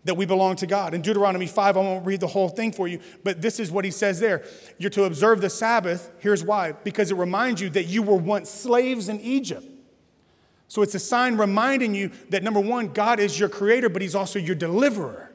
that 0.04 0.14
we 0.14 0.24
belong 0.24 0.54
to 0.56 0.68
God. 0.68 0.94
In 0.94 1.02
Deuteronomy 1.02 1.48
5, 1.48 1.76
I 1.76 1.80
won't 1.80 2.06
read 2.06 2.20
the 2.20 2.28
whole 2.28 2.48
thing 2.48 2.70
for 2.70 2.86
you, 2.86 3.00
but 3.24 3.42
this 3.42 3.58
is 3.58 3.72
what 3.72 3.84
he 3.84 3.90
says 3.90 4.20
there. 4.20 4.44
You're 4.78 4.90
to 4.90 5.04
observe 5.04 5.40
the 5.40 5.50
Sabbath. 5.50 6.12
Here's 6.20 6.44
why 6.44 6.72
because 6.72 7.10
it 7.10 7.16
reminds 7.16 7.60
you 7.60 7.70
that 7.70 7.86
you 7.86 8.02
were 8.02 8.16
once 8.16 8.48
slaves 8.48 9.08
in 9.08 9.20
Egypt. 9.20 9.66
So 10.68 10.82
it's 10.82 10.94
a 10.94 11.00
sign 11.00 11.38
reminding 11.38 11.96
you 11.96 12.12
that 12.28 12.44
number 12.44 12.60
one, 12.60 12.92
God 12.92 13.18
is 13.18 13.40
your 13.40 13.48
creator, 13.48 13.88
but 13.88 14.00
he's 14.00 14.14
also 14.14 14.38
your 14.38 14.54
deliverer. 14.54 15.27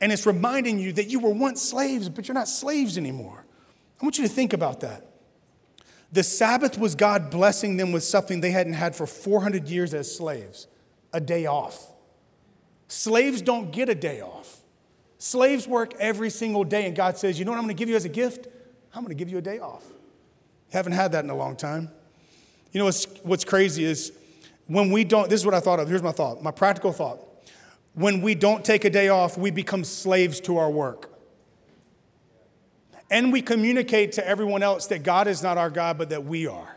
And 0.00 0.12
it's 0.12 0.26
reminding 0.26 0.78
you 0.78 0.92
that 0.94 1.10
you 1.10 1.20
were 1.20 1.30
once 1.30 1.60
slaves, 1.62 2.08
but 2.08 2.26
you're 2.26 2.34
not 2.34 2.48
slaves 2.48 2.96
anymore. 2.96 3.44
I 4.00 4.04
want 4.04 4.18
you 4.18 4.24
to 4.24 4.32
think 4.32 4.52
about 4.52 4.80
that. 4.80 5.06
The 6.12 6.22
Sabbath 6.22 6.78
was 6.78 6.94
God 6.94 7.30
blessing 7.30 7.76
them 7.76 7.92
with 7.92 8.02
something 8.02 8.40
they 8.40 8.50
hadn't 8.50 8.72
had 8.72 8.96
for 8.96 9.06
400 9.06 9.68
years 9.68 9.94
as 9.94 10.14
slaves 10.14 10.66
a 11.12 11.20
day 11.20 11.46
off. 11.46 11.92
Slaves 12.88 13.42
don't 13.42 13.70
get 13.70 13.88
a 13.88 13.94
day 13.94 14.20
off. 14.20 14.62
Slaves 15.18 15.68
work 15.68 15.94
every 16.00 16.30
single 16.30 16.64
day, 16.64 16.86
and 16.86 16.96
God 16.96 17.18
says, 17.18 17.38
You 17.38 17.44
know 17.44 17.52
what 17.52 17.58
I'm 17.58 17.64
going 17.64 17.76
to 17.76 17.78
give 17.78 17.88
you 17.88 17.94
as 17.94 18.04
a 18.04 18.08
gift? 18.08 18.48
I'm 18.92 19.02
going 19.02 19.10
to 19.10 19.14
give 19.14 19.28
you 19.28 19.38
a 19.38 19.42
day 19.42 19.60
off. 19.60 19.84
Haven't 20.72 20.92
had 20.92 21.12
that 21.12 21.24
in 21.24 21.30
a 21.30 21.36
long 21.36 21.56
time. 21.56 21.90
You 22.72 22.78
know 22.78 22.86
what's, 22.86 23.04
what's 23.22 23.44
crazy 23.44 23.84
is 23.84 24.12
when 24.66 24.90
we 24.90 25.04
don't, 25.04 25.28
this 25.28 25.40
is 25.40 25.46
what 25.46 25.54
I 25.54 25.60
thought 25.60 25.78
of. 25.78 25.88
Here's 25.88 26.02
my 26.02 26.12
thought, 26.12 26.42
my 26.42 26.50
practical 26.50 26.92
thought. 26.92 27.20
When 27.94 28.20
we 28.20 28.34
don't 28.34 28.64
take 28.64 28.84
a 28.84 28.90
day 28.90 29.08
off, 29.08 29.36
we 29.36 29.50
become 29.50 29.84
slaves 29.84 30.40
to 30.42 30.56
our 30.58 30.70
work. 30.70 31.10
And 33.10 33.32
we 33.32 33.42
communicate 33.42 34.12
to 34.12 34.26
everyone 34.26 34.62
else 34.62 34.86
that 34.86 35.02
God 35.02 35.26
is 35.26 35.42
not 35.42 35.58
our 35.58 35.70
God, 35.70 35.98
but 35.98 36.10
that 36.10 36.24
we 36.24 36.46
are. 36.46 36.76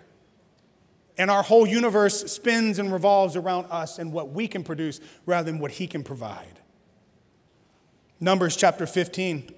And 1.18 1.30
our 1.30 1.44
whole 1.44 1.68
universe 1.68 2.32
spins 2.32 2.80
and 2.80 2.92
revolves 2.92 3.36
around 3.36 3.68
us 3.70 4.00
and 4.00 4.12
what 4.12 4.32
we 4.32 4.48
can 4.48 4.64
produce 4.64 5.00
rather 5.28 5.52
than 5.52 5.60
what 5.60 5.72
He 5.72 5.86
can 5.86 6.04
provide. 6.04 6.60
Numbers 8.20 8.56
chapter 8.56 8.88
15. 8.88 9.54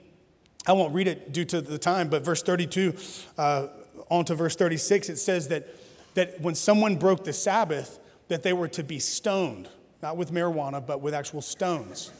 I 0.67 0.73
won't 0.73 0.93
read 0.93 1.07
it 1.07 1.31
due 1.31 1.45
to 1.45 1.61
the 1.61 1.77
time, 1.77 2.09
but 2.09 2.25
verse 2.25 2.41
32 2.41 2.95
uh, 3.37 3.67
on 4.09 4.25
to 4.25 4.35
verse 4.35 4.55
36, 4.55 5.09
it 5.09 5.17
says 5.17 5.47
that, 5.47 5.67
that 6.15 6.41
when 6.41 6.55
someone 6.55 6.97
broke 6.97 7.23
the 7.23 7.33
Sabbath, 7.33 7.99
that 8.27 8.43
they 8.43 8.53
were 8.53 8.67
to 8.69 8.83
be 8.83 8.99
stoned, 8.99 9.69
not 10.05 10.17
with 10.17 10.31
marijuana, 10.31 10.85
but 10.85 11.01
with 11.01 11.15
actual 11.15 11.41
stones. 11.41 12.11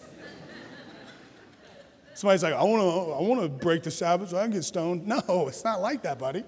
Somebody's 2.15 2.41
like, 2.41 2.55
I 2.55 2.63
want 2.63 2.81
to 2.81 3.13
I 3.13 3.21
wanna 3.21 3.47
break 3.47 3.83
the 3.83 3.91
Sabbath 3.91 4.29
so 4.29 4.37
I 4.39 4.41
can 4.41 4.53
get 4.53 4.63
stoned. 4.63 5.05
No, 5.05 5.45
it's 5.47 5.63
not 5.63 5.81
like 5.81 6.01
that, 6.01 6.17
buddy. 6.17 6.43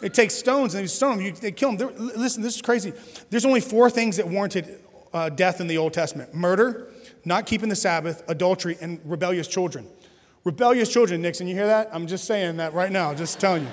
They 0.00 0.10
take 0.10 0.30
stones 0.30 0.74
and 0.74 0.82
they 0.82 0.88
stone 0.88 1.16
them. 1.16 1.24
You, 1.24 1.32
they 1.32 1.52
kill 1.52 1.74
them. 1.74 1.78
They're, 1.78 1.98
listen, 2.18 2.42
this 2.42 2.56
is 2.56 2.60
crazy. 2.60 2.92
There's 3.30 3.46
only 3.46 3.62
four 3.62 3.88
things 3.88 4.18
that 4.18 4.28
warranted 4.28 4.78
uh, 5.14 5.30
death 5.30 5.62
in 5.62 5.68
the 5.68 5.78
Old 5.78 5.94
Testament 5.94 6.34
murder, 6.34 6.88
not 7.24 7.46
keeping 7.46 7.70
the 7.70 7.76
Sabbath, 7.76 8.24
adultery, 8.28 8.76
and 8.82 9.00
rebellious 9.06 9.48
children. 9.48 9.88
Rebellious 10.44 10.92
children, 10.92 11.22
Nixon, 11.22 11.48
you 11.48 11.54
hear 11.54 11.66
that? 11.68 11.88
I'm 11.94 12.06
just 12.06 12.24
saying 12.24 12.58
that 12.58 12.74
right 12.74 12.92
now, 12.92 13.14
just 13.14 13.40
telling 13.40 13.62
you. 13.62 13.72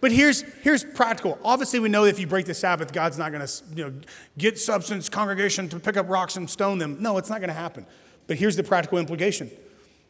But 0.00 0.12
here's, 0.12 0.42
here's 0.62 0.84
practical. 0.84 1.38
Obviously, 1.42 1.78
we 1.80 1.88
know 1.88 2.04
if 2.04 2.18
you 2.18 2.26
break 2.26 2.46
the 2.46 2.54
Sabbath, 2.54 2.92
God's 2.92 3.16
not 3.16 3.32
going 3.32 3.46
to 3.46 3.52
you 3.74 3.84
know, 3.84 3.92
get 4.36 4.58
substance 4.58 5.08
congregation 5.08 5.68
to 5.70 5.80
pick 5.80 5.96
up 5.96 6.08
rocks 6.08 6.36
and 6.36 6.48
stone 6.48 6.78
them. 6.78 6.98
No, 7.00 7.16
it's 7.18 7.30
not 7.30 7.40
going 7.40 7.48
to 7.48 7.54
happen. 7.54 7.86
But 8.26 8.36
here's 8.36 8.56
the 8.56 8.62
practical 8.62 8.98
implication 8.98 9.50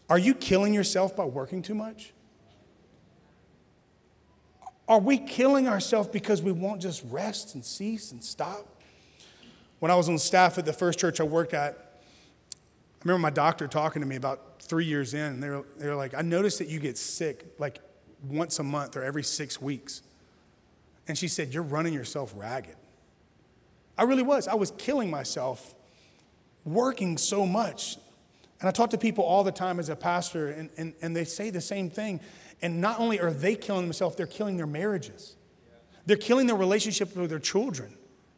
Are 0.08 0.18
you 0.18 0.34
killing 0.34 0.74
yourself 0.74 1.14
by 1.14 1.24
working 1.24 1.62
too 1.62 1.74
much? 1.74 2.12
Are 4.88 5.00
we 5.00 5.18
killing 5.18 5.66
ourselves 5.66 6.08
because 6.08 6.42
we 6.42 6.52
won't 6.52 6.80
just 6.80 7.02
rest 7.08 7.54
and 7.54 7.64
cease 7.64 8.12
and 8.12 8.22
stop? 8.22 8.66
When 9.78 9.90
I 9.90 9.96
was 9.96 10.08
on 10.08 10.18
staff 10.18 10.58
at 10.58 10.64
the 10.64 10.72
first 10.72 10.98
church 10.98 11.20
I 11.20 11.24
worked 11.24 11.54
at, 11.54 11.74
I 11.74 12.56
remember 13.04 13.20
my 13.20 13.30
doctor 13.30 13.68
talking 13.68 14.00
to 14.00 14.06
me 14.06 14.16
about 14.16 14.62
three 14.62 14.84
years 14.84 15.12
in, 15.12 15.40
they 15.40 15.50
were, 15.50 15.64
they 15.76 15.88
were 15.88 15.94
like, 15.94 16.14
I 16.14 16.22
noticed 16.22 16.58
that 16.58 16.68
you 16.68 16.78
get 16.80 16.98
sick 16.98 17.54
like 17.58 17.78
once 18.22 18.58
a 18.58 18.62
month 18.62 18.96
or 18.96 19.02
every 19.02 19.22
six 19.22 19.60
weeks. 19.60 20.02
And 21.08 21.16
she 21.16 21.28
said, 21.28 21.52
You're 21.52 21.62
running 21.62 21.92
yourself 21.92 22.32
ragged. 22.36 22.76
I 23.98 24.02
really 24.02 24.22
was. 24.22 24.48
I 24.48 24.54
was 24.54 24.72
killing 24.72 25.10
myself 25.10 25.74
working 26.64 27.16
so 27.16 27.46
much. 27.46 27.96
And 28.60 28.68
I 28.68 28.72
talk 28.72 28.90
to 28.90 28.98
people 28.98 29.24
all 29.24 29.44
the 29.44 29.52
time 29.52 29.78
as 29.78 29.88
a 29.88 29.96
pastor, 29.96 30.48
and, 30.48 30.70
and, 30.76 30.94
and 31.02 31.14
they 31.14 31.24
say 31.24 31.50
the 31.50 31.60
same 31.60 31.90
thing. 31.90 32.20
And 32.62 32.80
not 32.80 32.98
only 32.98 33.20
are 33.20 33.32
they 33.32 33.54
killing 33.54 33.82
themselves, 33.82 34.16
they're 34.16 34.26
killing 34.26 34.56
their 34.56 34.66
marriages. 34.66 35.36
They're 36.06 36.16
killing 36.16 36.46
their 36.46 36.56
relationship 36.56 37.14
with 37.16 37.30
their 37.30 37.38
children. 37.38 37.92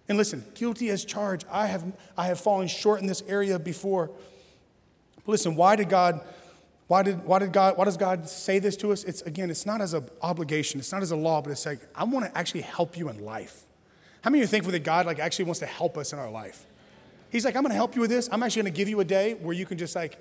And 0.08 0.18
listen, 0.18 0.44
guilty 0.54 0.90
as 0.90 1.04
charged. 1.04 1.46
I 1.50 1.66
have, 1.66 1.84
I 2.16 2.26
have 2.26 2.40
fallen 2.40 2.66
short 2.66 3.00
in 3.00 3.06
this 3.06 3.22
area 3.28 3.58
before. 3.58 4.10
But 5.16 5.32
listen, 5.32 5.54
why 5.54 5.76
did 5.76 5.88
God, 5.88 6.20
Why 6.88 7.02
did, 7.02 7.24
why 7.24 7.38
did 7.38 7.52
God, 7.52 7.76
why 7.76 7.84
does 7.84 7.98
God 7.98 8.28
say 8.28 8.58
this 8.58 8.76
to 8.78 8.92
us? 8.92 9.04
It's 9.04 9.20
again, 9.22 9.50
it's 9.50 9.66
not 9.66 9.82
as 9.82 9.92
an 9.92 10.08
obligation, 10.22 10.80
it's 10.80 10.90
not 10.90 11.02
as 11.02 11.10
a 11.10 11.16
law, 11.16 11.42
but 11.42 11.50
it's 11.50 11.66
like, 11.66 11.80
I 11.94 12.04
want 12.04 12.24
to 12.24 12.36
actually 12.36 12.62
help 12.62 12.96
you 12.96 13.10
in 13.10 13.22
life. 13.24 13.62
How 14.22 14.30
many 14.30 14.42
of 14.42 14.48
you 14.48 14.50
think 14.50 14.64
that 14.64 14.84
God 14.84 15.04
like 15.06 15.18
actually 15.18 15.44
wants 15.44 15.60
to 15.60 15.66
help 15.66 15.98
us 15.98 16.14
in 16.14 16.18
our 16.18 16.30
life? 16.30 16.64
He's 17.30 17.44
like, 17.44 17.56
I'm 17.56 17.62
gonna 17.62 17.74
help 17.74 17.94
you 17.94 18.00
with 18.00 18.10
this. 18.10 18.28
I'm 18.32 18.42
actually 18.42 18.62
gonna 18.62 18.74
give 18.74 18.88
you 18.88 19.00
a 19.00 19.04
day 19.04 19.34
where 19.34 19.54
you 19.54 19.66
can 19.66 19.76
just 19.76 19.94
like 19.94 20.18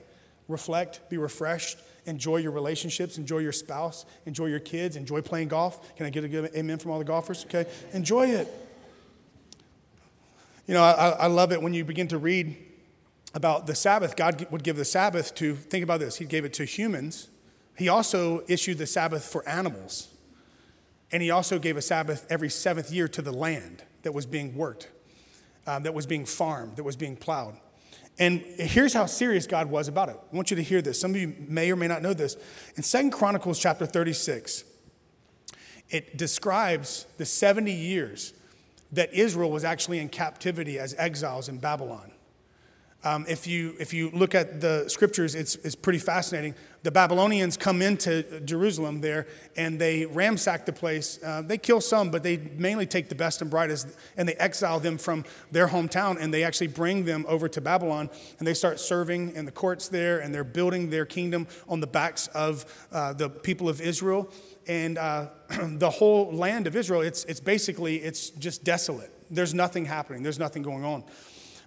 reflect, 0.49 1.09
be 1.09 1.17
refreshed, 1.17 1.77
enjoy 2.05 2.37
your 2.37 2.51
relationships, 2.51 3.17
enjoy 3.17 3.39
your 3.39 3.53
spouse, 3.53 4.05
enjoy 4.25 4.47
your 4.47 4.59
kids, 4.59 4.97
enjoy 4.97 5.21
playing 5.21 5.47
golf. 5.47 5.95
Can 5.95 6.05
I 6.05 6.09
get 6.09 6.25
a 6.25 6.27
good 6.27 6.51
amen 6.53 6.79
from 6.79 6.91
all 6.91 6.99
the 6.99 7.05
golfers? 7.05 7.45
Okay, 7.45 7.65
enjoy 7.93 8.27
it. 8.27 8.53
You 10.67 10.73
know, 10.73 10.83
I, 10.83 11.09
I 11.11 11.27
love 11.27 11.53
it 11.53 11.61
when 11.61 11.73
you 11.73 11.85
begin 11.85 12.09
to 12.09 12.17
read 12.17 12.57
about 13.33 13.67
the 13.67 13.75
Sabbath. 13.75 14.15
God 14.15 14.47
would 14.51 14.63
give 14.63 14.77
the 14.77 14.85
Sabbath 14.85 15.35
to, 15.35 15.55
think 15.55 15.83
about 15.83 15.99
this, 15.99 16.17
He 16.17 16.25
gave 16.25 16.45
it 16.45 16.53
to 16.53 16.65
humans. 16.65 17.29
He 17.77 17.89
also 17.89 18.43
issued 18.47 18.77
the 18.77 18.87
Sabbath 18.87 19.23
for 19.23 19.47
animals. 19.47 20.09
And 21.11 21.21
He 21.21 21.31
also 21.31 21.59
gave 21.59 21.77
a 21.77 21.81
Sabbath 21.81 22.25
every 22.29 22.49
seventh 22.49 22.91
year 22.91 23.07
to 23.09 23.21
the 23.21 23.31
land 23.31 23.83
that 24.03 24.13
was 24.13 24.25
being 24.25 24.55
worked, 24.55 24.89
um, 25.65 25.83
that 25.83 25.93
was 25.93 26.05
being 26.05 26.25
farmed, 26.25 26.77
that 26.77 26.83
was 26.83 26.95
being 26.95 27.15
plowed. 27.15 27.55
And 28.19 28.41
here's 28.41 28.93
how 28.93 29.05
serious 29.05 29.45
God 29.45 29.69
was 29.69 29.87
about 29.87 30.09
it. 30.09 30.19
I 30.31 30.35
want 30.35 30.49
you 30.49 30.57
to 30.57 30.63
hear 30.63 30.81
this. 30.81 30.99
Some 30.99 31.11
of 31.11 31.17
you 31.17 31.35
may 31.39 31.71
or 31.71 31.75
may 31.75 31.87
not 31.87 32.01
know 32.01 32.13
this. 32.13 32.35
In 32.75 32.81
Second 32.81 33.11
Chronicles 33.11 33.59
chapter 33.59 33.85
36, 33.85 34.63
it 35.89 36.17
describes 36.17 37.05
the 37.17 37.25
70 37.25 37.71
years 37.71 38.33
that 38.91 39.13
Israel 39.13 39.51
was 39.51 39.63
actually 39.63 39.99
in 39.99 40.09
captivity 40.09 40.79
as 40.79 40.95
exiles 40.97 41.47
in 41.47 41.59
Babylon. 41.59 42.11
Um, 43.03 43.25
if, 43.29 43.45
you, 43.45 43.75
if 43.79 43.93
you 43.93 44.09
look 44.09 44.33
at 44.33 44.59
the 44.59 44.85
scriptures, 44.89 45.35
it's, 45.35 45.55
it's 45.57 45.75
pretty 45.75 45.99
fascinating. 45.99 46.55
The 46.81 46.91
Babylonians 46.91 47.55
come 47.55 47.81
into 47.81 48.41
Jerusalem 48.41 49.01
there 49.01 49.27
and 49.55 49.79
they 49.79 50.05
ransack 50.05 50.65
the 50.65 50.73
place. 50.73 51.19
Uh, 51.23 51.43
they 51.43 51.57
kill 51.57 51.79
some, 51.79 52.09
but 52.09 52.23
they 52.23 52.37
mainly 52.37 52.85
take 52.85 53.07
the 53.09 53.15
best 53.15 53.41
and 53.41 53.51
brightest 53.51 53.87
and 54.15 54.27
they 54.27 54.33
exile 54.35 54.79
them 54.79 54.97
from 54.97 55.25
their 55.51 55.67
hometown 55.67 56.17
and 56.19 56.33
they 56.33 56.43
actually 56.43 56.67
bring 56.67 57.05
them 57.05 57.23
over 57.27 57.47
to 57.47 57.61
Babylon 57.61 58.09
and 58.39 58.47
they 58.47 58.53
start 58.53 58.79
serving 58.79 59.35
in 59.35 59.45
the 59.45 59.51
courts 59.51 59.89
there 59.89 60.19
and 60.19 60.33
they're 60.33 60.43
building 60.43 60.89
their 60.89 61.05
kingdom 61.05 61.47
on 61.69 61.79
the 61.79 61.87
backs 61.87 62.27
of 62.27 62.65
uh, 62.91 63.13
the 63.13 63.29
people 63.29 63.69
of 63.69 63.79
Israel. 63.79 64.31
And 64.67 64.97
uh, 64.97 65.27
the 65.49 65.89
whole 65.89 66.31
land 66.33 66.65
of 66.65 66.75
Israel, 66.75 67.01
it's, 67.01 67.25
it's 67.25 67.39
basically, 67.39 67.97
it's 67.97 68.31
just 68.31 68.63
desolate. 68.63 69.13
There's 69.29 69.53
nothing 69.53 69.85
happening. 69.85 70.23
There's 70.23 70.39
nothing 70.39 70.63
going 70.63 70.83
on. 70.83 71.03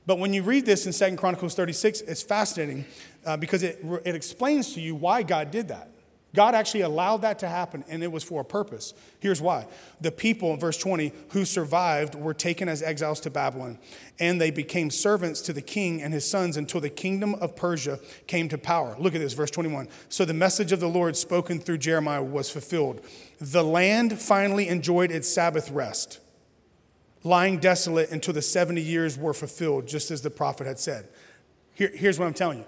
But 0.06 0.18
when 0.18 0.32
you 0.32 0.42
read 0.42 0.66
this 0.66 0.86
in 0.86 0.92
Second 0.92 1.18
Chronicles 1.18 1.54
36, 1.54 2.00
it's 2.02 2.22
fascinating 2.22 2.84
uh, 3.24 3.36
because 3.36 3.62
it, 3.62 3.84
it 4.04 4.14
explains 4.14 4.74
to 4.74 4.80
you 4.80 4.94
why 4.94 5.22
God 5.22 5.50
did 5.50 5.68
that. 5.68 5.90
God 6.34 6.54
actually 6.54 6.82
allowed 6.82 7.22
that 7.22 7.40
to 7.40 7.48
happen, 7.48 7.84
and 7.88 8.04
it 8.04 8.12
was 8.12 8.22
for 8.22 8.42
a 8.42 8.44
purpose. 8.44 8.94
Here's 9.18 9.40
why. 9.40 9.66
The 10.00 10.12
people, 10.12 10.54
in 10.54 10.60
verse 10.60 10.76
20, 10.76 11.12
who 11.30 11.44
survived 11.44 12.14
were 12.14 12.34
taken 12.34 12.68
as 12.68 12.82
exiles 12.82 13.18
to 13.20 13.30
Babylon, 13.30 13.78
and 14.20 14.40
they 14.40 14.52
became 14.52 14.90
servants 14.90 15.40
to 15.42 15.52
the 15.52 15.62
king 15.62 16.00
and 16.00 16.14
his 16.14 16.28
sons 16.28 16.56
until 16.56 16.80
the 16.80 16.90
kingdom 16.90 17.34
of 17.36 17.56
Persia 17.56 17.98
came 18.28 18.48
to 18.48 18.58
power. 18.58 18.94
Look 18.98 19.16
at 19.16 19.20
this, 19.20 19.32
verse 19.32 19.50
21. 19.50 19.88
So 20.08 20.24
the 20.24 20.34
message 20.34 20.70
of 20.70 20.78
the 20.78 20.88
Lord 20.88 21.16
spoken 21.16 21.58
through 21.58 21.78
Jeremiah 21.78 22.22
was 22.22 22.48
fulfilled. 22.48 23.00
The 23.40 23.64
land 23.64 24.20
finally 24.20 24.68
enjoyed 24.68 25.10
its 25.10 25.28
Sabbath 25.28 25.70
rest 25.70 26.20
lying 27.22 27.58
desolate 27.58 28.10
until 28.10 28.34
the 28.34 28.42
70 28.42 28.80
years 28.80 29.18
were 29.18 29.34
fulfilled, 29.34 29.86
just 29.86 30.10
as 30.10 30.22
the 30.22 30.30
prophet 30.30 30.66
had 30.66 30.78
said. 30.78 31.08
Here, 31.74 31.90
here's 31.94 32.18
what 32.18 32.26
I'm 32.26 32.34
telling 32.34 32.58
you. 32.58 32.64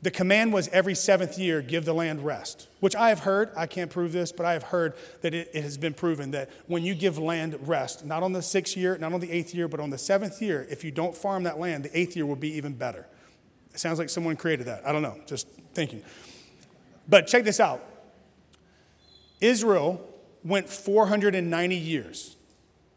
The 0.00 0.10
command 0.12 0.52
was 0.52 0.68
every 0.68 0.94
seventh 0.94 1.38
year, 1.38 1.60
give 1.60 1.84
the 1.84 1.92
land 1.92 2.24
rest, 2.24 2.68
which 2.78 2.94
I 2.94 3.08
have 3.08 3.20
heard, 3.20 3.50
I 3.56 3.66
can't 3.66 3.90
prove 3.90 4.12
this, 4.12 4.30
but 4.30 4.46
I 4.46 4.52
have 4.52 4.62
heard 4.64 4.94
that 5.22 5.34
it, 5.34 5.50
it 5.52 5.62
has 5.62 5.76
been 5.76 5.92
proven 5.92 6.30
that 6.30 6.50
when 6.68 6.84
you 6.84 6.94
give 6.94 7.18
land 7.18 7.58
rest, 7.66 8.04
not 8.04 8.22
on 8.22 8.32
the 8.32 8.42
sixth 8.42 8.76
year, 8.76 8.96
not 8.98 9.12
on 9.12 9.18
the 9.18 9.30
eighth 9.30 9.54
year, 9.54 9.66
but 9.66 9.80
on 9.80 9.90
the 9.90 9.98
seventh 9.98 10.40
year, 10.40 10.66
if 10.70 10.84
you 10.84 10.92
don't 10.92 11.16
farm 11.16 11.42
that 11.42 11.58
land, 11.58 11.84
the 11.84 11.98
eighth 11.98 12.14
year 12.14 12.26
will 12.26 12.36
be 12.36 12.52
even 12.52 12.74
better. 12.74 13.08
It 13.74 13.80
sounds 13.80 13.98
like 13.98 14.08
someone 14.08 14.36
created 14.36 14.66
that. 14.66 14.86
I 14.86 14.92
don't 14.92 15.02
know, 15.02 15.18
just 15.26 15.48
thinking. 15.74 16.02
But 17.08 17.26
check 17.26 17.42
this 17.42 17.58
out 17.58 17.84
Israel 19.40 20.04
went 20.44 20.68
490 20.68 21.76
years 21.76 22.36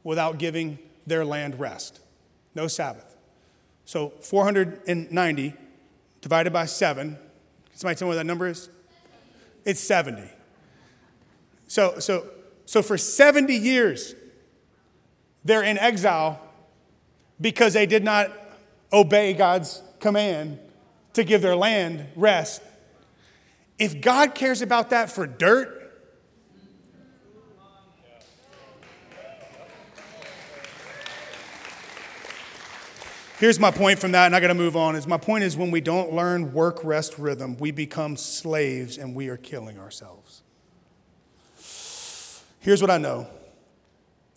without 0.03 0.37
giving 0.37 0.79
their 1.05 1.25
land 1.25 1.59
rest. 1.59 1.99
No 2.55 2.67
Sabbath. 2.67 3.17
So 3.85 4.09
490 4.21 5.53
divided 6.21 6.53
by 6.53 6.65
7. 6.65 7.15
Can 7.15 7.77
somebody 7.77 7.97
tell 7.97 8.07
me 8.07 8.09
what 8.09 8.15
that 8.15 8.25
number 8.25 8.47
is? 8.47 8.69
It's 9.65 9.79
70. 9.79 10.23
So, 11.67 11.99
so, 11.99 12.27
so 12.65 12.81
for 12.81 12.97
70 12.97 13.53
years, 13.53 14.15
they're 15.43 15.63
in 15.63 15.77
exile 15.77 16.39
because 17.39 17.73
they 17.73 17.85
did 17.85 18.03
not 18.03 18.31
obey 18.93 19.33
God's 19.33 19.81
command 19.99 20.59
to 21.13 21.23
give 21.23 21.41
their 21.41 21.55
land 21.55 22.05
rest. 22.15 22.61
If 23.79 23.99
God 24.01 24.35
cares 24.35 24.61
about 24.61 24.91
that 24.91 25.09
for 25.09 25.25
dirt, 25.25 25.80
Here's 33.41 33.59
my 33.59 33.71
point 33.71 33.97
from 33.97 34.11
that, 34.11 34.27
and 34.27 34.35
I 34.35 34.39
got 34.39 34.49
to 34.49 34.53
move 34.53 34.77
on. 34.77 34.95
Is 34.95 35.07
my 35.07 35.17
point 35.17 35.43
is 35.43 35.57
when 35.57 35.71
we 35.71 35.81
don't 35.81 36.13
learn 36.13 36.53
work 36.53 36.79
rest 36.83 37.17
rhythm, 37.17 37.57
we 37.57 37.71
become 37.71 38.15
slaves 38.15 38.99
and 38.99 39.15
we 39.15 39.29
are 39.29 39.37
killing 39.37 39.79
ourselves. 39.79 40.43
Here's 42.59 42.83
what 42.83 42.91
I 42.91 42.99
know 42.99 43.27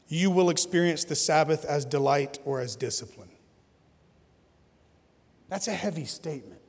you 0.08 0.30
will 0.30 0.48
experience 0.48 1.04
the 1.04 1.16
Sabbath 1.16 1.66
as 1.66 1.84
delight 1.84 2.38
or 2.46 2.60
as 2.60 2.76
discipline. 2.76 3.28
That's 5.50 5.68
a 5.68 5.74
heavy 5.74 6.06
statement. 6.06 6.62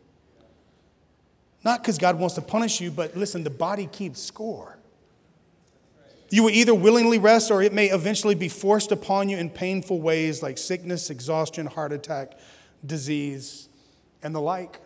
Not 1.63 1.81
because 1.81 1.97
God 1.97 2.19
wants 2.19 2.35
to 2.35 2.41
punish 2.41 2.81
you, 2.81 2.91
but 2.91 3.15
listen, 3.15 3.45
the 3.45 3.49
body 3.49 3.87
keeps 3.87 4.21
score. 4.21 4.74
You 6.29 6.43
will 6.43 6.51
either 6.51 6.73
willingly 6.73 7.19
rest 7.19 7.51
or 7.51 7.61
it 7.61 7.73
may 7.73 7.89
eventually 7.89 8.35
be 8.35 8.49
forced 8.49 8.91
upon 8.91 9.29
you 9.29 9.37
in 9.37 9.49
painful 9.49 10.01
ways 10.01 10.41
like 10.41 10.57
sickness, 10.57 11.09
exhaustion, 11.09 11.67
heart 11.67 11.91
attack, 11.91 12.37
disease, 12.85 13.69
and 14.23 14.33
the 14.33 14.41
like. 14.41 14.79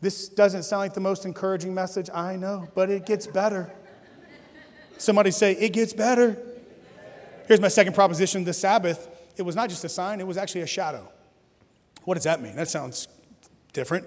This 0.00 0.28
doesn't 0.28 0.62
sound 0.62 0.80
like 0.80 0.94
the 0.94 1.00
most 1.00 1.24
encouraging 1.24 1.74
message, 1.74 2.08
I 2.12 2.36
know, 2.36 2.68
but 2.74 2.90
it 2.90 3.06
gets 3.06 3.26
better. 3.26 3.72
Somebody 4.98 5.30
say, 5.30 5.52
It 5.52 5.72
gets 5.72 5.92
better. 5.92 6.36
Here's 7.46 7.60
my 7.60 7.68
second 7.68 7.94
proposition 7.94 8.44
the 8.44 8.52
Sabbath, 8.52 9.08
it 9.36 9.42
was 9.42 9.56
not 9.56 9.70
just 9.70 9.84
a 9.84 9.88
sign, 9.88 10.20
it 10.20 10.26
was 10.26 10.36
actually 10.36 10.60
a 10.60 10.66
shadow. 10.66 11.10
What 12.04 12.14
does 12.14 12.24
that 12.24 12.40
mean? 12.40 12.56
That 12.56 12.68
sounds 12.68 13.08
different. 13.72 14.06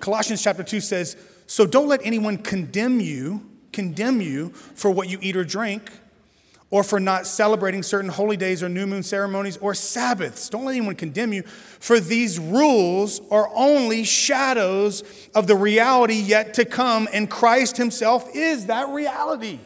Colossians 0.00 0.42
chapter 0.42 0.62
2 0.62 0.80
says, 0.80 1.16
So 1.46 1.66
don't 1.66 1.88
let 1.88 2.00
anyone 2.04 2.38
condemn 2.38 3.00
you 3.00 3.44
condemn 3.76 4.20
you 4.20 4.48
for 4.74 4.90
what 4.90 5.08
you 5.08 5.18
eat 5.20 5.36
or 5.36 5.44
drink, 5.44 5.92
or 6.70 6.82
for 6.82 6.98
not 6.98 7.26
celebrating 7.26 7.82
certain 7.82 8.10
holy 8.10 8.36
days 8.36 8.62
or 8.62 8.68
new 8.68 8.86
moon 8.86 9.02
ceremonies 9.02 9.56
or 9.58 9.72
Sabbaths. 9.74 10.48
Don't 10.48 10.64
let 10.64 10.72
anyone 10.72 10.96
condemn 10.96 11.32
you, 11.32 11.42
for 11.42 12.00
these 12.00 12.40
rules 12.40 13.20
are 13.30 13.48
only 13.54 14.02
shadows 14.02 15.04
of 15.34 15.46
the 15.46 15.54
reality 15.54 16.14
yet 16.16 16.54
to 16.54 16.64
come, 16.64 17.08
and 17.12 17.30
Christ 17.30 17.76
Himself 17.76 18.28
is 18.34 18.66
that 18.66 18.88
reality. 18.88 19.60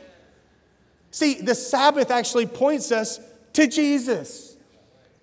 See, 1.10 1.40
the 1.40 1.54
Sabbath 1.54 2.10
actually 2.10 2.46
points 2.46 2.92
us 2.92 3.18
to 3.54 3.66
Jesus 3.66 4.49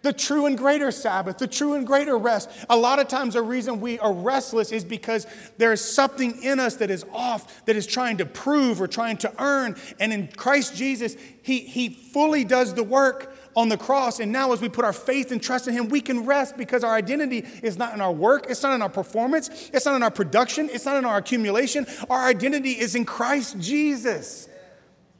the 0.03 0.13
true 0.13 0.45
and 0.45 0.57
greater 0.57 0.91
Sabbath, 0.91 1.39
the 1.39 1.47
true 1.47 1.73
and 1.73 1.85
greater 1.85 2.17
rest. 2.17 2.49
A 2.69 2.77
lot 2.77 2.99
of 2.99 3.07
times, 3.07 3.33
the 3.33 3.41
reason 3.41 3.81
we 3.81 3.97
are 3.99 4.13
restless 4.13 4.71
is 4.71 4.85
because 4.85 5.25
there 5.57 5.73
is 5.73 5.83
something 5.83 6.41
in 6.43 6.59
us 6.59 6.75
that 6.75 6.91
is 6.91 7.03
off, 7.11 7.65
that 7.65 7.75
is 7.75 7.87
trying 7.87 8.17
to 8.17 8.25
prove 8.25 8.79
or 8.79 8.87
trying 8.87 9.17
to 9.17 9.33
earn. 9.41 9.75
And 9.99 10.13
in 10.13 10.27
Christ 10.27 10.75
Jesus, 10.75 11.15
He, 11.41 11.59
he 11.59 11.89
fully 11.89 12.43
does 12.43 12.75
the 12.75 12.83
work 12.83 13.35
on 13.55 13.69
the 13.69 13.77
cross. 13.77 14.19
And 14.19 14.31
now, 14.31 14.53
as 14.53 14.61
we 14.61 14.69
put 14.69 14.85
our 14.85 14.93
faith 14.93 15.31
and 15.31 15.41
trust 15.41 15.67
in 15.67 15.73
Him, 15.73 15.89
we 15.89 15.99
can 15.99 16.25
rest 16.25 16.57
because 16.57 16.83
our 16.83 16.93
identity 16.93 17.43
is 17.63 17.77
not 17.77 17.95
in 17.95 17.99
our 17.99 18.13
work, 18.13 18.45
it's 18.49 18.61
not 18.61 18.75
in 18.75 18.83
our 18.83 18.89
performance, 18.89 19.71
it's 19.73 19.85
not 19.87 19.95
in 19.95 20.03
our 20.03 20.11
production, 20.11 20.69
it's 20.71 20.85
not 20.85 20.97
in 20.97 21.05
our 21.05 21.17
accumulation. 21.17 21.87
Our 22.07 22.27
identity 22.27 22.73
is 22.73 22.93
in 22.93 23.03
Christ 23.03 23.59
Jesus. 23.59 24.47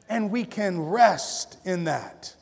And 0.08 0.30
we 0.30 0.44
can 0.44 0.80
rest 0.80 1.58
in 1.64 1.84
that. 1.84 2.34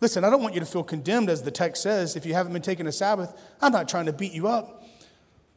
Listen, 0.00 0.24
I 0.24 0.30
don't 0.30 0.42
want 0.42 0.54
you 0.54 0.60
to 0.60 0.66
feel 0.66 0.84
condemned, 0.84 1.28
as 1.28 1.42
the 1.42 1.50
text 1.50 1.82
says, 1.82 2.14
if 2.14 2.24
you 2.24 2.34
haven't 2.34 2.52
been 2.52 2.62
taking 2.62 2.86
a 2.86 2.92
Sabbath. 2.92 3.34
I'm 3.60 3.72
not 3.72 3.88
trying 3.88 4.06
to 4.06 4.12
beat 4.12 4.32
you 4.32 4.46
up. 4.46 4.84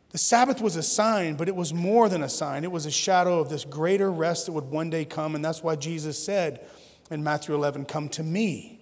The 0.09 0.17
Sabbath 0.17 0.61
was 0.61 0.75
a 0.75 0.83
sign, 0.83 1.35
but 1.35 1.47
it 1.47 1.55
was 1.55 1.73
more 1.73 2.09
than 2.09 2.23
a 2.23 2.29
sign. 2.29 2.63
It 2.63 2.71
was 2.71 2.85
a 2.85 2.91
shadow 2.91 3.39
of 3.39 3.49
this 3.49 3.63
greater 3.63 4.11
rest 4.11 4.47
that 4.47 4.51
would 4.51 4.65
one 4.65 4.89
day 4.89 5.05
come. 5.05 5.35
And 5.35 5.45
that's 5.45 5.63
why 5.63 5.75
Jesus 5.75 6.21
said 6.21 6.65
in 7.09 7.23
Matthew 7.23 7.55
11, 7.55 7.85
Come 7.85 8.09
to 8.09 8.23
me, 8.23 8.81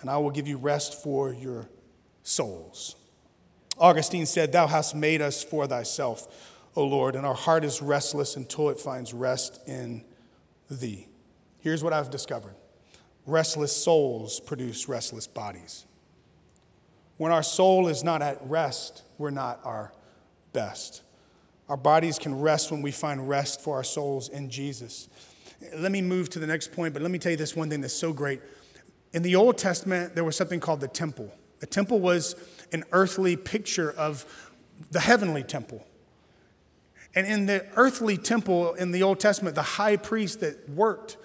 and 0.00 0.08
I 0.08 0.18
will 0.18 0.30
give 0.30 0.46
you 0.46 0.58
rest 0.58 1.02
for 1.02 1.32
your 1.32 1.68
souls. 2.22 2.94
Augustine 3.78 4.26
said, 4.26 4.52
Thou 4.52 4.68
hast 4.68 4.94
made 4.94 5.20
us 5.22 5.42
for 5.42 5.66
thyself. 5.66 6.52
O 6.76 6.84
Lord, 6.84 7.14
and 7.14 7.24
our 7.24 7.34
heart 7.34 7.64
is 7.64 7.80
restless 7.80 8.36
until 8.36 8.68
it 8.68 8.80
finds 8.80 9.14
rest 9.14 9.60
in 9.66 10.04
thee. 10.70 11.08
Here's 11.60 11.82
what 11.82 11.92
I've 11.92 12.10
discovered 12.10 12.54
restless 13.26 13.74
souls 13.74 14.40
produce 14.40 14.88
restless 14.88 15.26
bodies. 15.26 15.86
When 17.16 17.32
our 17.32 17.42
soul 17.42 17.88
is 17.88 18.02
not 18.02 18.22
at 18.22 18.38
rest, 18.46 19.02
we're 19.18 19.30
not 19.30 19.60
our 19.64 19.92
best. 20.52 21.02
Our 21.68 21.76
bodies 21.76 22.18
can 22.18 22.40
rest 22.40 22.70
when 22.70 22.82
we 22.82 22.90
find 22.90 23.28
rest 23.28 23.60
for 23.60 23.76
our 23.76 23.84
souls 23.84 24.28
in 24.28 24.50
Jesus. 24.50 25.08
Let 25.76 25.92
me 25.92 26.02
move 26.02 26.28
to 26.30 26.38
the 26.38 26.46
next 26.46 26.72
point, 26.72 26.92
but 26.92 27.02
let 27.02 27.10
me 27.10 27.18
tell 27.18 27.30
you 27.30 27.38
this 27.38 27.56
one 27.56 27.70
thing 27.70 27.80
that's 27.80 27.94
so 27.94 28.12
great. 28.12 28.42
In 29.12 29.22
the 29.22 29.36
Old 29.36 29.56
Testament, 29.56 30.14
there 30.14 30.24
was 30.24 30.36
something 30.36 30.60
called 30.60 30.80
the 30.80 30.88
temple. 30.88 31.32
The 31.60 31.66
temple 31.66 32.00
was 32.00 32.34
an 32.72 32.84
earthly 32.92 33.36
picture 33.36 33.92
of 33.92 34.52
the 34.90 35.00
heavenly 35.00 35.42
temple. 35.42 35.86
And 37.14 37.26
in 37.26 37.46
the 37.46 37.64
earthly 37.76 38.18
temple 38.18 38.74
in 38.74 38.90
the 38.90 39.02
Old 39.04 39.20
Testament, 39.20 39.54
the 39.54 39.62
high 39.62 39.96
priest 39.96 40.40
that 40.40 40.68
worked 40.68 41.16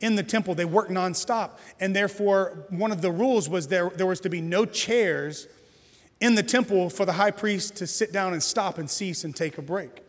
in 0.00 0.14
the 0.14 0.22
temple, 0.22 0.54
they 0.54 0.64
worked 0.64 0.90
nonstop. 0.90 1.52
And 1.80 1.94
therefore, 1.94 2.66
one 2.70 2.92
of 2.92 3.02
the 3.02 3.10
rules 3.10 3.48
was 3.48 3.68
there, 3.68 3.90
there 3.90 4.06
was 4.06 4.20
to 4.20 4.30
be 4.30 4.40
no 4.40 4.64
chairs 4.64 5.48
in 6.20 6.34
the 6.34 6.42
temple 6.42 6.90
for 6.90 7.04
the 7.04 7.12
high 7.12 7.30
priest 7.30 7.76
to 7.76 7.86
sit 7.86 8.12
down 8.12 8.32
and 8.32 8.42
stop 8.42 8.78
and 8.78 8.90
cease 8.90 9.24
and 9.24 9.34
take 9.34 9.58
a 9.58 9.62
break. 9.62 10.02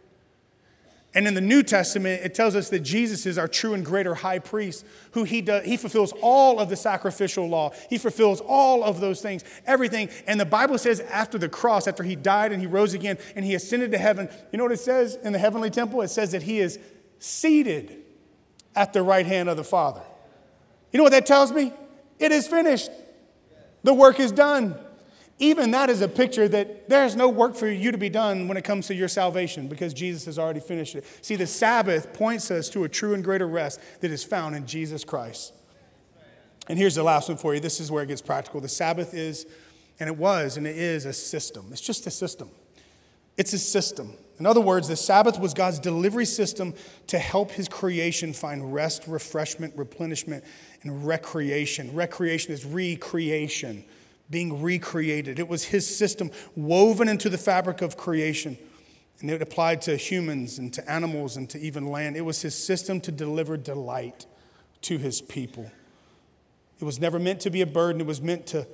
And 1.15 1.27
in 1.27 1.33
the 1.33 1.41
New 1.41 1.63
Testament, 1.63 2.21
it 2.23 2.35
tells 2.35 2.55
us 2.55 2.69
that 2.69 2.81
Jesus 2.81 3.25
is 3.25 3.39
our 3.39 3.47
true 3.47 3.73
and 3.73 3.83
greater 3.83 4.13
high 4.13 4.37
priest, 4.37 4.85
who 5.13 5.23
he, 5.23 5.41
does, 5.41 5.65
he 5.65 5.75
fulfills 5.75 6.13
all 6.21 6.59
of 6.59 6.69
the 6.69 6.75
sacrificial 6.75 7.47
law. 7.47 7.71
He 7.89 7.97
fulfills 7.97 8.41
all 8.41 8.83
of 8.83 8.99
those 8.99 9.19
things, 9.19 9.43
everything. 9.65 10.09
And 10.27 10.39
the 10.39 10.45
Bible 10.45 10.77
says 10.77 10.99
after 10.99 11.39
the 11.39 11.49
cross, 11.49 11.87
after 11.87 12.03
he 12.03 12.15
died 12.15 12.51
and 12.51 12.61
he 12.61 12.67
rose 12.67 12.93
again 12.93 13.17
and 13.35 13.43
he 13.43 13.55
ascended 13.55 13.91
to 13.91 13.97
heaven, 13.97 14.29
you 14.51 14.57
know 14.57 14.65
what 14.65 14.71
it 14.71 14.79
says 14.79 15.15
in 15.15 15.33
the 15.33 15.39
heavenly 15.39 15.71
temple? 15.71 16.01
It 16.01 16.09
says 16.09 16.31
that 16.31 16.43
he 16.43 16.59
is 16.59 16.77
seated 17.17 18.03
at 18.75 18.93
the 18.93 19.01
right 19.01 19.25
hand 19.25 19.49
of 19.49 19.57
the 19.57 19.63
Father. 19.63 20.01
You 20.91 20.97
know 20.97 21.03
what 21.03 21.11
that 21.11 21.25
tells 21.25 21.51
me? 21.51 21.73
It 22.17 22.31
is 22.31 22.47
finished. 22.47 22.89
The 23.83 23.93
work 23.93 24.19
is 24.19 24.31
done 24.31 24.75
even 25.39 25.71
that 25.71 25.89
is 25.89 26.01
a 26.01 26.07
picture 26.07 26.49
that 26.49 26.89
there's 26.89 27.15
no 27.15 27.29
work 27.29 27.55
for 27.55 27.67
you 27.67 27.93
to 27.93 27.97
be 27.97 28.09
done 28.09 28.49
when 28.49 28.57
it 28.57 28.65
comes 28.65 28.87
to 28.87 28.95
your 28.95 29.07
salvation 29.07 29.69
because 29.69 29.93
Jesus 29.93 30.25
has 30.25 30.37
already 30.37 30.59
finished 30.59 30.95
it. 30.95 31.05
See, 31.21 31.37
the 31.37 31.47
Sabbath 31.47 32.11
points 32.13 32.51
us 32.51 32.69
to 32.69 32.83
a 32.83 32.89
true 32.89 33.13
and 33.13 33.23
greater 33.23 33.47
rest 33.47 33.79
that 34.01 34.11
is 34.11 34.23
found 34.23 34.57
in 34.57 34.67
Jesus 34.67 35.05
Christ. 35.05 35.53
And 36.67 36.77
here's 36.77 36.95
the 36.95 37.03
last 37.03 37.29
one 37.29 37.37
for 37.37 37.53
you. 37.53 37.61
This 37.61 37.79
is 37.79 37.89
where 37.89 38.03
it 38.03 38.07
gets 38.07 38.21
practical. 38.21 38.59
The 38.59 38.67
Sabbath 38.67 39.13
is, 39.13 39.47
and 39.99 40.09
it 40.09 40.17
was, 40.17 40.57
and 40.57 40.67
it 40.67 40.77
is 40.77 41.05
a 41.05 41.13
system. 41.13 41.67
It's 41.71 41.81
just 41.81 42.05
a 42.05 42.11
system. 42.11 42.49
It's 43.37 43.53
a 43.53 43.59
system. 43.59 44.13
In 44.39 44.45
other 44.45 44.61
words, 44.61 44.87
the 44.87 44.95
Sabbath 44.95 45.37
was 45.37 45.53
God's 45.53 45.79
delivery 45.79 46.25
system 46.25 46.73
to 47.07 47.19
help 47.19 47.51
his 47.51 47.67
creation 47.67 48.31
find 48.31 48.73
rest, 48.73 49.03
refreshment, 49.05 49.75
replenishment, 49.75 50.45
and 50.81 51.05
recreation. 51.05 51.93
Recreation 51.93 52.53
is 52.53 52.65
recreation 52.65 53.83
being 54.29 54.61
recreated. 54.61 55.39
It 55.39 55.47
was 55.47 55.65
his 55.65 55.85
system 55.85 56.31
woven 56.55 57.09
into 57.09 57.29
the 57.29 57.37
fabric 57.37 57.81
of 57.81 57.97
creation. 57.97 58.57
And 59.21 59.29
it 59.29 59.41
applied 59.41 59.81
to 59.83 59.97
humans 59.97 60.59
and 60.59 60.71
to 60.73 60.89
animals 60.89 61.35
and 61.35 61.49
to 61.49 61.59
even 61.59 61.87
land. 61.87 62.15
It 62.15 62.21
was 62.21 62.41
his 62.41 62.55
system 62.55 63.01
to 63.01 63.11
deliver 63.11 63.57
delight 63.57 64.25
to 64.83 64.97
his 64.97 65.19
people. 65.21 65.69
It 66.79 66.85
was 66.85 66.99
never 66.99 67.19
meant 67.19 67.41
to 67.41 67.49
be 67.49 67.61
a 67.61 67.67
burden, 67.67 67.99
it 67.99 68.07
was 68.07 68.21
meant 68.21 68.47
to, 68.47 68.65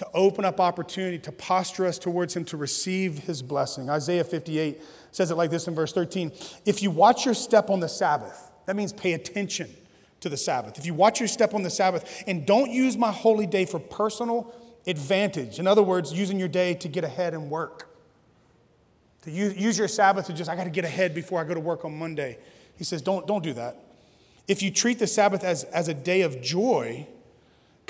to 0.00 0.08
open 0.14 0.46
up 0.46 0.60
opportunity, 0.60 1.18
to 1.18 1.30
posture 1.30 1.84
us 1.84 1.98
towards 1.98 2.34
him 2.34 2.42
to 2.42 2.56
receive 2.56 3.18
his 3.18 3.42
blessing. 3.42 3.90
Isaiah 3.90 4.24
58 4.24 4.80
says 5.10 5.30
it 5.30 5.34
like 5.34 5.50
this 5.50 5.68
in 5.68 5.74
verse 5.74 5.92
13 5.92 6.32
If 6.64 6.82
you 6.82 6.90
watch 6.90 7.26
your 7.26 7.34
step 7.34 7.68
on 7.68 7.80
the 7.80 7.88
Sabbath, 7.88 8.50
that 8.64 8.76
means 8.76 8.94
pay 8.94 9.12
attention 9.12 9.68
to 10.20 10.30
the 10.30 10.38
Sabbath. 10.38 10.78
If 10.78 10.86
you 10.86 10.94
watch 10.94 11.20
your 11.20 11.28
step 11.28 11.52
on 11.52 11.62
the 11.62 11.68
Sabbath 11.68 12.24
and 12.26 12.46
don't 12.46 12.70
use 12.70 12.96
my 12.96 13.12
holy 13.12 13.44
day 13.44 13.66
for 13.66 13.78
personal 13.78 14.54
advantage. 14.86 15.58
In 15.58 15.66
other 15.66 15.82
words, 15.82 16.14
using 16.14 16.38
your 16.38 16.48
day 16.48 16.72
to 16.76 16.88
get 16.88 17.04
ahead 17.04 17.34
and 17.34 17.50
work. 17.50 17.94
To 19.24 19.30
use, 19.30 19.54
use 19.54 19.76
your 19.76 19.86
Sabbath 19.86 20.28
to 20.28 20.32
just, 20.32 20.48
I 20.48 20.56
got 20.56 20.64
to 20.64 20.70
get 20.70 20.86
ahead 20.86 21.14
before 21.14 21.42
I 21.42 21.44
go 21.44 21.52
to 21.52 21.60
work 21.60 21.84
on 21.84 21.98
Monday. 21.98 22.38
He 22.78 22.84
says, 22.84 23.02
don't, 23.02 23.26
don't 23.26 23.44
do 23.44 23.52
that. 23.52 23.76
If 24.48 24.62
you 24.62 24.70
treat 24.70 24.98
the 24.98 25.06
Sabbath 25.06 25.44
as, 25.44 25.64
as 25.64 25.88
a 25.88 25.94
day 25.94 26.22
of 26.22 26.40
joy, 26.40 27.06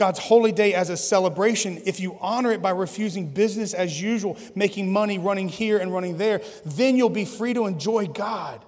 God's 0.01 0.19
holy 0.19 0.51
day 0.51 0.73
as 0.73 0.89
a 0.89 0.97
celebration, 0.97 1.83
if 1.85 2.01
you 2.01 2.17
honor 2.23 2.51
it 2.53 2.63
by 2.63 2.71
refusing 2.71 3.29
business 3.29 3.75
as 3.75 4.01
usual, 4.01 4.39
making 4.55 4.91
money, 4.91 5.19
running 5.19 5.47
here 5.47 5.77
and 5.77 5.93
running 5.93 6.17
there, 6.17 6.41
then 6.65 6.97
you'll 6.97 7.11
be 7.11 7.27
free 7.27 7.53
to 7.53 7.67
enjoy 7.67 8.07
God. 8.07 8.65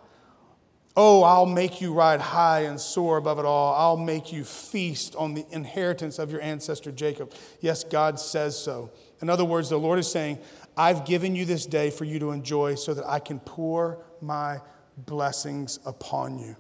Oh, 0.94 1.22
I'll 1.22 1.46
make 1.46 1.80
you 1.80 1.94
ride 1.94 2.20
high 2.20 2.64
and 2.64 2.78
soar 2.78 3.16
above 3.16 3.38
it 3.38 3.46
all. 3.46 3.74
I'll 3.74 3.96
make 3.96 4.30
you 4.30 4.44
feast 4.44 5.16
on 5.16 5.32
the 5.32 5.46
inheritance 5.50 6.18
of 6.18 6.30
your 6.30 6.42
ancestor 6.42 6.92
Jacob. 6.92 7.32
Yes, 7.62 7.82
God 7.82 8.20
says 8.20 8.54
so. 8.54 8.90
In 9.22 9.30
other 9.30 9.46
words, 9.46 9.70
the 9.70 9.78
Lord 9.78 9.98
is 9.98 10.12
saying, 10.12 10.38
I've 10.76 11.06
given 11.06 11.34
you 11.34 11.46
this 11.46 11.64
day 11.64 11.88
for 11.88 12.04
you 12.04 12.18
to 12.18 12.32
enjoy 12.32 12.74
so 12.74 12.92
that 12.92 13.08
I 13.08 13.20
can 13.20 13.40
pour 13.40 14.04
my 14.20 14.60
blessings 14.98 15.78
upon 15.86 16.38
you. 16.38 16.56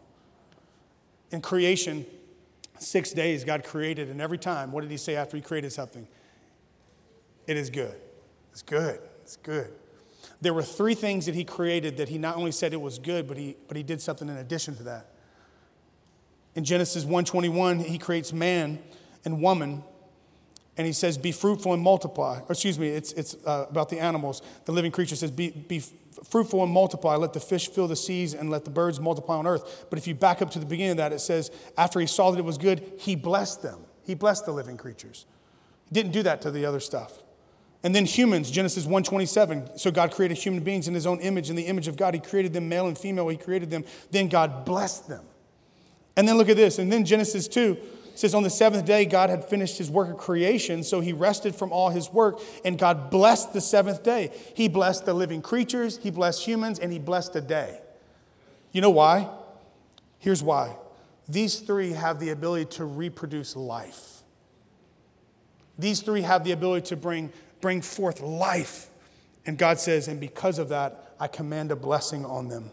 In 1.30 1.42
creation, 1.42 2.06
six 2.82 3.12
days 3.12 3.44
God 3.44 3.64
created, 3.64 4.08
and 4.08 4.20
every 4.20 4.38
time, 4.38 4.72
what 4.72 4.82
did 4.82 4.90
He 4.90 4.96
say 4.96 5.16
after 5.16 5.36
He 5.36 5.42
created 5.42 5.72
something? 5.72 6.06
It 7.46 7.56
is 7.56 7.70
good. 7.70 7.96
It's 8.52 8.62
good. 8.62 9.00
It's 9.22 9.36
good. 9.36 9.72
There 10.40 10.52
were 10.52 10.62
three 10.62 10.94
things 10.94 11.26
that 11.26 11.34
he 11.34 11.44
created 11.44 11.96
that 11.98 12.08
he 12.08 12.18
not 12.18 12.36
only 12.36 12.50
said 12.52 12.72
it 12.72 12.80
was 12.80 12.98
good, 12.98 13.28
but 13.28 13.36
he, 13.36 13.56
but 13.68 13.76
he 13.76 13.82
did 13.82 14.00
something 14.00 14.28
in 14.28 14.36
addition 14.36 14.74
to 14.76 14.82
that. 14.84 15.06
In 16.54 16.64
Genesis 16.64 17.04
1:21, 17.04 17.80
he 17.84 17.96
creates 17.96 18.32
man 18.32 18.80
and 19.24 19.40
woman, 19.40 19.84
and 20.76 20.86
he 20.86 20.92
says, 20.92 21.18
"Be 21.18 21.32
fruitful 21.32 21.72
and 21.74 21.82
multiply." 21.82 22.40
Or 22.40 22.52
excuse 22.52 22.78
me, 22.78 22.88
it's, 22.88 23.12
it's 23.12 23.36
uh, 23.46 23.66
about 23.68 23.88
the 23.88 23.98
animals. 23.98 24.42
The 24.64 24.72
living 24.72 24.92
creature 24.92 25.16
says, 25.16 25.30
"Be, 25.30 25.50
be 25.50 25.82
fruitful 26.24 26.62
and 26.62 26.72
multiply. 26.72 27.16
Let 27.16 27.32
the 27.32 27.40
fish 27.40 27.68
fill 27.68 27.88
the 27.88 27.96
seas, 27.96 28.34
and 28.34 28.50
let 28.50 28.64
the 28.64 28.70
birds 28.70 29.00
multiply 29.00 29.36
on 29.36 29.46
earth." 29.46 29.86
But 29.90 29.98
if 29.98 30.06
you 30.06 30.14
back 30.14 30.40
up 30.40 30.50
to 30.52 30.58
the 30.58 30.66
beginning 30.66 30.92
of 30.92 30.96
that, 30.98 31.12
it 31.12 31.20
says, 31.20 31.50
"After 31.76 32.00
he 32.00 32.06
saw 32.06 32.30
that 32.30 32.38
it 32.38 32.44
was 32.44 32.58
good, 32.58 32.82
he 32.98 33.14
blessed 33.16 33.62
them. 33.62 33.80
He 34.04 34.14
blessed 34.14 34.46
the 34.46 34.52
living 34.52 34.76
creatures." 34.76 35.26
He 35.88 35.94
didn't 35.94 36.12
do 36.12 36.22
that 36.22 36.40
to 36.42 36.50
the 36.50 36.64
other 36.64 36.80
stuff. 36.80 37.22
And 37.84 37.94
then 37.94 38.06
humans, 38.06 38.50
Genesis 38.50 38.86
1:27. 38.86 39.76
So 39.78 39.90
God 39.90 40.12
created 40.12 40.38
human 40.38 40.62
beings 40.62 40.86
in 40.88 40.94
his 40.94 41.06
own 41.06 41.20
image, 41.20 41.50
in 41.50 41.56
the 41.56 41.66
image 41.66 41.88
of 41.88 41.96
God. 41.96 42.14
He 42.14 42.20
created 42.20 42.52
them 42.52 42.68
male 42.68 42.86
and 42.86 42.96
female. 42.96 43.28
He 43.28 43.36
created 43.36 43.70
them. 43.70 43.84
Then 44.10 44.28
God 44.28 44.64
blessed 44.64 45.08
them. 45.08 45.24
And 46.16 46.28
then 46.28 46.36
look 46.38 46.48
at 46.48 46.56
this. 46.56 46.78
And 46.78 46.92
then 46.92 47.04
Genesis 47.04 47.48
2 47.48 47.76
says, 48.14 48.34
On 48.34 48.42
the 48.42 48.50
seventh 48.50 48.84
day, 48.84 49.04
God 49.04 49.30
had 49.30 49.44
finished 49.44 49.78
his 49.78 49.90
work 49.90 50.10
of 50.10 50.18
creation, 50.18 50.82
so 50.82 51.00
he 51.00 51.12
rested 51.12 51.54
from 51.54 51.72
all 51.72 51.90
his 51.90 52.10
work, 52.10 52.40
and 52.64 52.78
God 52.78 53.10
blessed 53.10 53.52
the 53.52 53.60
seventh 53.60 54.02
day. 54.02 54.30
He 54.54 54.68
blessed 54.68 55.04
the 55.04 55.14
living 55.14 55.42
creatures, 55.42 55.98
he 55.98 56.10
blessed 56.10 56.44
humans, 56.44 56.78
and 56.78 56.92
he 56.92 56.98
blessed 56.98 57.32
the 57.32 57.40
day. 57.40 57.80
You 58.72 58.80
know 58.80 58.90
why? 58.90 59.28
Here's 60.18 60.42
why. 60.42 60.76
These 61.28 61.60
three 61.60 61.92
have 61.92 62.20
the 62.20 62.30
ability 62.30 62.66
to 62.76 62.84
reproduce 62.84 63.56
life. 63.56 64.22
These 65.78 66.00
three 66.00 66.22
have 66.22 66.44
the 66.44 66.52
ability 66.52 66.86
to 66.88 66.96
bring 66.96 67.32
bring 67.62 67.80
forth 67.80 68.20
life. 68.20 68.88
And 69.46 69.56
God 69.56 69.80
says, 69.80 70.08
and 70.08 70.20
because 70.20 70.58
of 70.58 70.68
that, 70.68 71.14
I 71.18 71.28
command 71.28 71.72
a 71.72 71.76
blessing 71.76 72.26
on 72.26 72.48
them. 72.48 72.70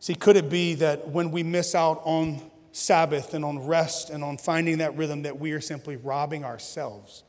See, 0.00 0.14
could 0.14 0.36
it 0.36 0.48
be 0.48 0.74
that 0.74 1.08
when 1.08 1.30
we 1.30 1.42
miss 1.42 1.74
out 1.74 2.00
on 2.04 2.40
Sabbath 2.74 3.34
and 3.34 3.44
on 3.44 3.64
rest 3.64 4.10
and 4.10 4.24
on 4.24 4.36
finding 4.36 4.78
that 4.78 4.96
rhythm, 4.96 5.22
that 5.22 5.38
we 5.38 5.52
are 5.52 5.60
simply 5.60 5.94
robbing 5.94 6.44
ourselves 6.44 7.22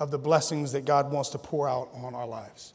of 0.00 0.10
the 0.10 0.18
blessings 0.18 0.72
that 0.72 0.84
God 0.84 1.12
wants 1.12 1.30
to 1.30 1.38
pour 1.38 1.68
out 1.68 1.88
on 1.94 2.12
our 2.12 2.26
lives? 2.26 2.74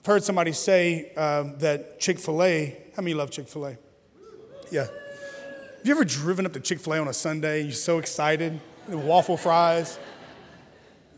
I've 0.00 0.06
heard 0.06 0.24
somebody 0.24 0.52
say 0.52 1.12
um, 1.16 1.58
that 1.58 2.00
Chick 2.00 2.18
fil 2.18 2.42
A, 2.42 2.78
how 2.96 3.02
many 3.02 3.12
love 3.12 3.30
Chick 3.30 3.46
fil 3.46 3.66
A? 3.66 3.78
Yeah. 4.70 4.86
Have 4.86 5.84
you 5.84 5.92
ever 5.92 6.04
driven 6.06 6.46
up 6.46 6.54
to 6.54 6.60
Chick 6.60 6.80
fil 6.80 6.94
A 6.94 6.98
on 6.98 7.08
a 7.08 7.12
Sunday? 7.12 7.60
You're 7.60 7.72
so 7.72 7.98
excited, 7.98 8.58
waffle 8.88 9.36
fries. 9.36 9.98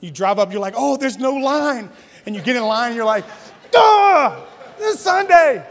You 0.00 0.10
drive 0.10 0.40
up, 0.40 0.50
you're 0.50 0.60
like, 0.60 0.74
oh, 0.76 0.96
there's 0.96 1.18
no 1.18 1.34
line. 1.34 1.88
And 2.26 2.34
you 2.34 2.42
get 2.42 2.56
in 2.56 2.64
line, 2.64 2.96
you're 2.96 3.04
like, 3.04 3.24
duh, 3.70 4.40
this 4.76 4.98
Sunday. 4.98 5.64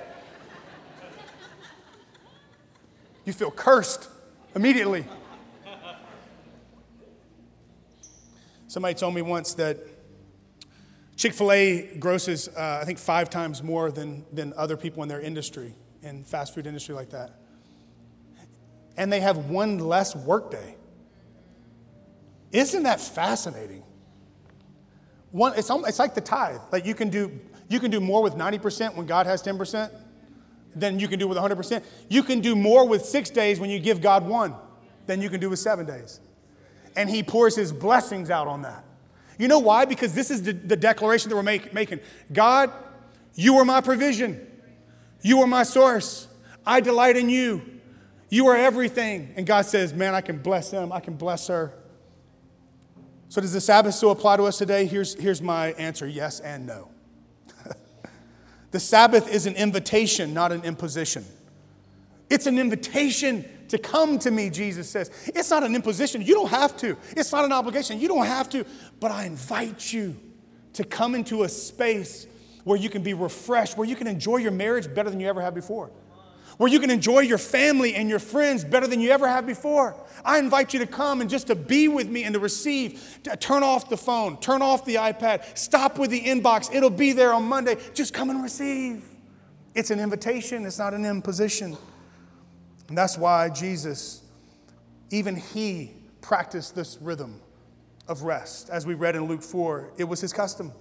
You 3.30 3.34
feel 3.34 3.52
cursed 3.52 4.10
immediately. 4.56 5.06
Somebody 8.68 8.96
told 8.96 9.14
me 9.14 9.22
once 9.22 9.54
that 9.54 9.78
Chick 11.16 11.34
fil 11.34 11.52
A 11.52 11.96
grosses, 12.00 12.48
uh, 12.48 12.80
I 12.82 12.86
think, 12.86 12.98
five 12.98 13.30
times 13.30 13.62
more 13.62 13.92
than, 13.92 14.26
than 14.34 14.52
other 14.58 14.76
people 14.76 15.04
in 15.04 15.10
their 15.10 15.22
industry, 15.22 15.76
in 16.02 16.24
fast 16.24 16.56
food 16.56 16.66
industry 16.66 16.96
like 16.96 17.12
that. 17.12 17.40
And 18.98 19.14
they 19.14 19.20
have 19.20 19.46
one 19.46 19.78
less 19.78 20.16
workday. 20.16 20.76
Isn't 22.52 22.82
that 22.82 23.00
fascinating? 23.00 23.84
One, 25.30 25.54
it's, 25.56 25.70
it's 25.70 26.00
like 26.00 26.16
the 26.16 26.22
tithe. 26.22 26.62
Like 26.72 26.88
you 26.88 26.96
can 26.96 27.12
do, 27.12 27.40
You 27.68 27.80
can 27.80 27.92
do 27.92 28.00
more 28.00 28.24
with 28.24 28.34
90% 28.34 28.96
when 28.96 29.06
God 29.06 29.28
has 29.28 29.44
10% 29.44 29.92
than 30.76 31.00
you 31.00 31.08
can 31.08 31.20
do 31.20 31.28
with 31.28 31.38
100%. 31.38 31.84
You 32.08 32.24
can 32.24 32.42
do 32.42 32.56
more 32.56 32.88
with 32.88 33.06
six 33.06 33.30
days 33.30 33.60
when 33.60 33.70
you 33.70 33.80
give 33.80 34.02
God 34.02 34.28
one 34.28 34.56
than 35.06 35.22
you 35.22 35.30
can 35.30 35.40
do 35.40 35.50
with 35.50 35.60
seven 35.60 35.86
days. 35.86 36.20
And 36.96 37.10
He 37.10 37.24
pours 37.24 37.56
His 37.56 37.72
blessings 37.72 38.30
out 38.30 38.48
on 38.48 38.62
that. 38.64 38.84
You 39.38 39.48
know 39.48 39.60
why? 39.60 39.86
Because 39.86 40.14
this 40.14 40.30
is 40.30 40.44
the, 40.44 40.54
the 40.54 40.76
declaration 40.76 41.30
that 41.30 41.36
we're 41.36 41.44
make, 41.44 41.74
making 41.74 42.02
God, 42.32 42.72
you 43.36 43.58
are 43.58 43.66
my 43.66 43.82
provision, 43.82 44.46
you 45.22 45.42
are 45.42 45.48
my 45.48 45.64
source. 45.64 46.28
I 46.66 46.82
delight 46.82 47.18
in 47.18 47.30
you. 47.30 47.80
You 48.30 48.48
are 48.48 48.56
everything. 48.56 49.34
And 49.36 49.48
God 49.48 49.66
says, 49.66 49.94
Man, 49.94 50.14
I 50.14 50.22
can 50.22 50.38
bless 50.38 50.70
them, 50.70 50.92
I 50.92 51.00
can 51.00 51.16
bless 51.16 51.48
her. 51.48 51.74
So, 53.30 53.42
does 53.42 53.54
the 53.54 53.62
Sabbath 53.62 53.94
still 53.94 54.12
apply 54.12 54.38
to 54.38 54.44
us 54.44 54.58
today? 54.58 54.86
Here's, 54.86 55.14
here's 55.20 55.42
my 55.42 55.68
answer 55.74 56.08
yes 56.08 56.40
and 56.40 56.66
no. 56.66 56.90
The 58.72 58.80
Sabbath 58.80 59.32
is 59.32 59.46
an 59.46 59.56
invitation, 59.56 60.34
not 60.34 60.52
an 60.52 60.64
imposition. 60.64 61.26
It's 62.30 62.46
an 62.46 62.60
invitation 62.60 63.46
to 63.70 63.78
come 63.78 64.20
to 64.20 64.32
me, 64.32 64.50
Jesus 64.50 64.90
says. 64.90 65.12
It's 65.34 65.50
not 65.50 65.64
an 65.64 65.76
imposition. 65.76 66.22
You 66.22 66.36
don't 66.36 66.50
have 66.50 66.78
to. 66.78 66.98
It's 67.18 67.32
not 67.32 67.46
an 67.46 67.52
obligation. 67.52 68.00
You 68.00 68.08
don't 68.08 68.26
have 68.26 68.50
to. 68.50 68.66
But 69.00 69.12
I 69.12 69.26
invite 69.26 69.92
you 69.92 70.16
to 70.74 70.84
come 70.84 71.16
into 71.16 71.44
a 71.44 71.50
space 71.50 72.28
where 72.64 72.78
you 72.78 72.90
can 72.90 73.02
be 73.02 73.14
refreshed, 73.14 73.78
where 73.78 73.88
you 73.88 73.96
can 73.96 74.08
enjoy 74.08 74.38
your 74.38 74.52
marriage 74.52 74.94
better 74.94 75.10
than 75.10 75.20
you 75.20 75.28
ever 75.28 75.42
have 75.42 75.56
before 75.56 75.90
where 76.60 76.70
you 76.70 76.82
can 76.82 76.90
enjoy 76.90 77.22
your 77.22 77.38
family 77.38 77.96
and 77.96 78.10
your 78.10 78.20
friends 78.20 78.66
better 78.66 78.86
than 78.86 79.00
you 79.00 79.12
ever 79.12 79.30
have 79.30 79.48
before. 79.48 79.96
I 80.26 80.40
invite 80.40 80.74
you 80.74 80.80
to 80.80 80.86
come 80.86 81.22
and 81.22 81.30
just 81.30 81.48
to 81.48 81.56
be 81.56 81.88
with 81.88 82.10
me 82.10 82.26
and 82.26 82.34
to 82.34 82.40
receive. 82.40 83.20
Turn 83.40 83.64
off 83.64 83.90
the 83.90 83.96
phone, 83.96 84.38
turn 84.42 84.62
off 84.62 84.84
the 84.84 84.96
iPad, 84.96 85.58
stop 85.58 85.98
with 85.98 86.10
the 86.10 86.20
inbox. 86.20 86.70
It'll 86.76 86.90
be 86.90 87.14
there 87.14 87.32
on 87.32 87.46
Monday. 87.46 87.78
Just 87.94 88.14
come 88.14 88.30
and 88.30 88.44
receive. 88.44 89.06
It's 89.74 89.90
an 89.90 90.02
invitation, 90.02 90.66
it's 90.66 90.78
not 90.78 90.94
an 90.94 91.06
imposition. 91.06 91.78
And 92.90 92.98
that's 92.98 93.18
why 93.18 93.48
Jesus, 93.48 94.22
even 95.12 95.38
he, 95.38 95.94
practiced 96.20 96.76
this 96.76 96.98
rhythm 97.00 97.40
of 98.10 98.24
rest. 98.24 98.70
As 98.70 98.86
we 98.86 98.96
read 98.96 99.16
in 99.16 99.28
Luke 99.28 99.44
4, 99.44 99.94
it 99.98 100.04
was 100.04 100.20
his 100.20 100.34
custom. 100.34 100.74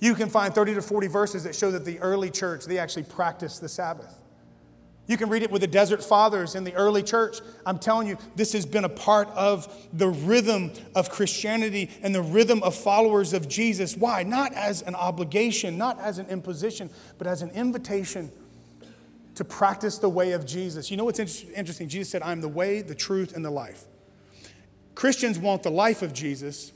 You 0.00 0.16
can 0.16 0.28
find 0.28 0.52
30 0.52 0.74
to 0.74 0.82
40 0.82 1.06
verses 1.06 1.44
that 1.44 1.54
show 1.54 1.70
that 1.70 1.84
the 1.84 2.00
early 2.00 2.28
church, 2.28 2.64
they 2.64 2.78
actually 2.78 3.04
practiced 3.04 3.60
the 3.60 3.68
Sabbath. 3.68 4.18
You 5.08 5.16
can 5.16 5.28
read 5.28 5.42
it 5.42 5.50
with 5.50 5.62
the 5.62 5.66
desert 5.66 6.02
fathers 6.02 6.54
in 6.54 6.64
the 6.64 6.72
early 6.74 7.02
church. 7.02 7.38
I'm 7.66 7.78
telling 7.78 8.06
you, 8.06 8.16
this 8.36 8.52
has 8.52 8.64
been 8.64 8.84
a 8.84 8.88
part 8.88 9.28
of 9.30 9.88
the 9.92 10.08
rhythm 10.08 10.72
of 10.94 11.10
Christianity 11.10 11.90
and 12.02 12.14
the 12.14 12.22
rhythm 12.22 12.62
of 12.62 12.74
followers 12.74 13.32
of 13.32 13.48
Jesus. 13.48 13.96
Why? 13.96 14.22
Not 14.22 14.52
as 14.54 14.80
an 14.82 14.94
obligation, 14.94 15.76
not 15.76 15.98
as 15.98 16.18
an 16.18 16.26
imposition, 16.28 16.88
but 17.18 17.26
as 17.26 17.42
an 17.42 17.50
invitation 17.50 18.30
to 19.34 19.44
practice 19.44 19.98
the 19.98 20.08
way 20.08 20.32
of 20.32 20.46
Jesus. 20.46 20.90
You 20.90 20.96
know 20.96 21.04
what's 21.04 21.18
interesting? 21.18 21.88
Jesus 21.88 22.10
said, 22.10 22.22
I'm 22.22 22.40
the 22.40 22.48
way, 22.48 22.80
the 22.80 22.94
truth, 22.94 23.34
and 23.34 23.44
the 23.44 23.50
life. 23.50 23.84
Christians 24.94 25.38
want 25.38 25.62
the 25.62 25.70
life 25.70 26.02
of 26.02 26.12
Jesus, 26.12 26.72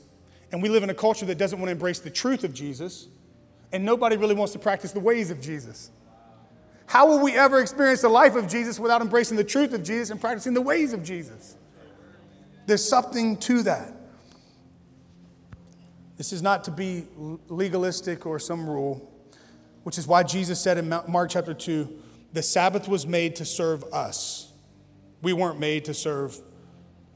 and 0.51 0.61
we 0.61 0.67
live 0.69 0.83
in 0.83 0.89
a 0.89 0.95
culture 0.95 1.25
that 1.27 1.37
doesn't 1.37 1.59
want 1.59 1.67
to 1.67 1.71
embrace 1.71 1.99
the 1.99 2.09
truth 2.09 2.43
of 2.43 2.53
Jesus, 2.53 3.07
and 3.71 3.85
nobody 3.85 4.17
really 4.17 4.35
wants 4.35 4.53
to 4.53 4.59
practice 4.59 4.91
the 4.91 4.99
ways 4.99 5.29
of 5.29 5.39
Jesus. 5.39 5.91
How 6.87 7.05
will 7.07 7.19
we 7.19 7.37
ever 7.37 7.59
experience 7.59 8.01
the 8.01 8.09
life 8.09 8.35
of 8.35 8.47
Jesus 8.47 8.79
without 8.79 9.01
embracing 9.01 9.37
the 9.37 9.43
truth 9.43 9.73
of 9.73 9.83
Jesus 9.83 10.09
and 10.09 10.19
practicing 10.19 10.53
the 10.53 10.61
ways 10.61 10.93
of 10.93 11.03
Jesus? 11.03 11.55
There's 12.65 12.87
something 12.87 13.37
to 13.37 13.63
that. 13.63 13.93
This 16.15 16.33
is 16.33 16.41
not 16.41 16.63
to 16.63 16.71
be 16.71 17.05
legalistic 17.47 18.25
or 18.25 18.39
some 18.39 18.67
rule, 18.67 19.11
which 19.83 19.97
is 19.97 20.07
why 20.07 20.23
Jesus 20.23 20.59
said 20.59 20.77
in 20.77 20.89
Mark 20.89 21.29
chapter 21.29 21.53
2 21.53 22.03
the 22.33 22.43
Sabbath 22.43 22.87
was 22.87 23.07
made 23.07 23.35
to 23.37 23.45
serve 23.45 23.83
us. 23.85 24.51
We 25.21 25.33
weren't 25.33 25.59
made 25.59 25.85
to 25.85 25.93
serve 25.93 26.37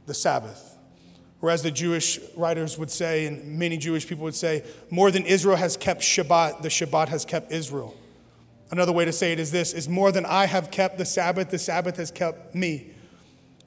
the 0.05 0.13
Sabbath. 0.13 0.77
Whereas 1.39 1.63
the 1.63 1.71
Jewish 1.71 2.19
writers 2.35 2.77
would 2.77 2.91
say, 2.91 3.25
and 3.25 3.59
many 3.59 3.77
Jewish 3.77 4.07
people 4.07 4.23
would 4.23 4.35
say, 4.35 4.63
more 4.89 5.11
than 5.11 5.25
Israel 5.25 5.57
has 5.57 5.75
kept 5.75 6.01
Shabbat, 6.01 6.61
the 6.61 6.69
Shabbat 6.69 7.09
has 7.09 7.25
kept 7.25 7.51
Israel. 7.51 7.95
Another 8.71 8.93
way 8.93 9.03
to 9.03 9.11
say 9.11 9.33
it 9.33 9.39
is 9.39 9.51
this 9.51 9.73
is 9.73 9.89
more 9.89 10.11
than 10.11 10.25
I 10.25 10.45
have 10.45 10.71
kept 10.71 10.97
the 10.97 11.05
Sabbath, 11.05 11.49
the 11.49 11.59
Sabbath 11.59 11.97
has 11.97 12.09
kept 12.09 12.55
me. 12.55 12.91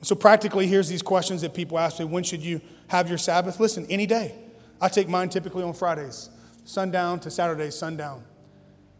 So 0.01 0.15
practically, 0.15 0.67
here's 0.67 0.89
these 0.89 1.03
questions 1.03 1.43
that 1.43 1.55
people 1.55 1.79
ask 1.79 1.99
me 1.99 2.07
when 2.07 2.25
should 2.25 2.43
you 2.43 2.61
have 2.89 3.09
your 3.09 3.19
Sabbath? 3.19 3.61
Listen, 3.61 3.87
any 3.89 4.07
day. 4.07 4.35
I 4.81 4.89
take 4.89 5.09
mine 5.09 5.29
typically 5.29 5.63
on 5.63 5.73
Fridays, 5.73 6.31
sundown 6.65 7.21
to 7.21 7.31
Saturday, 7.31 7.71
sundown. 7.71 8.25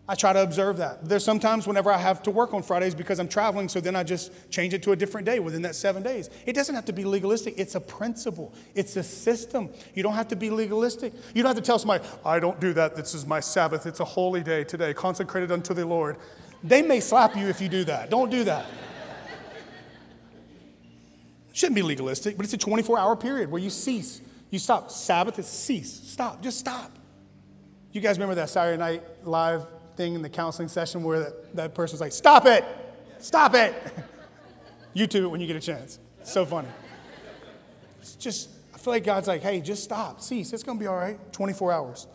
I 0.07 0.15
try 0.15 0.35
to 0.35 0.43
observe 0.43 0.77
that. 0.79 1.09
There's 1.09 1.25
sometimes 1.25 1.67
whenever 1.67 1.91
I 1.91 1.97
have 1.97 2.23
to 2.25 2.31
work 2.31 2.53
on 2.53 2.63
Fridays 2.63 2.95
because 2.95 3.19
I'm 3.19 3.29
traveling, 3.29 3.71
so 3.71 3.81
then 3.81 3.97
I 3.97 4.03
just 4.03 4.51
change 4.51 4.75
it 4.75 4.83
to 4.83 4.93
a 4.93 4.97
different 4.97 5.25
day 5.25 5.39
within 5.39 5.63
that 5.63 5.75
seven 5.75 6.03
days. 6.03 6.29
It 6.45 6.53
doesn't 6.53 6.75
have 6.75 6.85
to 6.87 6.93
be 6.93 7.07
legalistic, 7.07 7.55
it's 7.57 7.75
a 7.75 7.81
principle, 7.81 8.53
it's 8.75 8.97
a 8.97 9.03
system. 9.03 9.71
You 9.95 10.03
don't 10.03 10.13
have 10.13 10.29
to 10.29 10.37
be 10.37 10.51
legalistic. 10.51 11.15
You 11.35 11.43
don't 11.43 11.49
have 11.49 11.57
to 11.57 11.67
tell 11.67 11.79
somebody, 11.79 12.05
I 12.23 12.39
don't 12.39 12.61
do 12.61 12.75
that. 12.75 12.97
This 12.97 13.15
is 13.15 13.25
my 13.25 13.41
Sabbath. 13.41 13.87
It's 13.87 14.01
a 14.01 14.05
holy 14.05 14.43
day 14.43 14.63
today, 14.63 14.93
consecrated 14.93 15.51
unto 15.51 15.73
the 15.73 15.87
Lord. 15.87 16.19
They 16.63 16.83
may 16.83 17.01
slap 17.01 17.35
you 17.35 17.49
if 17.49 17.63
you 17.63 17.71
do 17.71 17.85
that. 17.85 18.11
Don't 18.11 18.31
do 18.31 18.45
that. 18.45 18.67
Shouldn't 21.55 21.77
be 21.77 21.83
legalistic, 21.83 22.37
but 22.37 22.45
it's 22.45 22.53
a 22.53 22.59
24 22.59 22.99
hour 22.99 23.17
period 23.17 23.51
where 23.51 23.63
you 23.63 23.71
cease. 23.71 24.21
You 24.51 24.59
stop. 24.59 24.91
Sabbath 24.91 25.39
is 25.39 25.47
cease. 25.47 25.93
Stop. 25.93 26.43
Just 26.43 26.59
stop. 26.59 26.91
You 27.93 28.01
guys 28.01 28.19
remember 28.19 28.35
that 28.35 28.51
Saturday 28.51 28.77
Night 28.77 29.03
Live 29.23 29.63
thing 29.97 30.15
in 30.15 30.23
the 30.23 30.29
counseling 30.29 30.69
session 30.69 31.03
where 31.03 31.21
that, 31.21 31.57
that 31.57 31.75
person's 31.75 32.01
like, 32.01 32.13
Stop 32.13 32.47
it! 32.47 32.65
Stop 33.19 33.55
it! 33.55 33.75
YouTube 34.97 35.25
it 35.25 35.29
when 35.29 35.41
you 35.41 35.47
get 35.47 35.57
a 35.57 35.61
chance. 35.61 35.99
so 36.23 36.45
funny. 36.47 36.69
It's 38.01 38.15
just, 38.17 38.51
I 38.75 38.79
feel 38.79 38.93
like 38.93 39.05
God's 39.05 39.29
like, 39.29 39.43
Hey, 39.43 39.61
just 39.61 39.85
stop, 39.85 40.21
cease. 40.21 40.53
It's 40.53 40.63
going 40.63 40.79
to 40.79 40.83
be 40.83 40.87
all 40.87 40.97
right. 40.97 41.19
24 41.33 41.73
hours. 41.73 42.07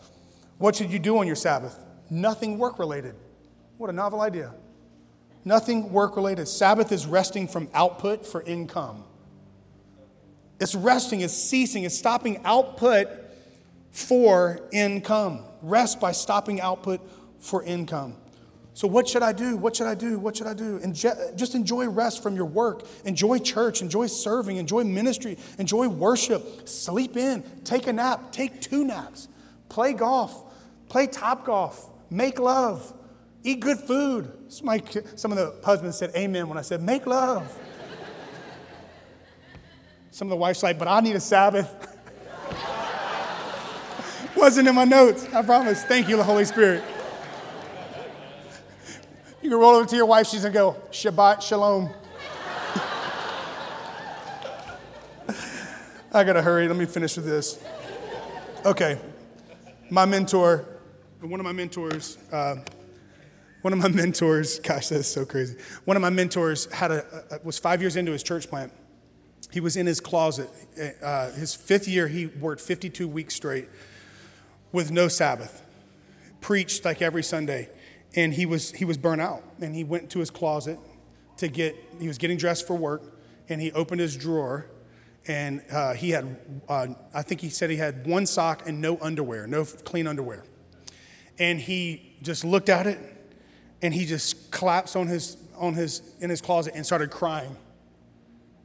What 0.58 0.76
should 0.76 0.92
you 0.92 0.98
do 0.98 1.18
on 1.18 1.26
your 1.26 1.36
Sabbath? 1.36 1.78
Nothing 2.10 2.58
work 2.58 2.78
related. 2.78 3.14
What 3.78 3.88
a 3.88 3.92
novel 3.92 4.20
idea. 4.20 4.52
Nothing 5.44 5.92
work 5.92 6.16
related. 6.16 6.48
Sabbath 6.48 6.92
is 6.92 7.06
resting 7.06 7.48
from 7.48 7.68
output 7.72 8.26
for 8.26 8.42
income. 8.42 9.04
It's 10.60 10.74
resting, 10.74 11.22
it's 11.22 11.32
ceasing, 11.32 11.84
it's 11.84 11.96
stopping 11.96 12.42
output 12.44 13.08
for 13.90 14.60
income. 14.72 15.44
Rest 15.62 16.00
by 16.00 16.12
stopping 16.12 16.60
output 16.60 17.00
for 17.40 17.62
income. 17.62 18.16
So, 18.72 18.86
what 18.88 19.08
should 19.08 19.22
I 19.22 19.32
do? 19.32 19.56
What 19.56 19.76
should 19.76 19.88
I 19.88 19.94
do? 19.94 20.18
What 20.18 20.36
should 20.36 20.46
I 20.46 20.54
do? 20.54 20.80
And 20.82 20.94
just 20.94 21.54
enjoy 21.54 21.88
rest 21.88 22.22
from 22.22 22.36
your 22.36 22.44
work. 22.44 22.86
Enjoy 23.04 23.38
church. 23.38 23.82
Enjoy 23.82 24.06
serving. 24.06 24.56
Enjoy 24.56 24.84
ministry. 24.84 25.36
Enjoy 25.58 25.88
worship. 25.88 26.68
Sleep 26.68 27.16
in. 27.16 27.42
Take 27.64 27.88
a 27.88 27.92
nap. 27.92 28.32
Take 28.32 28.60
two 28.60 28.84
naps. 28.84 29.28
Play 29.68 29.92
golf. 29.92 30.44
Play 30.88 31.08
top 31.08 31.44
golf. 31.44 31.90
Make 32.10 32.38
love. 32.38 32.94
Eat 33.42 33.60
good 33.60 33.78
food. 33.78 34.32
My, 34.62 34.82
some 35.16 35.32
of 35.32 35.38
the 35.38 35.54
husbands 35.64 35.98
said 35.98 36.12
amen 36.14 36.48
when 36.48 36.58
I 36.58 36.62
said, 36.62 36.82
make 36.82 37.06
love. 37.06 37.56
some 40.10 40.28
of 40.28 40.30
the 40.30 40.36
wives 40.36 40.62
like, 40.62 40.78
but 40.78 40.88
I 40.88 41.00
need 41.00 41.16
a 41.16 41.20
Sabbath. 41.20 41.96
Wasn't 44.36 44.68
in 44.68 44.74
my 44.74 44.84
notes, 44.84 45.26
I 45.32 45.42
promise. 45.42 45.84
Thank 45.84 46.08
you, 46.08 46.16
the 46.16 46.24
Holy 46.24 46.44
Spirit. 46.44 46.82
You 49.42 49.48
can 49.48 49.58
roll 49.58 49.74
over 49.76 49.88
to 49.88 49.96
your 49.96 50.04
wife, 50.04 50.26
she's 50.26 50.42
gonna 50.42 50.52
go, 50.52 50.76
Shabbat 50.90 51.40
Shalom. 51.40 51.88
I 56.12 56.24
gotta 56.24 56.42
hurry, 56.42 56.68
let 56.68 56.76
me 56.76 56.84
finish 56.84 57.16
with 57.16 57.24
this. 57.24 57.58
Okay, 58.66 58.98
my 59.88 60.04
mentor, 60.04 60.66
one 61.22 61.40
of 61.40 61.44
my 61.44 61.52
mentors, 61.52 62.18
uh, 62.30 62.56
one 63.62 63.72
of 63.72 63.78
my 63.78 63.88
mentors, 63.88 64.58
gosh, 64.58 64.88
that's 64.88 65.08
so 65.08 65.24
crazy. 65.24 65.56
One 65.86 65.96
of 65.96 66.02
my 66.02 66.10
mentors 66.10 66.70
had 66.70 66.90
a, 66.90 67.24
a 67.30 67.38
was 67.42 67.58
five 67.58 67.80
years 67.80 67.96
into 67.96 68.12
his 68.12 68.22
church 68.22 68.46
plant. 68.46 68.70
He 69.50 69.60
was 69.60 69.74
in 69.74 69.86
his 69.86 70.00
closet. 70.00 70.50
Uh, 71.02 71.30
his 71.30 71.54
fifth 71.54 71.88
year, 71.88 72.08
he 72.08 72.26
worked 72.26 72.60
52 72.60 73.08
weeks 73.08 73.36
straight 73.36 73.70
with 74.70 74.90
no 74.90 75.08
Sabbath, 75.08 75.62
preached 76.42 76.84
like 76.84 77.00
every 77.00 77.22
Sunday 77.22 77.70
and 78.16 78.34
he 78.34 78.46
was 78.46 78.72
he 78.72 78.84
was 78.84 78.96
burnt 78.96 79.20
out. 79.20 79.42
And 79.60 79.74
he 79.74 79.84
went 79.84 80.10
to 80.10 80.18
his 80.18 80.30
closet 80.30 80.78
to 81.38 81.48
get 81.48 81.76
he 82.00 82.08
was 82.08 82.18
getting 82.18 82.36
dressed 82.36 82.66
for 82.66 82.74
work 82.74 83.02
and 83.48 83.60
he 83.60 83.72
opened 83.72 84.00
his 84.00 84.16
drawer 84.16 84.66
and 85.26 85.62
uh, 85.70 85.92
he 85.94 86.10
had 86.10 86.38
uh, 86.68 86.86
i 87.14 87.22
think 87.22 87.40
he 87.40 87.48
said 87.48 87.70
he 87.70 87.76
had 87.76 88.06
one 88.06 88.26
sock 88.26 88.66
and 88.66 88.80
no 88.80 88.98
underwear 89.00 89.46
no 89.46 89.64
clean 89.64 90.06
underwear. 90.06 90.44
And 91.38 91.58
he 91.58 92.16
just 92.22 92.44
looked 92.44 92.68
at 92.68 92.86
it 92.86 92.98
and 93.80 93.94
he 93.94 94.04
just 94.04 94.50
collapsed 94.50 94.96
on 94.96 95.06
his 95.06 95.36
on 95.56 95.74
his 95.74 96.02
in 96.20 96.30
his 96.30 96.40
closet 96.40 96.74
and 96.74 96.84
started 96.84 97.10
crying. 97.10 97.56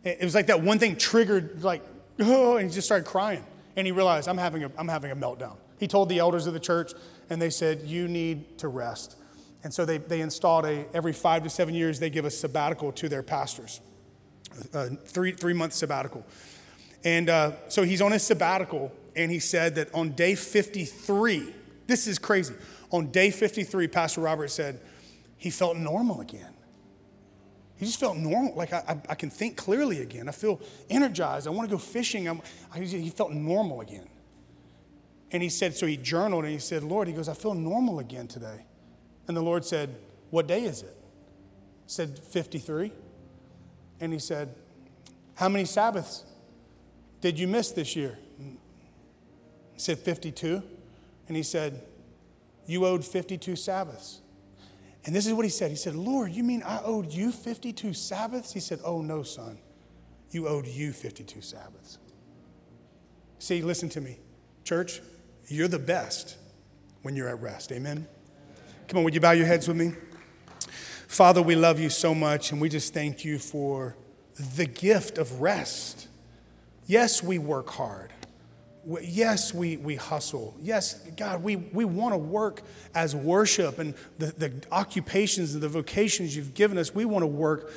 It 0.03 0.23
was 0.23 0.35
like 0.35 0.47
that 0.47 0.61
one 0.61 0.77
thing 0.77 0.97
triggered 0.97 1.63
like 1.63 1.83
oh 2.19 2.57
and 2.57 2.69
he 2.69 2.73
just 2.73 2.87
started 2.87 3.05
crying. 3.05 3.45
And 3.77 3.85
he 3.85 3.91
realized 3.91 4.27
i'm 4.27 4.37
having 4.37 4.63
a 4.63 4.71
i'm 4.77 4.87
having 4.87 5.11
a 5.11 5.15
meltdown. 5.15 5.57
He 5.79 5.87
told 5.87 6.09
the 6.09 6.19
elders 6.19 6.47
of 6.47 6.53
the 6.53 6.59
church, 6.59 6.93
and 7.29 7.41
they 7.41 7.49
said, 7.49 7.81
You 7.81 8.07
need 8.07 8.57
to 8.59 8.67
rest. 8.67 9.17
And 9.65 9.73
so 9.73 9.83
they, 9.83 9.97
they 9.97 10.21
installed 10.21 10.63
a, 10.65 10.85
every 10.93 11.11
five 11.11 11.41
to 11.41 11.49
seven 11.49 11.73
years, 11.73 11.99
they 11.99 12.11
give 12.11 12.23
a 12.23 12.29
sabbatical 12.29 12.91
to 12.91 13.09
their 13.09 13.23
pastors, 13.23 13.81
a 14.75 14.89
three, 14.89 15.31
three 15.31 15.53
month 15.53 15.73
sabbatical. 15.73 16.23
And 17.03 17.31
uh, 17.31 17.53
so 17.67 17.81
he's 17.81 17.99
on 17.99 18.11
his 18.11 18.21
sabbatical, 18.21 18.91
and 19.15 19.31
he 19.31 19.39
said 19.39 19.73
that 19.75 19.91
on 19.91 20.11
day 20.11 20.35
53, 20.35 21.51
this 21.87 22.05
is 22.05 22.19
crazy. 22.19 22.53
On 22.91 23.07
day 23.07 23.31
53, 23.31 23.87
Pastor 23.87 24.21
Robert 24.21 24.51
said 24.51 24.79
he 25.35 25.49
felt 25.49 25.77
normal 25.77 26.21
again. 26.21 26.53
He 27.77 27.87
just 27.87 27.99
felt 27.99 28.17
normal, 28.17 28.53
like 28.53 28.71
I, 28.71 28.83
I, 28.87 29.01
I 29.09 29.15
can 29.15 29.31
think 29.31 29.57
clearly 29.57 30.01
again. 30.01 30.29
I 30.29 30.31
feel 30.31 30.61
energized. 30.91 31.47
I 31.47 31.49
want 31.49 31.67
to 31.67 31.75
go 31.75 31.79
fishing. 31.79 32.27
I'm, 32.27 32.39
I, 32.71 32.81
he 32.81 33.09
felt 33.09 33.31
normal 33.31 33.81
again. 33.81 34.07
And 35.31 35.41
he 35.41 35.49
said, 35.49 35.75
so 35.75 35.87
he 35.87 35.97
journaled 35.97 36.43
and 36.43 36.53
he 36.53 36.59
said, 36.59 36.83
Lord, 36.83 37.07
he 37.07 37.15
goes, 37.15 37.27
I 37.27 37.33
feel 37.33 37.55
normal 37.55 37.97
again 37.97 38.27
today. 38.27 38.63
And 39.27 39.35
the 39.35 39.41
Lord 39.41 39.65
said, 39.65 39.95
What 40.29 40.47
day 40.47 40.63
is 40.63 40.81
it? 40.81 40.95
He 41.85 41.91
said, 41.91 42.19
53. 42.19 42.91
And 43.99 44.13
he 44.13 44.19
said, 44.19 44.53
How 45.35 45.49
many 45.49 45.65
Sabbaths 45.65 46.23
did 47.21 47.39
you 47.39 47.47
miss 47.47 47.71
this 47.71 47.95
year? 47.95 48.17
He 48.37 49.79
said, 49.79 49.99
52. 49.99 50.61
And 51.27 51.35
he 51.35 51.43
said, 51.43 51.81
You 52.65 52.85
owed 52.85 53.03
52 53.03 53.55
Sabbaths. 53.55 54.21
And 55.05 55.15
this 55.15 55.27
is 55.27 55.33
what 55.33 55.45
he 55.45 55.51
said. 55.51 55.69
He 55.69 55.77
said, 55.77 55.95
Lord, 55.95 56.31
you 56.31 56.43
mean 56.43 56.63
I 56.63 56.81
owed 56.83 57.11
you 57.11 57.31
52 57.31 57.93
Sabbaths? 57.93 58.53
He 58.53 58.59
said, 58.59 58.79
Oh, 58.83 59.01
no, 59.01 59.23
son. 59.23 59.59
You 60.31 60.47
owed 60.47 60.65
you 60.65 60.91
52 60.91 61.41
Sabbaths. 61.41 61.99
See, 63.39 63.61
listen 63.61 63.89
to 63.89 64.01
me. 64.01 64.17
Church, 64.63 65.01
you're 65.47 65.67
the 65.67 65.79
best 65.79 66.37
when 67.03 67.15
you're 67.15 67.27
at 67.27 67.39
rest. 67.39 67.71
Amen? 67.71 68.07
Come 68.87 68.99
on, 68.99 69.03
would 69.03 69.15
you 69.15 69.21
bow 69.21 69.31
your 69.31 69.47
heads 69.47 69.67
with 69.67 69.77
me? 69.77 69.93
Father, 71.07 71.41
we 71.41 71.55
love 71.55 71.79
you 71.79 71.89
so 71.89 72.13
much, 72.13 72.51
and 72.51 72.61
we 72.61 72.69
just 72.69 72.93
thank 72.93 73.25
you 73.25 73.39
for 73.39 73.95
the 74.55 74.65
gift 74.65 75.17
of 75.17 75.41
rest. 75.41 76.07
Yes, 76.85 77.23
we 77.23 77.39
work 77.39 77.69
hard. 77.69 78.11
Yes, 79.01 79.53
we, 79.53 79.77
we 79.77 79.95
hustle. 79.95 80.55
Yes, 80.61 80.99
God, 81.17 81.41
we, 81.41 81.55
we 81.55 81.83
want 81.83 82.13
to 82.13 82.17
work 82.17 82.61
as 82.93 83.15
worship 83.15 83.79
and 83.79 83.95
the, 84.19 84.27
the 84.27 84.53
occupations 84.71 85.55
and 85.55 85.63
the 85.63 85.69
vocations 85.69 86.35
you've 86.35 86.53
given 86.53 86.77
us. 86.77 86.93
We 86.93 87.05
want 87.05 87.23
to 87.23 87.27
work 87.27 87.71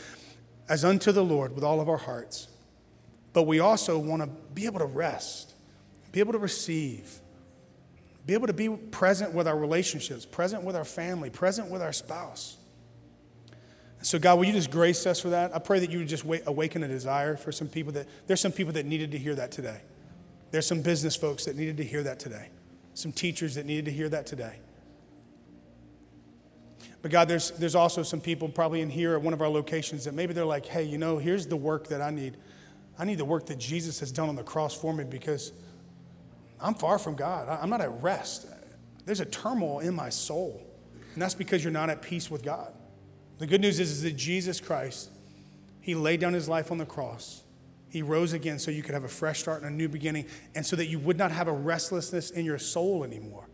as 0.69 0.85
unto 0.85 1.11
the 1.11 1.25
Lord 1.25 1.55
with 1.55 1.65
all 1.65 1.81
of 1.81 1.89
our 1.89 1.97
hearts. 1.97 2.49
But 3.33 3.45
we 3.45 3.61
also 3.61 3.99
want 3.99 4.21
to 4.21 4.29
be 4.53 4.67
able 4.67 4.81
to 4.81 4.87
rest, 4.87 5.55
be 6.13 6.21
able 6.21 6.33
to 6.33 6.39
receive, 6.39 7.21
be 8.29 8.35
able 8.35 8.47
to 8.47 8.53
be 8.53 8.69
present 8.69 9.33
with 9.33 9.49
our 9.49 9.57
relationships, 9.57 10.27
present 10.27 10.63
with 10.63 10.77
our 10.77 10.85
family, 10.85 11.31
present 11.31 11.71
with 11.71 11.81
our 11.81 11.95
spouse. 11.95 12.59
So, 14.03 14.19
God, 14.19 14.37
will 14.37 14.45
you 14.45 14.53
just 14.53 14.71
grace 14.71 15.07
us 15.07 15.19
for 15.19 15.31
that? 15.31 15.57
I 15.57 15.59
pray 15.59 15.79
that 15.79 15.91
you 15.91 16.01
would 16.01 16.09
just 16.09 16.25
awaken 16.45 16.83
a 16.83 16.89
desire 16.89 17.39
for 17.39 17.53
some 17.53 17.69
people 17.69 17.91
that, 17.95 18.07
there's 18.27 18.43
some 18.43 18.53
people 18.53 18.75
that 18.75 18.85
needed 18.85 19.13
to 19.13 19.19
hear 19.19 19.35
that 19.37 19.51
today. 19.51 19.81
There's 20.51 20.67
some 20.67 20.83
business 20.83 21.17
folks 21.17 21.47
that 21.47 21.57
needed 21.57 21.79
to 21.79 21.85
hear 21.85 22.03
that 22.03 22.21
today, 22.21 22.51
some 22.93 23.13
teachers 23.13 23.55
that 23.55 23.65
needed 23.65 23.87
to 23.87 23.93
hear 23.93 24.11
that 24.11 24.27
today. 24.27 24.61
But 27.01 27.11
God, 27.11 27.29
there's, 27.29 27.53
there's 27.53 27.75
also 27.75 28.03
some 28.03 28.21
people 28.21 28.51
probably 28.51 28.83
in 28.83 28.91
here 28.91 29.15
at 29.15 29.23
one 29.23 29.33
of 29.33 29.41
our 29.41 29.49
locations 29.49 30.05
that 30.05 30.13
maybe 30.13 30.35
they're 30.35 30.45
like, 30.45 30.67
hey, 30.67 30.83
you 30.83 30.99
know, 30.99 31.17
here's 31.17 31.47
the 31.47 31.57
work 31.57 31.89
that 31.89 32.03
I 32.03 32.11
need. 32.11 32.37
I 32.99 33.07
need 33.07 33.17
the 33.17 33.25
work 33.25 33.47
that 33.47 33.59
Jesus 33.59 34.01
has 34.01 34.13
done 34.13 34.29
on 34.29 34.37
the 34.37 34.45
cross 34.45 34.75
for 34.75 34.93
me 34.93 35.05
because 35.05 35.53
I'm 36.61 36.75
far 36.75 36.99
from 36.99 37.15
God. 37.15 37.49
I'm 37.49 37.71
not 37.71 37.81
at 37.81 38.03
rest. 38.03 38.47
There's 39.05 39.21
a 39.21 39.25
turmoil 39.25 39.81
in 39.81 39.95
my 39.95 40.09
soul. 40.09 40.63
And 41.15 41.23
that's 41.23 41.35
because 41.35 41.65
you're 41.65 41.73
not 41.73 41.91
at 41.91 42.03
peace 42.03 42.31
with 42.31 42.43
God. 42.43 42.73
The 43.39 43.47
good 43.47 43.61
news 43.61 43.81
is, 43.81 43.91
is 43.91 44.03
that 44.03 44.17
Jesus 44.17 44.61
Christ, 44.61 45.11
He 45.81 45.95
laid 45.95 46.21
down 46.21 46.33
His 46.33 46.49
life 46.49 46.71
on 46.71 46.79
the 46.79 46.87
cross. 46.87 47.43
He 47.91 48.03
rose 48.03 48.33
again 48.33 48.59
so 48.59 48.71
you 48.71 48.83
could 48.83 48.95
have 48.95 49.05
a 49.05 49.09
fresh 49.09 49.41
start 49.41 49.63
and 49.63 49.73
a 49.73 49.75
new 49.75 49.89
beginning, 49.89 50.27
and 50.55 50.67
so 50.67 50.77
that 50.77 50.87
you 50.87 50.99
would 50.99 51.17
not 51.17 51.33
have 51.33 51.49
a 51.49 51.53
restlessness 51.53 52.31
in 52.31 52.45
your 52.45 52.59
soul 52.59 53.05
anymore. 53.05 53.49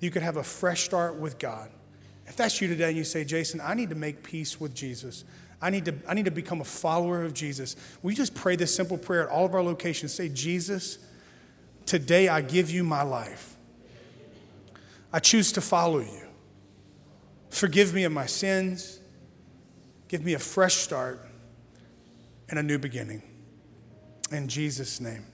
You 0.00 0.10
could 0.10 0.22
have 0.22 0.36
a 0.36 0.42
fresh 0.42 0.82
start 0.82 1.16
with 1.16 1.38
God. 1.38 1.70
If 2.26 2.36
that's 2.36 2.60
you 2.60 2.68
today 2.68 2.88
and 2.88 2.96
you 2.96 3.04
say, 3.04 3.24
Jason, 3.24 3.60
I 3.60 3.74
need 3.74 3.90
to 3.90 3.94
make 3.94 4.22
peace 4.22 4.60
with 4.60 4.74
Jesus. 4.74 5.24
I 5.62 5.70
need 5.70 5.84
to, 5.86 5.94
I 6.08 6.14
need 6.14 6.24
to 6.24 6.30
become 6.30 6.60
a 6.60 6.64
follower 6.64 7.22
of 7.22 7.32
Jesus. 7.32 7.76
we 8.02 8.14
just 8.14 8.34
pray 8.34 8.56
this 8.56 8.74
simple 8.74 8.98
prayer 8.98 9.22
at 9.22 9.28
all 9.28 9.46
of 9.46 9.54
our 9.54 9.62
locations? 9.62 10.12
Say, 10.12 10.28
Jesus, 10.28 10.98
today 11.86 12.28
I 12.28 12.42
give 12.42 12.70
you 12.70 12.84
my 12.84 13.02
life. 13.02 13.54
I 15.12 15.18
choose 15.18 15.52
to 15.52 15.60
follow 15.60 16.00
you. 16.00 16.22
Forgive 17.48 17.94
me 17.94 18.04
of 18.04 18.12
my 18.12 18.26
sins. 18.26 19.00
Give 20.08 20.24
me 20.24 20.34
a 20.34 20.38
fresh 20.38 20.74
start 20.74 21.26
and 22.48 22.58
a 22.58 22.62
new 22.62 22.78
beginning. 22.78 23.22
In 24.30 24.48
Jesus' 24.48 25.00
name. 25.00 25.24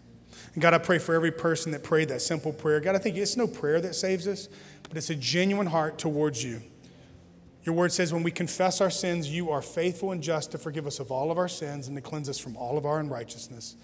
And 0.54 0.62
God, 0.62 0.74
I 0.74 0.78
pray 0.78 0.98
for 0.98 1.14
every 1.14 1.30
person 1.30 1.72
that 1.72 1.82
prayed 1.82 2.08
that 2.10 2.20
simple 2.22 2.52
prayer. 2.52 2.80
God, 2.80 2.94
I 2.94 2.98
think 2.98 3.16
it's 3.16 3.36
no 3.36 3.46
prayer 3.46 3.80
that 3.80 3.94
saves 3.94 4.28
us, 4.28 4.48
but 4.82 4.96
it's 4.96 5.10
a 5.10 5.14
genuine 5.14 5.66
heart 5.66 5.98
towards 5.98 6.44
you. 6.44 6.62
Your 7.64 7.74
word 7.74 7.92
says, 7.92 8.12
when 8.12 8.22
we 8.22 8.30
confess 8.30 8.80
our 8.80 8.90
sins, 8.90 9.30
you 9.30 9.50
are 9.50 9.62
faithful 9.62 10.10
and 10.10 10.22
just 10.22 10.50
to 10.52 10.58
forgive 10.58 10.86
us 10.86 11.00
of 11.00 11.10
all 11.10 11.30
of 11.30 11.38
our 11.38 11.48
sins 11.48 11.88
and 11.88 11.96
to 11.96 12.02
cleanse 12.02 12.28
us 12.28 12.38
from 12.38 12.56
all 12.56 12.76
of 12.76 12.84
our 12.84 12.98
unrighteousness. 12.98 13.76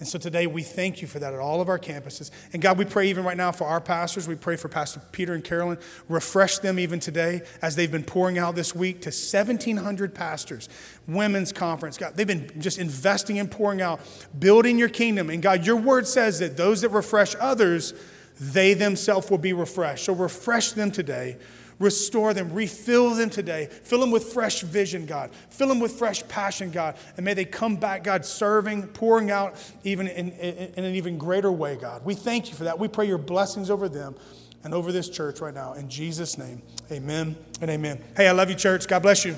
And 0.00 0.08
so 0.08 0.18
today 0.18 0.46
we 0.46 0.62
thank 0.62 1.02
you 1.02 1.06
for 1.06 1.18
that 1.18 1.34
at 1.34 1.40
all 1.40 1.60
of 1.60 1.68
our 1.68 1.78
campuses. 1.78 2.30
And 2.54 2.62
God, 2.62 2.78
we 2.78 2.86
pray 2.86 3.10
even 3.10 3.22
right 3.22 3.36
now 3.36 3.52
for 3.52 3.64
our 3.64 3.82
pastors. 3.82 4.26
We 4.26 4.34
pray 4.34 4.56
for 4.56 4.68
Pastor 4.68 5.00
Peter 5.12 5.34
and 5.34 5.44
Carolyn. 5.44 5.76
Refresh 6.08 6.58
them 6.58 6.78
even 6.78 7.00
today 7.00 7.42
as 7.60 7.76
they've 7.76 7.92
been 7.92 8.04
pouring 8.04 8.38
out 8.38 8.54
this 8.54 8.74
week 8.74 9.02
to 9.02 9.08
1,700 9.08 10.14
pastors, 10.14 10.70
women's 11.06 11.52
conference. 11.52 11.98
God, 11.98 12.16
they've 12.16 12.26
been 12.26 12.50
just 12.62 12.78
investing 12.78 13.38
and 13.38 13.50
pouring 13.50 13.82
out, 13.82 14.00
building 14.38 14.78
your 14.78 14.88
kingdom. 14.88 15.28
And 15.28 15.42
God, 15.42 15.66
your 15.66 15.76
word 15.76 16.06
says 16.06 16.38
that 16.38 16.56
those 16.56 16.80
that 16.80 16.88
refresh 16.88 17.36
others, 17.38 17.92
they 18.40 18.72
themselves 18.72 19.30
will 19.30 19.36
be 19.36 19.52
refreshed. 19.52 20.06
So 20.06 20.14
refresh 20.14 20.72
them 20.72 20.90
today. 20.90 21.36
Restore 21.80 22.34
them, 22.34 22.52
refill 22.52 23.14
them 23.14 23.30
today. 23.30 23.66
Fill 23.66 24.00
them 24.00 24.10
with 24.10 24.32
fresh 24.32 24.60
vision, 24.60 25.06
God. 25.06 25.30
Fill 25.48 25.68
them 25.68 25.80
with 25.80 25.92
fresh 25.92 26.26
passion, 26.28 26.70
God. 26.70 26.96
And 27.16 27.24
may 27.24 27.32
they 27.32 27.46
come 27.46 27.76
back, 27.76 28.04
God, 28.04 28.24
serving, 28.24 28.88
pouring 28.88 29.30
out 29.30 29.56
even 29.82 30.06
in, 30.06 30.30
in, 30.32 30.74
in 30.74 30.84
an 30.84 30.94
even 30.94 31.16
greater 31.16 31.50
way, 31.50 31.76
God. 31.76 32.04
We 32.04 32.14
thank 32.14 32.50
you 32.50 32.54
for 32.54 32.64
that. 32.64 32.78
We 32.78 32.86
pray 32.86 33.08
your 33.08 33.18
blessings 33.18 33.70
over 33.70 33.88
them 33.88 34.14
and 34.62 34.74
over 34.74 34.92
this 34.92 35.08
church 35.08 35.40
right 35.40 35.54
now. 35.54 35.72
In 35.72 35.88
Jesus' 35.88 36.36
name, 36.36 36.60
amen 36.92 37.34
and 37.62 37.70
amen. 37.70 38.04
Hey, 38.14 38.28
I 38.28 38.32
love 38.32 38.50
you, 38.50 38.56
church. 38.56 38.86
God 38.86 39.00
bless 39.00 39.24
you. 39.24 39.34